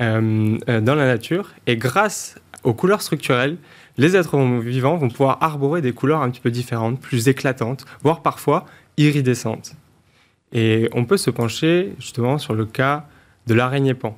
euh, 0.00 0.58
euh, 0.68 0.80
dans 0.80 0.94
la 0.94 1.06
nature. 1.06 1.50
Et 1.66 1.76
grâce 1.76 2.36
aux 2.62 2.74
couleurs 2.74 3.02
structurelles, 3.02 3.56
les 3.98 4.16
êtres 4.16 4.38
vivants 4.60 4.96
vont 4.96 5.08
pouvoir 5.08 5.38
arborer 5.40 5.80
des 5.80 5.92
couleurs 5.92 6.22
un 6.22 6.30
petit 6.30 6.40
peu 6.40 6.50
différentes, 6.50 7.00
plus 7.00 7.28
éclatantes, 7.28 7.84
voire 8.02 8.22
parfois 8.22 8.66
iridescentes. 8.96 9.74
Et 10.52 10.88
on 10.92 11.04
peut 11.04 11.16
se 11.16 11.30
pencher 11.30 11.94
justement 11.98 12.38
sur 12.38 12.54
le 12.54 12.64
cas 12.64 13.06
de 13.46 13.54
l'araignée 13.54 13.94
pan 13.94 14.16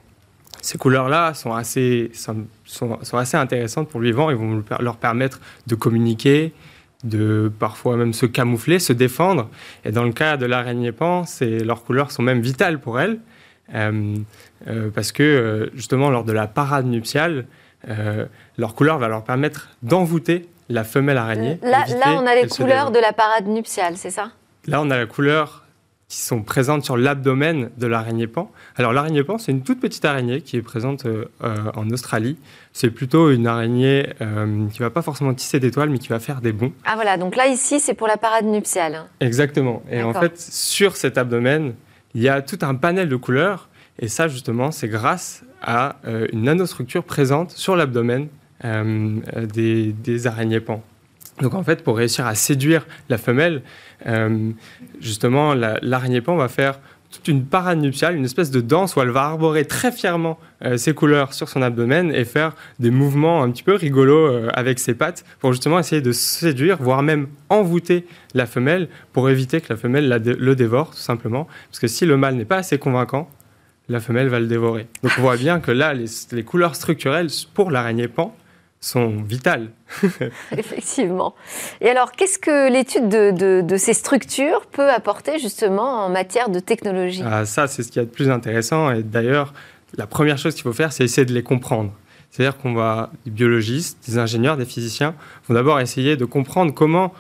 ces 0.63 0.79
couleurs-là 0.79 1.35
sont 1.35 1.55
assez, 1.55 2.11
sont, 2.15 2.99
assez 3.13 3.37
intéressantes 3.37 3.89
pour 3.89 4.01
le 4.01 4.07
vivant. 4.07 4.31
Ils 4.31 4.37
vont 4.37 4.63
leur 4.81 4.97
permettre 4.97 5.41
de 5.67 5.75
communiquer, 5.75 6.53
de 7.05 7.51
parfois 7.59 7.97
même 7.97 8.13
se 8.13 8.27
camoufler, 8.27 8.79
se 8.79 8.93
défendre. 8.93 9.49
Et 9.85 9.93
dans 9.93 10.05
le 10.05 10.13
cas 10.13 10.37
de 10.37 10.47
l'araignée 10.47 10.93
pan, 10.93 11.25
leurs 11.41 11.85
couleurs 11.85 12.11
sont 12.11 12.23
même 12.23 12.41
vitales 12.41 12.81
pour 12.81 13.01
elles, 13.01 13.21
euh, 13.75 14.17
euh, 14.69 14.91
parce 14.95 15.13
que 15.13 15.23
euh, 15.23 15.71
justement 15.75 16.11
lors 16.11 16.25
de 16.25 16.33
la 16.33 16.47
parade 16.47 16.87
nuptiale, 16.87 17.47
leur 18.59 18.75
couleur 18.75 18.99
va 18.99 19.07
leur 19.07 19.23
permettre 19.23 19.69
d'envoûter 19.83 20.49
la 20.69 20.83
femelle 20.83 21.19
araignée. 21.19 21.61
Là, 21.63 21.85
là 21.87 22.21
on 22.21 22.27
a 22.27 22.35
les 22.35 22.49
couleurs 22.49 22.91
de 22.91 22.99
la 22.99 23.13
parade 23.13 23.47
nuptiale, 23.47 23.97
c'est 23.97 24.11
ça? 24.11 24.33
Là, 24.67 24.81
on 24.83 24.91
a 24.91 24.97
la 24.97 25.07
couleur 25.07 25.66
qui 26.09 26.19
sont 26.19 26.43
présentes 26.43 26.85
sur 26.85 26.97
l'abdomen 26.97 27.71
de 27.79 27.87
l'araignée 27.87 28.29
pan. 28.29 28.51
Alors 28.77 28.93
l'araignée 28.93 29.25
pan, 29.25 29.39
c'est 29.39 29.51
une 29.51 29.63
toute 29.63 29.81
petite 29.81 30.05
araignée 30.05 30.41
qui 30.41 30.57
est 30.57 30.63
présente 30.63 31.05
euh, 31.05 31.25
euh, 31.43 31.57
en 31.75 31.91
Australie. 31.91 32.39
C'est 32.73 32.91
plutôt 32.91 33.31
une 33.31 33.47
araignée 33.49 34.11
euh, 34.21 34.69
qui 34.69 34.79
va 34.79 34.91
pas 34.91 35.03
forcément 35.03 35.35
tisser 35.35 35.59
des 35.59 35.73
toiles, 35.73 35.91
mais 35.91 35.99
qui 35.99 36.09
va 36.09 36.21
faire 36.21 36.41
des 36.41 36.53
bonds. 36.53 36.73
Ah 36.85 36.95
voilà, 36.95 37.17
donc 37.17 37.35
là 37.35 37.49
ici, 37.49 37.81
c'est 37.81 37.95
pour 37.95 38.07
la 38.07 38.17
parade 38.17 38.45
nuptiale. 38.45 39.07
Exactement. 39.19 39.83
Et 39.91 40.03
en 40.03 40.13
fait, 40.13 40.39
sur 40.39 40.97
cet 40.97 41.19
abdomen, 41.19 41.75
il 42.15 42.23
y 42.23 42.29
a 42.29 42.41
tout 42.41 42.59
un 42.63 42.77
panel 42.77 43.09
de 43.09 43.17
couleurs. 43.17 43.69
Et 43.99 44.09
ça, 44.09 44.29
justement, 44.29 44.71
c'est 44.71 44.89
grâce 44.89 45.43
à 45.63 45.97
une 46.33 46.43
nanostructure 46.43 47.03
présente 47.03 47.51
sur 47.51 47.77
l'abdomen 47.77 48.29
des, 48.63 49.93
des 49.93 50.27
araignées 50.27 50.61
pan. 50.61 50.83
Donc 51.41 51.55
en 51.55 51.63
fait, 51.63 51.83
pour 51.85 51.97
réussir 51.97 52.27
à 52.27 52.35
séduire 52.35 52.87
la 53.09 53.19
femelle, 53.19 53.63
euh, 54.07 54.51
justement, 55.01 55.55
l'araignée 55.55 56.21
pan 56.21 56.37
va 56.37 56.49
faire 56.49 56.81
toute 57.11 57.29
une 57.29 57.45
parade 57.45 57.79
nuptiale, 57.79 58.17
une 58.17 58.25
espèce 58.25 58.51
de 58.51 58.61
danse 58.61 58.97
où 58.97 59.01
elle 59.01 59.11
va 59.11 59.23
arborer 59.23 59.65
très 59.65 59.93
fièrement 59.93 60.39
euh, 60.65 60.77
ses 60.77 60.93
couleurs 60.93 61.35
sur 61.35 61.49
son 61.49 61.63
abdomen 61.63 62.13
et 62.13 62.25
faire 62.25 62.55
des 62.79 62.91
mouvements 62.91 63.43
un 63.43 63.51
petit 63.51 63.63
peu 63.63 63.75
rigolos 63.75 64.27
euh, 64.27 64.49
avec 64.55 64.79
ses 64.79 64.95
pattes 64.95 65.25
pour 65.39 65.53
justement 65.53 65.79
essayer 65.79 66.03
de 66.03 66.13
séduire, 66.13 66.79
voire 66.81 67.03
même 67.03 67.29
envoûter 67.49 68.07
la 68.35 68.47
femelle 68.47 68.89
pour 69.13 69.31
éviter 69.31 69.61
que 69.61 69.67
la 69.71 69.77
femelle 69.77 70.09
le 70.09 70.57
dévore 70.57 70.91
tout 70.91 70.97
simplement. 70.97 71.47
Parce 71.71 71.79
que 71.79 71.87
si 71.87 72.07
le 72.07 72.17
mâle 72.17 72.35
n'est 72.35 72.45
pas 72.45 72.59
assez 72.59 72.79
convaincant, 72.79 73.31
la 73.89 74.01
femelle 74.01 74.29
va 74.29 74.41
le 74.41 74.47
dévorer. 74.47 74.89
Donc 75.03 75.13
on 75.19 75.23
voit 75.23 75.37
bien 75.37 75.61
que 75.61 75.71
là, 75.71 75.95
les, 75.95 76.07
les 76.33 76.43
couleurs 76.43 76.75
structurelles 76.75 77.29
pour 77.55 77.71
l'araignée 77.71 78.09
pan 78.09 78.35
sont 78.81 79.23
vitales. 79.23 79.71
Effectivement. 80.57 81.35
Et 81.81 81.89
alors, 81.89 82.13
qu'est-ce 82.13 82.39
que 82.39 82.71
l'étude 82.71 83.09
de, 83.09 83.77
ces 83.77 83.95
structures 83.95 84.67
peut 84.67 84.91
apporter 84.91 85.39
justement 85.39 86.05
en 86.05 86.09
matière 86.09 86.49
de 86.49 86.61
technologie? 86.61 87.23
Ah, 87.25 87.45
Ça, 87.45 87.67
c'est 87.67 87.83
ce 87.83 87.91
qui 87.91 87.99
est 87.99 88.03
le 88.03 88.09
plus 88.09 88.31
intéressant. 88.31 88.91
Et 88.93 89.03
d'ailleurs, 89.03 89.55
la 89.97 90.07
première 90.07 90.39
chose 90.39 90.55
qu'il 90.55 90.63
faut 90.63 90.73
faire, 90.73 90.93
c'est 90.93 91.05
essayer 91.05 91.25
de 91.25 91.33
les 91.33 91.43
comprendre. 91.43 91.93
C'est-à-dire 92.31 92.59
qu'on 92.59 92.75
va, 92.75 93.11
des 93.25 93.31
biologistes, 93.31 93.99
des 94.07 94.19
ingénieurs, 94.19 94.57
des 94.57 94.67
physiciens, 94.67 95.15
vont 95.49 95.55
d'abord 95.55 95.81
essayer 95.81 96.17
de 96.17 96.25
comprendre 96.25 96.75
comment 96.75 97.13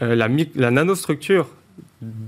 euh, 0.00 0.14
la, 0.14 0.28
la 0.54 0.70
nanostructure 0.70 1.48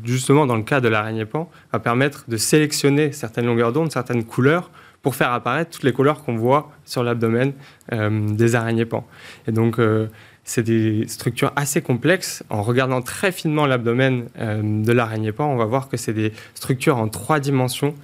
justement 0.04 0.46
dans 0.46 0.56
le 0.56 0.62
cas 0.62 0.80
de 0.80 0.88
l'araignée 0.88 1.24
pan, 1.24 1.50
va 1.72 1.78
permettre 1.78 2.24
de 2.28 2.36
sélectionner 2.36 3.12
certaines 3.12 3.46
longueurs 3.46 3.72
d'onde, 3.72 3.90
certaines 3.90 4.24
couleurs 4.24 4.70
pour 5.04 5.14
faire 5.14 5.32
apparaître 5.32 5.70
toutes 5.70 5.84
les 5.84 5.92
couleurs 5.92 6.24
qu'on 6.24 6.34
voit 6.34 6.72
sur 6.86 7.04
l'abdomen 7.04 7.52
euh, 7.92 8.26
des 8.30 8.54
araignées 8.54 8.86
pan. 8.86 9.06
Et 9.46 9.52
donc, 9.52 9.78
euh, 9.78 10.08
c'est 10.44 10.62
des 10.62 11.06
structures 11.08 11.52
assez 11.56 11.82
complexes. 11.82 12.42
En 12.48 12.62
regardant 12.62 13.02
très 13.02 13.30
finement 13.30 13.66
l'abdomen 13.66 14.24
euh, 14.40 14.62
de 14.62 14.92
l'araignée 14.92 15.30
pan, 15.30 15.52
on 15.52 15.56
va 15.56 15.66
voir 15.66 15.90
que 15.90 15.98
c'est 15.98 16.14
des 16.14 16.32
structures 16.54 16.96
en 16.96 17.08
trois 17.08 17.38
dimensions. 17.38 17.94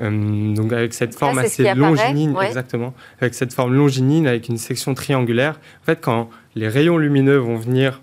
donc 0.00 0.72
avec 0.72 0.94
cette 0.94 1.14
forme 1.14 1.38
assez 1.38 1.74
longiligne, 1.74 2.34
exactement, 2.42 2.94
avec 3.20 3.34
cette 3.34 3.52
forme 3.52 3.74
longiligne, 3.74 4.26
avec 4.26 4.48
une 4.48 4.58
section 4.58 4.94
triangulaire. 4.94 5.60
En 5.82 5.84
fait, 5.84 6.00
quand 6.00 6.30
les 6.54 6.68
rayons 6.68 6.96
lumineux 6.96 7.36
vont 7.36 7.56
venir 7.56 8.00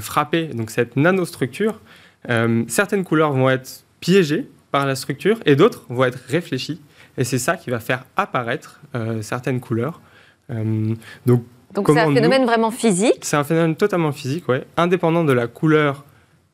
frapper 0.00 0.46
donc 0.46 0.70
cette 0.70 0.96
nanostructure, 0.96 1.80
certaines 2.68 3.04
couleurs 3.04 3.32
vont 3.32 3.48
être 3.50 3.84
piégées 4.00 4.46
par 4.70 4.86
la 4.86 4.94
structure 4.94 5.38
et 5.46 5.56
d'autres 5.56 5.84
vont 5.88 6.04
être 6.04 6.20
réfléchies. 6.28 6.80
Et 7.20 7.24
c'est 7.24 7.38
ça 7.38 7.58
qui 7.58 7.68
va 7.68 7.80
faire 7.80 8.04
apparaître 8.16 8.80
euh, 8.94 9.20
certaines 9.20 9.60
couleurs. 9.60 10.00
Euh, 10.48 10.94
donc, 11.26 11.44
c'est 11.86 12.00
un 12.00 12.14
phénomène 12.14 12.46
vraiment 12.46 12.70
physique 12.70 13.18
C'est 13.20 13.36
un 13.36 13.44
phénomène 13.44 13.76
totalement 13.76 14.10
physique, 14.10 14.48
ouais, 14.48 14.64
indépendant 14.78 15.22
de 15.22 15.34
la 15.34 15.46
couleur 15.46 16.04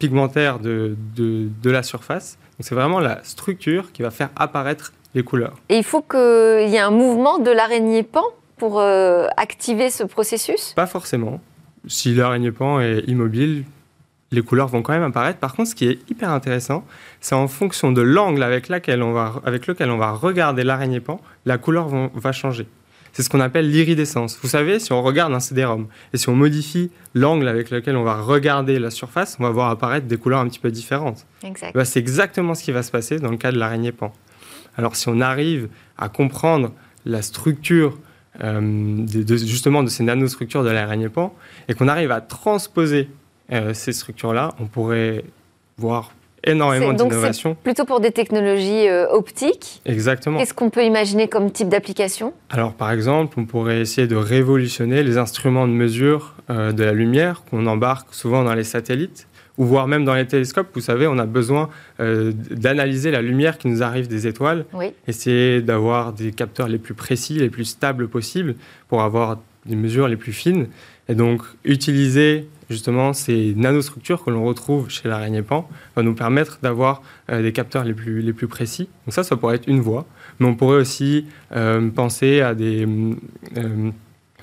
pigmentaire 0.01 0.59
de, 0.59 0.97
de, 1.15 1.49
de 1.63 1.71
la 1.71 1.85
surface. 1.85 2.37
Donc 2.59 2.67
c'est 2.67 2.75
vraiment 2.75 2.99
la 2.99 3.23
structure 3.23 3.93
qui 3.93 4.03
va 4.03 4.11
faire 4.11 4.31
apparaître 4.35 4.93
les 5.15 5.23
couleurs. 5.23 5.55
Et 5.69 5.79
il 5.79 5.85
faut 5.85 6.03
qu'il 6.03 6.69
y 6.69 6.75
ait 6.75 6.81
un 6.81 6.91
mouvement 6.91 7.39
de 7.39 7.51
l'araignée 7.51 8.03
pan 8.03 8.25
pour 8.59 8.81
euh, 8.81 9.29
activer 9.37 9.89
ce 9.89 10.03
processus? 10.03 10.73
Pas 10.75 10.87
forcément. 10.87 11.41
Si 11.87 12.13
l'araignée 12.13 12.51
pan 12.51 12.81
est 12.81 13.05
immobile, 13.07 13.65
les 14.33 14.43
couleurs 14.43 14.69
vont 14.69 14.83
quand 14.83 14.93
même 14.93 15.03
apparaître. 15.03 15.39
Par 15.39 15.55
contre, 15.55 15.71
ce 15.71 15.75
qui 15.75 15.87
est 15.87 15.99
hyper 16.11 16.31
intéressant, 16.31 16.85
c'est 17.21 17.35
en 17.35 17.49
fonction 17.49 17.93
de 17.93 18.03
l'angle 18.03 18.43
avec, 18.43 18.69
lequel 18.69 19.03
on 19.03 19.13
va 19.13 20.11
regarder 20.13 20.65
l'araignée 20.65 21.01
pan, 21.01 21.21
la 21.45 21.59
couleur 21.59 21.89
va 22.15 22.33
changer. 22.33 22.67
C'est 23.13 23.23
ce 23.23 23.31
qu'on 23.31 23.41
appelle 23.41 23.71
l'iridescence. 23.71 24.39
Vous 24.43 24.49
savez, 24.49 24.79
si 24.79 24.93
on 24.93 25.03
regarde 25.03 25.33
un 25.33 25.41
CD-ROM 25.41 25.87
et 26.13 26.19
si 26.19 26.29
on 26.29 26.37
modifie 26.37 26.91
l'angle 27.15 27.49
avec 27.49 27.71
lequel 27.71 27.97
on 27.97 28.03
va 28.03 28.21
regarder 28.21 28.79
la 28.79 28.91
surface, 28.91 29.39
on 29.41 29.45
va 29.45 29.51
voir 29.51 29.71
apparaître 29.71 30.07
des 30.07 30.19
couleurs 30.19 30.41
un 30.41 30.49
petit 30.49 30.59
peu 30.59 30.71
différentes. 30.71 31.27
Bah, 31.75 31.87
c'est 31.87 31.99
exactement 31.99 32.55
ce 32.55 32.63
qui 32.63 32.73
va 32.73 32.83
se 32.83 32.91
passer 32.91 33.19
dans 33.19 33.31
le 33.31 33.39
cas 33.39 33.53
de 33.53 33.59
l'araignée 33.59 33.93
pan. 33.93 34.13
Alors, 34.77 34.97
si 34.97 35.09
on 35.09 35.23
arrive 35.23 35.71
à 35.97 36.11
comprendre 36.11 36.73
la 37.07 37.23
structure 37.23 37.99
euh, 38.45 39.07
justement 39.07 39.83
de 39.83 39.89
ces 39.89 40.03
nanostructures 40.03 40.63
de 40.63 40.69
l'araignée 40.69 41.09
pan 41.09 41.35
et 41.69 41.75
qu'on 41.75 41.89
arrive 41.89 42.11
à 42.11 42.21
transposer 42.21 43.09
euh, 43.53 43.75
ces 43.75 43.93
structures-là, 43.93 44.55
on 44.61 44.67
pourrait 44.67 45.25
voir 45.79 46.13
énormément 46.43 46.93
d'innovations. 46.93 47.57
Plutôt 47.63 47.85
pour 47.85 48.01
des 48.01 48.13
technologies 48.13 48.89
euh, 48.89 49.09
optiques. 49.11 49.83
Exactement. 49.85 50.39
Qu'est-ce 50.39 50.55
qu'on 50.55 50.71
peut 50.71 50.85
imaginer 50.85 51.29
comme 51.29 51.51
type 51.51 51.69
d'application? 51.69 52.33
Alors, 52.51 52.73
par 52.73 52.93
exemple, 52.93 53.39
on 53.39 53.45
pourrait 53.45 53.81
essayer 53.81 54.07
de 54.07 54.17
révolutionner 54.17 55.03
les 55.03 55.19
instruments 55.19 55.67
de 55.67 55.73
mesure 55.73 56.35
euh, 56.51 56.73
de 56.73 56.85
la 56.85 56.93
lumière 56.93 57.43
qu'on 57.51 57.67
embarque 57.67 58.15
souvent 58.15 58.45
dans 58.45 58.55
les 58.55 58.65
satellites 58.65 59.27
ou 59.59 59.65
voire 59.65 59.89
même 59.89 60.05
dans 60.05 60.15
les 60.15 60.27
télescopes. 60.27 60.69
Vous 60.75 60.83
savez, 60.83 61.07
on 61.07 61.19
a 61.19 61.25
besoin 61.25 61.71
d'analyser 61.99 63.11
la 63.11 63.23
lumière 63.23 63.57
qui 63.57 63.69
nous 63.69 63.83
arrive 63.83 64.07
des 64.07 64.27
étoiles, 64.27 64.67
oui. 64.75 64.93
essayer 65.09 65.63
d'avoir 65.63 66.13
des 66.13 66.31
capteurs 66.31 66.69
les 66.69 66.77
plus 66.77 66.93
précis, 66.93 67.39
les 67.39 67.49
plus 67.49 67.65
stables 67.65 68.07
possibles 68.07 68.55
pour 68.89 69.01
avoir 69.01 69.39
des 69.65 69.77
mesures 69.77 70.09
les 70.09 70.19
plus 70.19 70.35
fines. 70.35 70.67
Et 71.09 71.15
donc, 71.15 71.41
utiliser 71.65 72.47
justement 72.71 73.13
ces 73.13 73.55
nanostructures 73.55 74.25
que 74.25 74.31
l'on 74.31 74.45
retrouve 74.45 74.91
chez 74.91 75.09
l'araignée 75.09 75.43
pan 75.43 75.69
va 75.95 76.03
nous 76.03 76.15
permettre 76.15 76.59
d'avoir 76.63 77.03
euh, 77.31 77.43
des 77.43 77.53
capteurs 77.53 77.85
les 77.85 77.95
plus, 77.95 78.21
les 78.21 78.33
plus 78.33 78.49
précis. 78.49 78.89
Donc 79.07 79.15
ça, 79.15 79.23
ça 79.23 79.37
pourrait 79.37 79.57
être 79.57 79.69
une 79.69 79.81
voie. 79.81 80.07
Mais 80.39 80.47
on 80.47 80.55
pourrait 80.55 80.79
aussi 80.79 81.27
euh, 81.53 81.89
penser 81.91 82.41
à 82.41 82.55
des, 82.55 82.87
euh, 83.57 83.91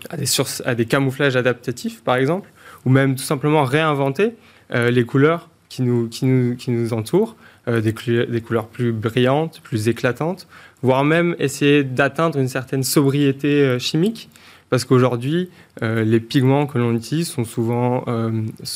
à, 0.10 0.76
des 0.76 0.86
camouflages 0.86 1.36
adaptatifs, 1.36 2.02
par 2.04 2.16
exemple, 2.16 2.50
ou 2.86 2.90
même 2.90 3.16
tout 3.16 3.24
simplement 3.24 3.64
réinventer 3.64 4.34
les 4.74 5.06
couleurs 5.06 5.50
qui 5.70 5.84
nous, 5.84 6.08
qui 6.08 6.26
nous, 6.26 6.56
qui 6.56 6.72
nous 6.72 6.94
entourent, 6.94 7.36
des 7.68 7.94
couleurs 7.94 8.68
plus 8.68 8.92
brillantes, 8.92 9.62
plus 9.64 9.88
éclatantes, 9.88 10.48
voire 10.82 11.04
même 11.04 11.36
essayer 11.38 11.84
d'atteindre 11.84 12.40
une 12.40 12.48
certaine 12.48 12.82
sobriété 12.82 13.78
chimique 13.80 14.30
parce 14.74 14.86
qu'aujourd'hui, 14.86 15.52
euh, 15.84 16.04
les 16.04 16.20
pigments 16.20 16.66
que 16.66 16.80
l'on 16.80 16.96
utilise 16.96 17.30
sont 17.30 17.44
souvent, 17.44 18.06
euh, 18.08 18.32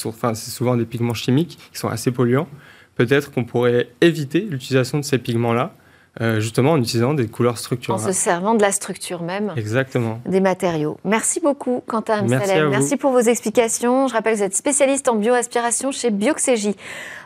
enfin, 0.06 0.36
c'est 0.36 0.52
souvent 0.52 0.76
des 0.76 0.86
pigments 0.86 1.16
chimiques 1.16 1.58
qui 1.74 1.80
sont 1.80 1.88
assez 1.88 2.12
polluants. 2.12 2.48
Peut-être 2.94 3.32
qu'on 3.32 3.46
pourrait 3.46 3.90
éviter 4.00 4.42
l'utilisation 4.42 5.00
de 5.00 5.04
ces 5.04 5.18
pigments-là, 5.18 5.74
euh, 6.22 6.40
justement 6.40 6.74
en 6.74 6.78
utilisant 6.78 7.16
des 7.16 7.26
couleurs 7.26 7.58
structurelles. 7.58 8.00
En 8.00 8.06
se 8.06 8.12
servant 8.12 8.54
de 8.54 8.62
la 8.62 8.72
structure 8.72 9.24
même. 9.24 9.52
Exactement. 9.56 10.22
Des 10.28 10.40
matériaux. 10.40 11.00
Merci 11.04 11.40
beaucoup, 11.40 11.82
Quentin 11.88 12.22
Merci, 12.28 12.52
Merci 12.70 12.98
pour 12.98 13.12
vos 13.12 13.22
explications. 13.22 14.08
Je 14.08 14.14
rappelle 14.14 14.34
que 14.34 14.38
vous 14.38 14.46
êtes 14.46 14.56
spécialiste 14.56 15.10
en 15.10 15.16
bioaspiration 15.16 15.92
chez 15.92 16.12
Bioxégie. 16.12 16.76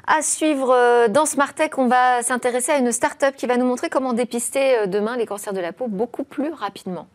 À 0.07 0.22
suivre 0.22 1.09
dans 1.09 1.26
Smart 1.26 1.53
Tech, 1.53 1.72
on 1.76 1.88
va 1.88 2.24
s'intéresser 2.24 2.72
à 2.72 2.78
une 2.78 2.93
start-up 2.93 3.36
qui 3.36 3.47
va 3.47 3.57
nous 3.57 3.65
montrer 3.65 3.89
comment 3.89 4.13
dépister 4.13 4.88
demain 4.88 5.17
les 5.17 5.26
cancers 5.26 5.51
de 5.51 5.59
la 5.59 5.74
peau 5.74 5.89
beaucoup 5.89 6.24
plus 6.24 6.53
rapidement. 6.53 7.09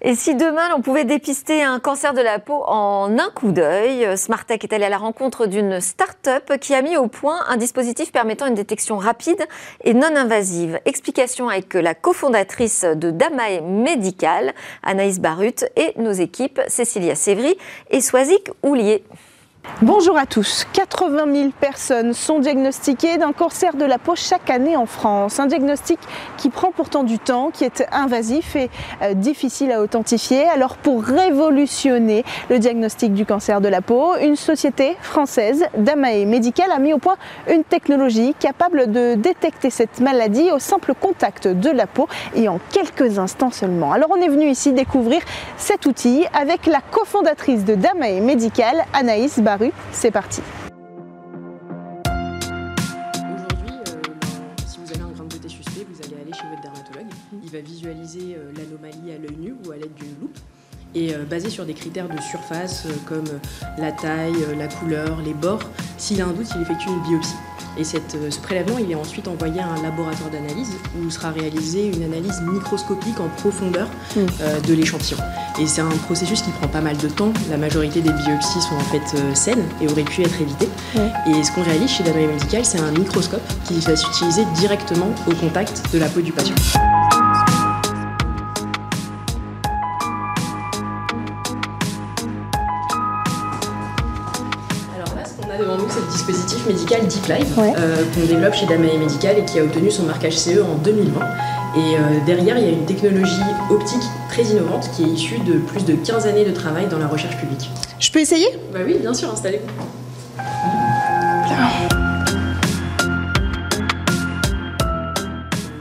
Et 0.00 0.14
si 0.14 0.34
demain 0.34 0.70
on 0.74 0.80
pouvait 0.80 1.04
dépister 1.04 1.62
un 1.62 1.80
cancer 1.80 2.14
de 2.14 2.22
la 2.22 2.38
peau 2.38 2.62
en 2.66 3.18
un 3.18 3.30
coup 3.34 3.52
d'œil, 3.52 4.16
Smartech 4.16 4.64
est 4.64 4.72
allé 4.72 4.86
à 4.86 4.88
la 4.88 4.96
rencontre 4.96 5.46
d'une 5.46 5.80
start-up 5.80 6.52
qui 6.60 6.72
a 6.72 6.80
mis 6.80 6.96
au 6.96 7.08
point 7.08 7.44
un 7.46 7.58
dispositif 7.58 8.10
permettant 8.10 8.46
une 8.46 8.54
détection 8.54 8.96
rapide 8.96 9.44
et 9.84 9.92
non 9.92 10.16
invasive. 10.16 10.80
Explication 10.86 11.50
avec 11.50 11.74
la 11.74 11.94
cofondatrice 11.94 12.84
de 12.84 13.10
Damae 13.10 13.60
Medical, 13.60 14.54
Anaïs 14.82 15.20
Barut, 15.20 15.66
et 15.76 15.92
nos 15.96 16.12
équipes 16.12 16.60
Cécilia 16.68 17.14
Sévry 17.14 17.58
et 17.90 18.00
Soisic 18.00 18.50
Houlier. 18.62 19.04
Bonjour 19.80 20.18
à 20.18 20.26
tous. 20.26 20.66
80 20.72 21.32
000 21.32 21.50
personnes 21.60 22.12
sont 22.12 22.40
diagnostiquées 22.40 23.16
d'un 23.16 23.32
cancer 23.32 23.76
de 23.76 23.84
la 23.84 23.98
peau 23.98 24.16
chaque 24.16 24.50
année 24.50 24.76
en 24.76 24.86
France. 24.86 25.38
Un 25.38 25.46
diagnostic 25.46 26.00
qui 26.36 26.50
prend 26.50 26.72
pourtant 26.72 27.04
du 27.04 27.20
temps, 27.20 27.50
qui 27.52 27.62
est 27.62 27.86
invasif 27.92 28.56
et 28.56 28.70
euh, 29.02 29.14
difficile 29.14 29.70
à 29.70 29.80
authentifier. 29.80 30.48
Alors 30.48 30.78
pour 30.78 31.04
révolutionner 31.04 32.24
le 32.50 32.58
diagnostic 32.58 33.14
du 33.14 33.24
cancer 33.24 33.60
de 33.60 33.68
la 33.68 33.80
peau, 33.80 34.16
une 34.20 34.34
société 34.34 34.96
française, 35.00 35.64
Damae 35.76 36.26
Medical, 36.26 36.72
a 36.72 36.80
mis 36.80 36.92
au 36.92 36.98
point 36.98 37.16
une 37.48 37.62
technologie 37.62 38.34
capable 38.40 38.90
de 38.90 39.14
détecter 39.14 39.70
cette 39.70 40.00
maladie 40.00 40.50
au 40.50 40.58
simple 40.58 40.92
contact 41.00 41.46
de 41.46 41.70
la 41.70 41.86
peau 41.86 42.08
et 42.34 42.48
en 42.48 42.58
quelques 42.72 43.20
instants 43.20 43.52
seulement. 43.52 43.92
Alors 43.92 44.10
on 44.10 44.20
est 44.20 44.28
venu 44.28 44.48
ici 44.48 44.72
découvrir 44.72 45.20
cet 45.56 45.86
outil 45.86 46.26
avec 46.34 46.66
la 46.66 46.80
cofondatrice 46.80 47.64
de 47.64 47.76
Damae 47.76 48.20
Medical, 48.20 48.84
Anaïs 48.92 49.38
c'est 49.92 50.10
parti. 50.10 50.42
Aujourd'hui, 52.06 53.74
euh, 53.74 54.02
si 54.66 54.78
vous 54.78 54.92
avez 54.92 55.02
un 55.02 55.10
grain 55.10 55.24
de 55.24 55.28
beauté 55.30 55.48
suspect, 55.48 55.86
vous 55.88 56.00
allez 56.04 56.20
aller 56.22 56.32
chez 56.32 56.48
votre 56.48 56.62
dermatologue. 56.62 57.08
Il 57.42 57.50
va 57.50 57.60
visualiser 57.60 58.36
euh, 58.36 58.52
l'anomalie 58.56 59.12
à 59.12 59.18
l'œil 59.18 59.36
nu 59.38 59.54
ou 59.66 59.70
à 59.70 59.76
l'aide 59.76 59.94
d'une 59.94 60.20
loupe 60.20 60.38
et 60.94 61.14
euh, 61.14 61.24
basé 61.24 61.50
sur 61.50 61.64
des 61.64 61.74
critères 61.74 62.08
de 62.08 62.20
surface 62.20 62.86
comme 63.06 63.26
la 63.78 63.92
taille, 63.92 64.34
la 64.56 64.68
couleur, 64.68 65.20
les 65.24 65.34
bords. 65.34 65.62
S'il 65.96 66.20
a 66.20 66.26
un 66.26 66.32
doute, 66.32 66.48
il 66.54 66.62
effectue 66.62 66.88
une 66.88 67.02
biopsie. 67.02 67.36
Et 67.78 67.84
cette, 67.84 68.16
euh, 68.16 68.30
ce 68.30 68.40
prélèvement, 68.40 68.78
il 68.78 68.90
est 68.90 68.96
ensuite 68.96 69.28
envoyé 69.28 69.60
à 69.60 69.68
un 69.68 69.82
laboratoire 69.82 70.30
d'analyse 70.30 70.72
où 71.00 71.10
sera 71.10 71.30
réalisée 71.30 71.86
une 71.86 72.02
analyse 72.02 72.40
microscopique 72.42 73.20
en 73.20 73.28
profondeur 73.28 73.86
mm. 73.86 74.20
euh, 74.40 74.60
de 74.60 74.74
l'échantillon. 74.74 75.18
Et 75.60 75.66
c'est 75.66 75.80
un 75.80 75.96
processus 76.06 76.42
qui 76.42 76.50
prend 76.50 76.66
pas 76.66 76.80
mal 76.80 76.96
de 76.96 77.08
temps. 77.08 77.32
La 77.50 77.56
majorité 77.56 78.00
des 78.00 78.10
biopsies 78.10 78.60
sont 78.60 78.74
en 78.74 78.80
fait 78.80 79.16
euh, 79.16 79.34
saines 79.34 79.64
et 79.80 79.88
auraient 79.88 80.02
pu 80.02 80.22
être 80.22 80.40
évitées. 80.40 80.68
Et 81.26 81.44
ce 81.44 81.52
qu'on 81.52 81.62
réalise 81.62 81.90
chez 81.90 82.02
Danoé 82.02 82.26
Medical, 82.26 82.64
c'est 82.64 82.80
un 82.80 82.90
microscope 82.90 83.42
qui 83.64 83.78
va 83.80 83.94
s'utiliser 83.94 84.44
directement 84.56 85.10
au 85.28 85.34
contact 85.34 85.82
de 85.92 85.98
la 85.98 86.08
peau 86.08 86.20
du 86.20 86.32
patient. 86.32 86.54
Dispositif 96.12 96.66
médical 96.66 97.06
Deep 97.06 97.26
Life 97.26 97.58
euh, 97.58 98.04
qu'on 98.14 98.26
développe 98.26 98.54
chez 98.54 98.66
Damae 98.66 98.98
Medical 98.98 99.38
et 99.38 99.44
qui 99.44 99.58
a 99.58 99.64
obtenu 99.64 99.90
son 99.90 100.04
marquage 100.04 100.36
CE 100.36 100.60
en 100.60 100.74
2020. 100.76 101.20
Et 101.76 101.78
euh, 101.78 101.98
derrière, 102.26 102.58
il 102.58 102.64
y 102.64 102.68
a 102.68 102.72
une 102.72 102.86
technologie 102.86 103.40
optique 103.70 104.02
très 104.30 104.42
innovante 104.44 104.90
qui 104.94 105.04
est 105.04 105.08
issue 105.08 105.38
de 105.40 105.58
plus 105.58 105.84
de 105.84 105.94
15 105.94 106.26
années 106.26 106.44
de 106.44 106.52
travail 106.52 106.86
dans 106.86 106.98
la 106.98 107.06
recherche 107.06 107.36
publique. 107.36 107.70
Je 107.98 108.10
peux 108.10 108.20
essayer? 108.20 108.46
Bah 108.72 108.80
oui, 108.84 108.96
bien 109.00 109.14
sûr, 109.14 109.30
installez-vous. 109.32 109.66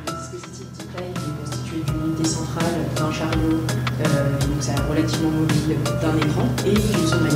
Le 0.06 0.14
dispositif 0.20 0.66
Deep 0.78 0.90
Life 0.98 1.18
est 1.18 1.50
constitué 1.50 1.78
d'une 1.86 2.08
unité 2.08 2.26
centrale, 2.28 2.76
d'un 2.96 3.12
chariot, 3.12 3.62
euh, 4.02 4.40
donc 4.42 4.58
c'est 4.60 4.76
relativement 4.90 5.30
mobile, 5.30 5.78
d'un 6.02 6.18
écran 6.18 6.48
et 6.66 6.72
d'une 6.72 7.08
sonde 7.08 7.28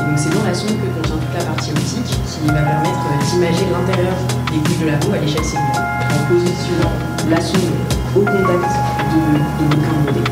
magnétique 0.00 0.10
donc 0.10 0.18
c'est 0.18 0.34
dans 0.34 0.44
la 0.44 0.54
sonde 0.54 0.76
que 0.80 0.86
contient 0.96 1.16
toute 1.16 1.34
la 1.34 1.44
partie 1.44 1.70
optique 1.70 2.04
qui 2.06 2.46
va 2.46 2.62
permettre 2.62 3.04
d'imager 3.30 3.66
l'intérieur 3.70 4.16
des 4.52 4.58
couches 4.58 4.78
de 4.80 4.86
la 4.86 4.96
peau 4.98 5.12
à 5.12 5.18
l'échelle 5.18 5.44
cellulaire. 5.44 5.86
En 6.10 6.22
positionnant 6.28 6.94
la 7.28 7.40
sonde 7.40 7.76
au 8.16 8.20
contact 8.20 8.70
de, 9.10 9.76
modé, 10.06 10.24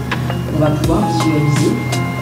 on 0.54 0.58
va 0.58 0.70
pouvoir 0.70 1.00
visualiser 1.12 1.72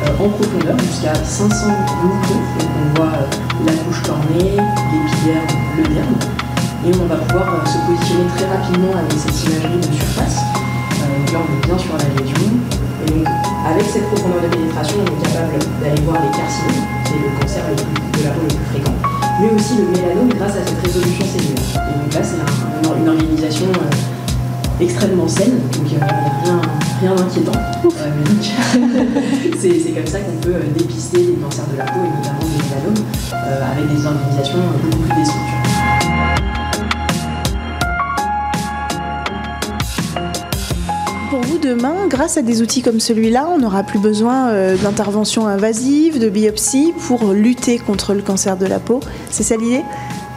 euh, 0.05 0.25
en 0.25 0.29
profondeur 0.29 0.79
jusqu'à 0.79 1.15
500 1.15 1.69
microns. 1.69 2.43
Donc 2.59 2.69
on 2.69 2.97
voit 2.97 3.15
euh, 3.15 3.67
la 3.67 3.73
couche 3.73 4.03
cornée, 4.03 4.57
l'épiderme, 4.57 5.49
le 5.79 5.83
derme. 5.95 6.19
Et 6.87 6.93
on 6.95 7.07
va 7.07 7.17
pouvoir 7.17 7.49
euh, 7.49 7.67
se 7.67 7.79
positionner 7.87 8.29
très 8.37 8.47
rapidement 8.47 8.93
avec 8.93 9.13
cette 9.13 9.45
imagerie 9.45 9.81
de 9.81 9.97
surface. 9.97 10.37
donc 11.01 11.33
là 11.33 11.39
on 11.41 11.49
est 11.57 11.67
bien 11.67 11.79
sur 11.79 11.97
la 11.97 12.05
lésion. 12.21 12.51
Et 13.07 13.11
donc 13.11 13.27
avec 13.67 13.87
cette 13.87 14.07
profondeur 14.09 14.43
de 14.43 14.49
pénétration, 14.49 14.97
on 15.01 15.07
est 15.07 15.27
capable 15.27 15.59
d'aller 15.83 16.01
voir 16.03 16.23
les 16.23 16.31
aussi 19.67 19.79
le 19.79 19.87
mélanome 19.89 20.29
grâce 20.29 20.53
à 20.53 20.65
cette 20.65 20.81
résolution 20.85 21.27
cellulaire. 21.27 21.65
Et 21.75 21.99
donc 21.99 22.15
là, 22.15 22.21
c'est 22.23 22.37
une 23.01 23.09
organisation 23.09 23.67
euh, 23.67 24.83
extrêmement 24.83 25.27
saine, 25.29 25.59
donc 25.73 25.83
il 25.87 25.97
n'y 25.97 26.03
a 26.03 26.07
rien, 26.07 26.61
rien 27.01 27.15
d'inquiétant. 27.15 27.53
c'est 29.59 29.93
comme 29.93 30.07
ça 30.07 30.21
qu'on 30.21 30.37
peut 30.41 30.55
euh, 30.55 30.63
dépister 30.77 31.19
les 31.19 31.35
cancers 31.35 31.67
de 31.73 31.79
la 31.79 31.85
peau 31.85 32.01
et 32.05 32.09
notamment 32.17 32.41
des 32.41 32.59
mélanomes 32.63 33.05
euh, 33.33 33.73
avec 33.73 33.87
des 33.89 34.07
organisations 34.07 34.63
beaucoup 34.83 35.03
plus 35.03 35.15
destructurées. 35.21 36.06
Pour 41.37 41.45
vous 41.45 41.59
demain, 41.59 42.07
grâce 42.09 42.39
à 42.39 42.43
des 42.43 42.63
outils 42.63 42.81
comme 42.81 42.99
celui-là, 42.99 43.47
on 43.51 43.59
n'aura 43.59 43.83
plus 43.83 43.99
besoin 43.99 44.49
euh, 44.49 44.75
d'interventions 44.79 45.47
invasives, 45.47 46.19
de 46.19 46.31
biopsies 46.31 46.95
pour 47.07 47.35
lutter 47.35 47.79
contre 47.79 48.15
le 48.15 48.23
cancer 48.23 48.57
de 48.57 48.65
la 48.65 48.79
peau 48.79 49.01
C'est 49.31 49.43
ça 49.43 49.55
l'idée? 49.59 49.83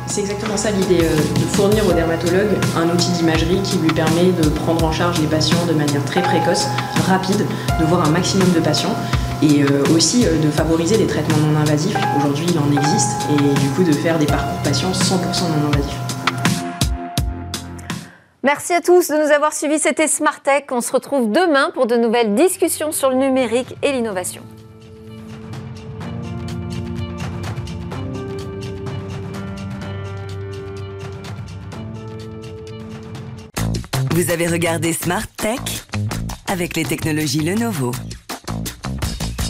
C'est 0.07 0.19
exactement 0.19 0.57
ça 0.57 0.71
l'idée, 0.71 1.01
euh, 1.01 1.15
de 1.15 1.55
fournir 1.55 1.87
au 1.87 1.93
dermatologue 1.93 2.49
un 2.75 2.93
outil 2.93 3.11
d'imagerie 3.11 3.61
qui 3.63 3.77
lui 3.77 3.93
permet 3.93 4.33
de 4.43 4.49
prendre 4.49 4.83
en 4.83 4.91
charge 4.91 5.21
les 5.21 5.27
patients 5.27 5.65
de 5.69 5.73
manière 5.73 6.03
très 6.03 6.21
précoce, 6.21 6.67
rapide, 7.07 7.45
de 7.79 7.85
voir 7.85 8.05
un 8.05 8.09
maximum 8.09 8.51
de 8.53 8.59
patients 8.59 8.93
et 9.41 9.63
euh, 9.63 9.95
aussi 9.95 10.25
de 10.25 10.51
favoriser 10.51 10.97
des 10.97 11.07
traitements 11.07 11.37
non 11.37 11.61
invasifs. 11.61 11.95
Aujourd'hui, 12.17 12.47
il 12.49 12.59
en 12.59 12.77
existe 12.77 13.11
et 13.31 13.61
du 13.61 13.69
coup 13.69 13.85
de 13.85 13.93
faire 13.93 14.19
des 14.19 14.25
parcours 14.25 14.61
patients 14.63 14.91
100% 14.91 15.13
non 15.15 15.67
invasifs. 15.69 16.08
Merci 18.41 18.71
à 18.71 18.79
tous 18.79 19.09
de 19.09 19.15
nous 19.15 19.31
avoir 19.33 19.51
suivis. 19.51 19.79
C'était 19.79 20.07
Smart 20.07 20.41
Tech. 20.41 20.63
On 20.71 20.79
se 20.79 20.93
retrouve 20.93 21.29
demain 21.29 21.71
pour 21.73 21.87
de 21.87 21.97
nouvelles 21.97 22.35
discussions 22.35 22.93
sur 22.93 23.09
le 23.09 23.17
numérique 23.17 23.75
et 23.83 23.91
l'innovation. 23.91 24.43
Vous 34.11 34.31
avez 34.31 34.47
regardé 34.47 34.93
Smart 34.93 35.27
Tech 35.35 35.59
avec 36.47 36.77
les 36.77 36.83
technologies 36.83 37.41
Lenovo. 37.41 37.91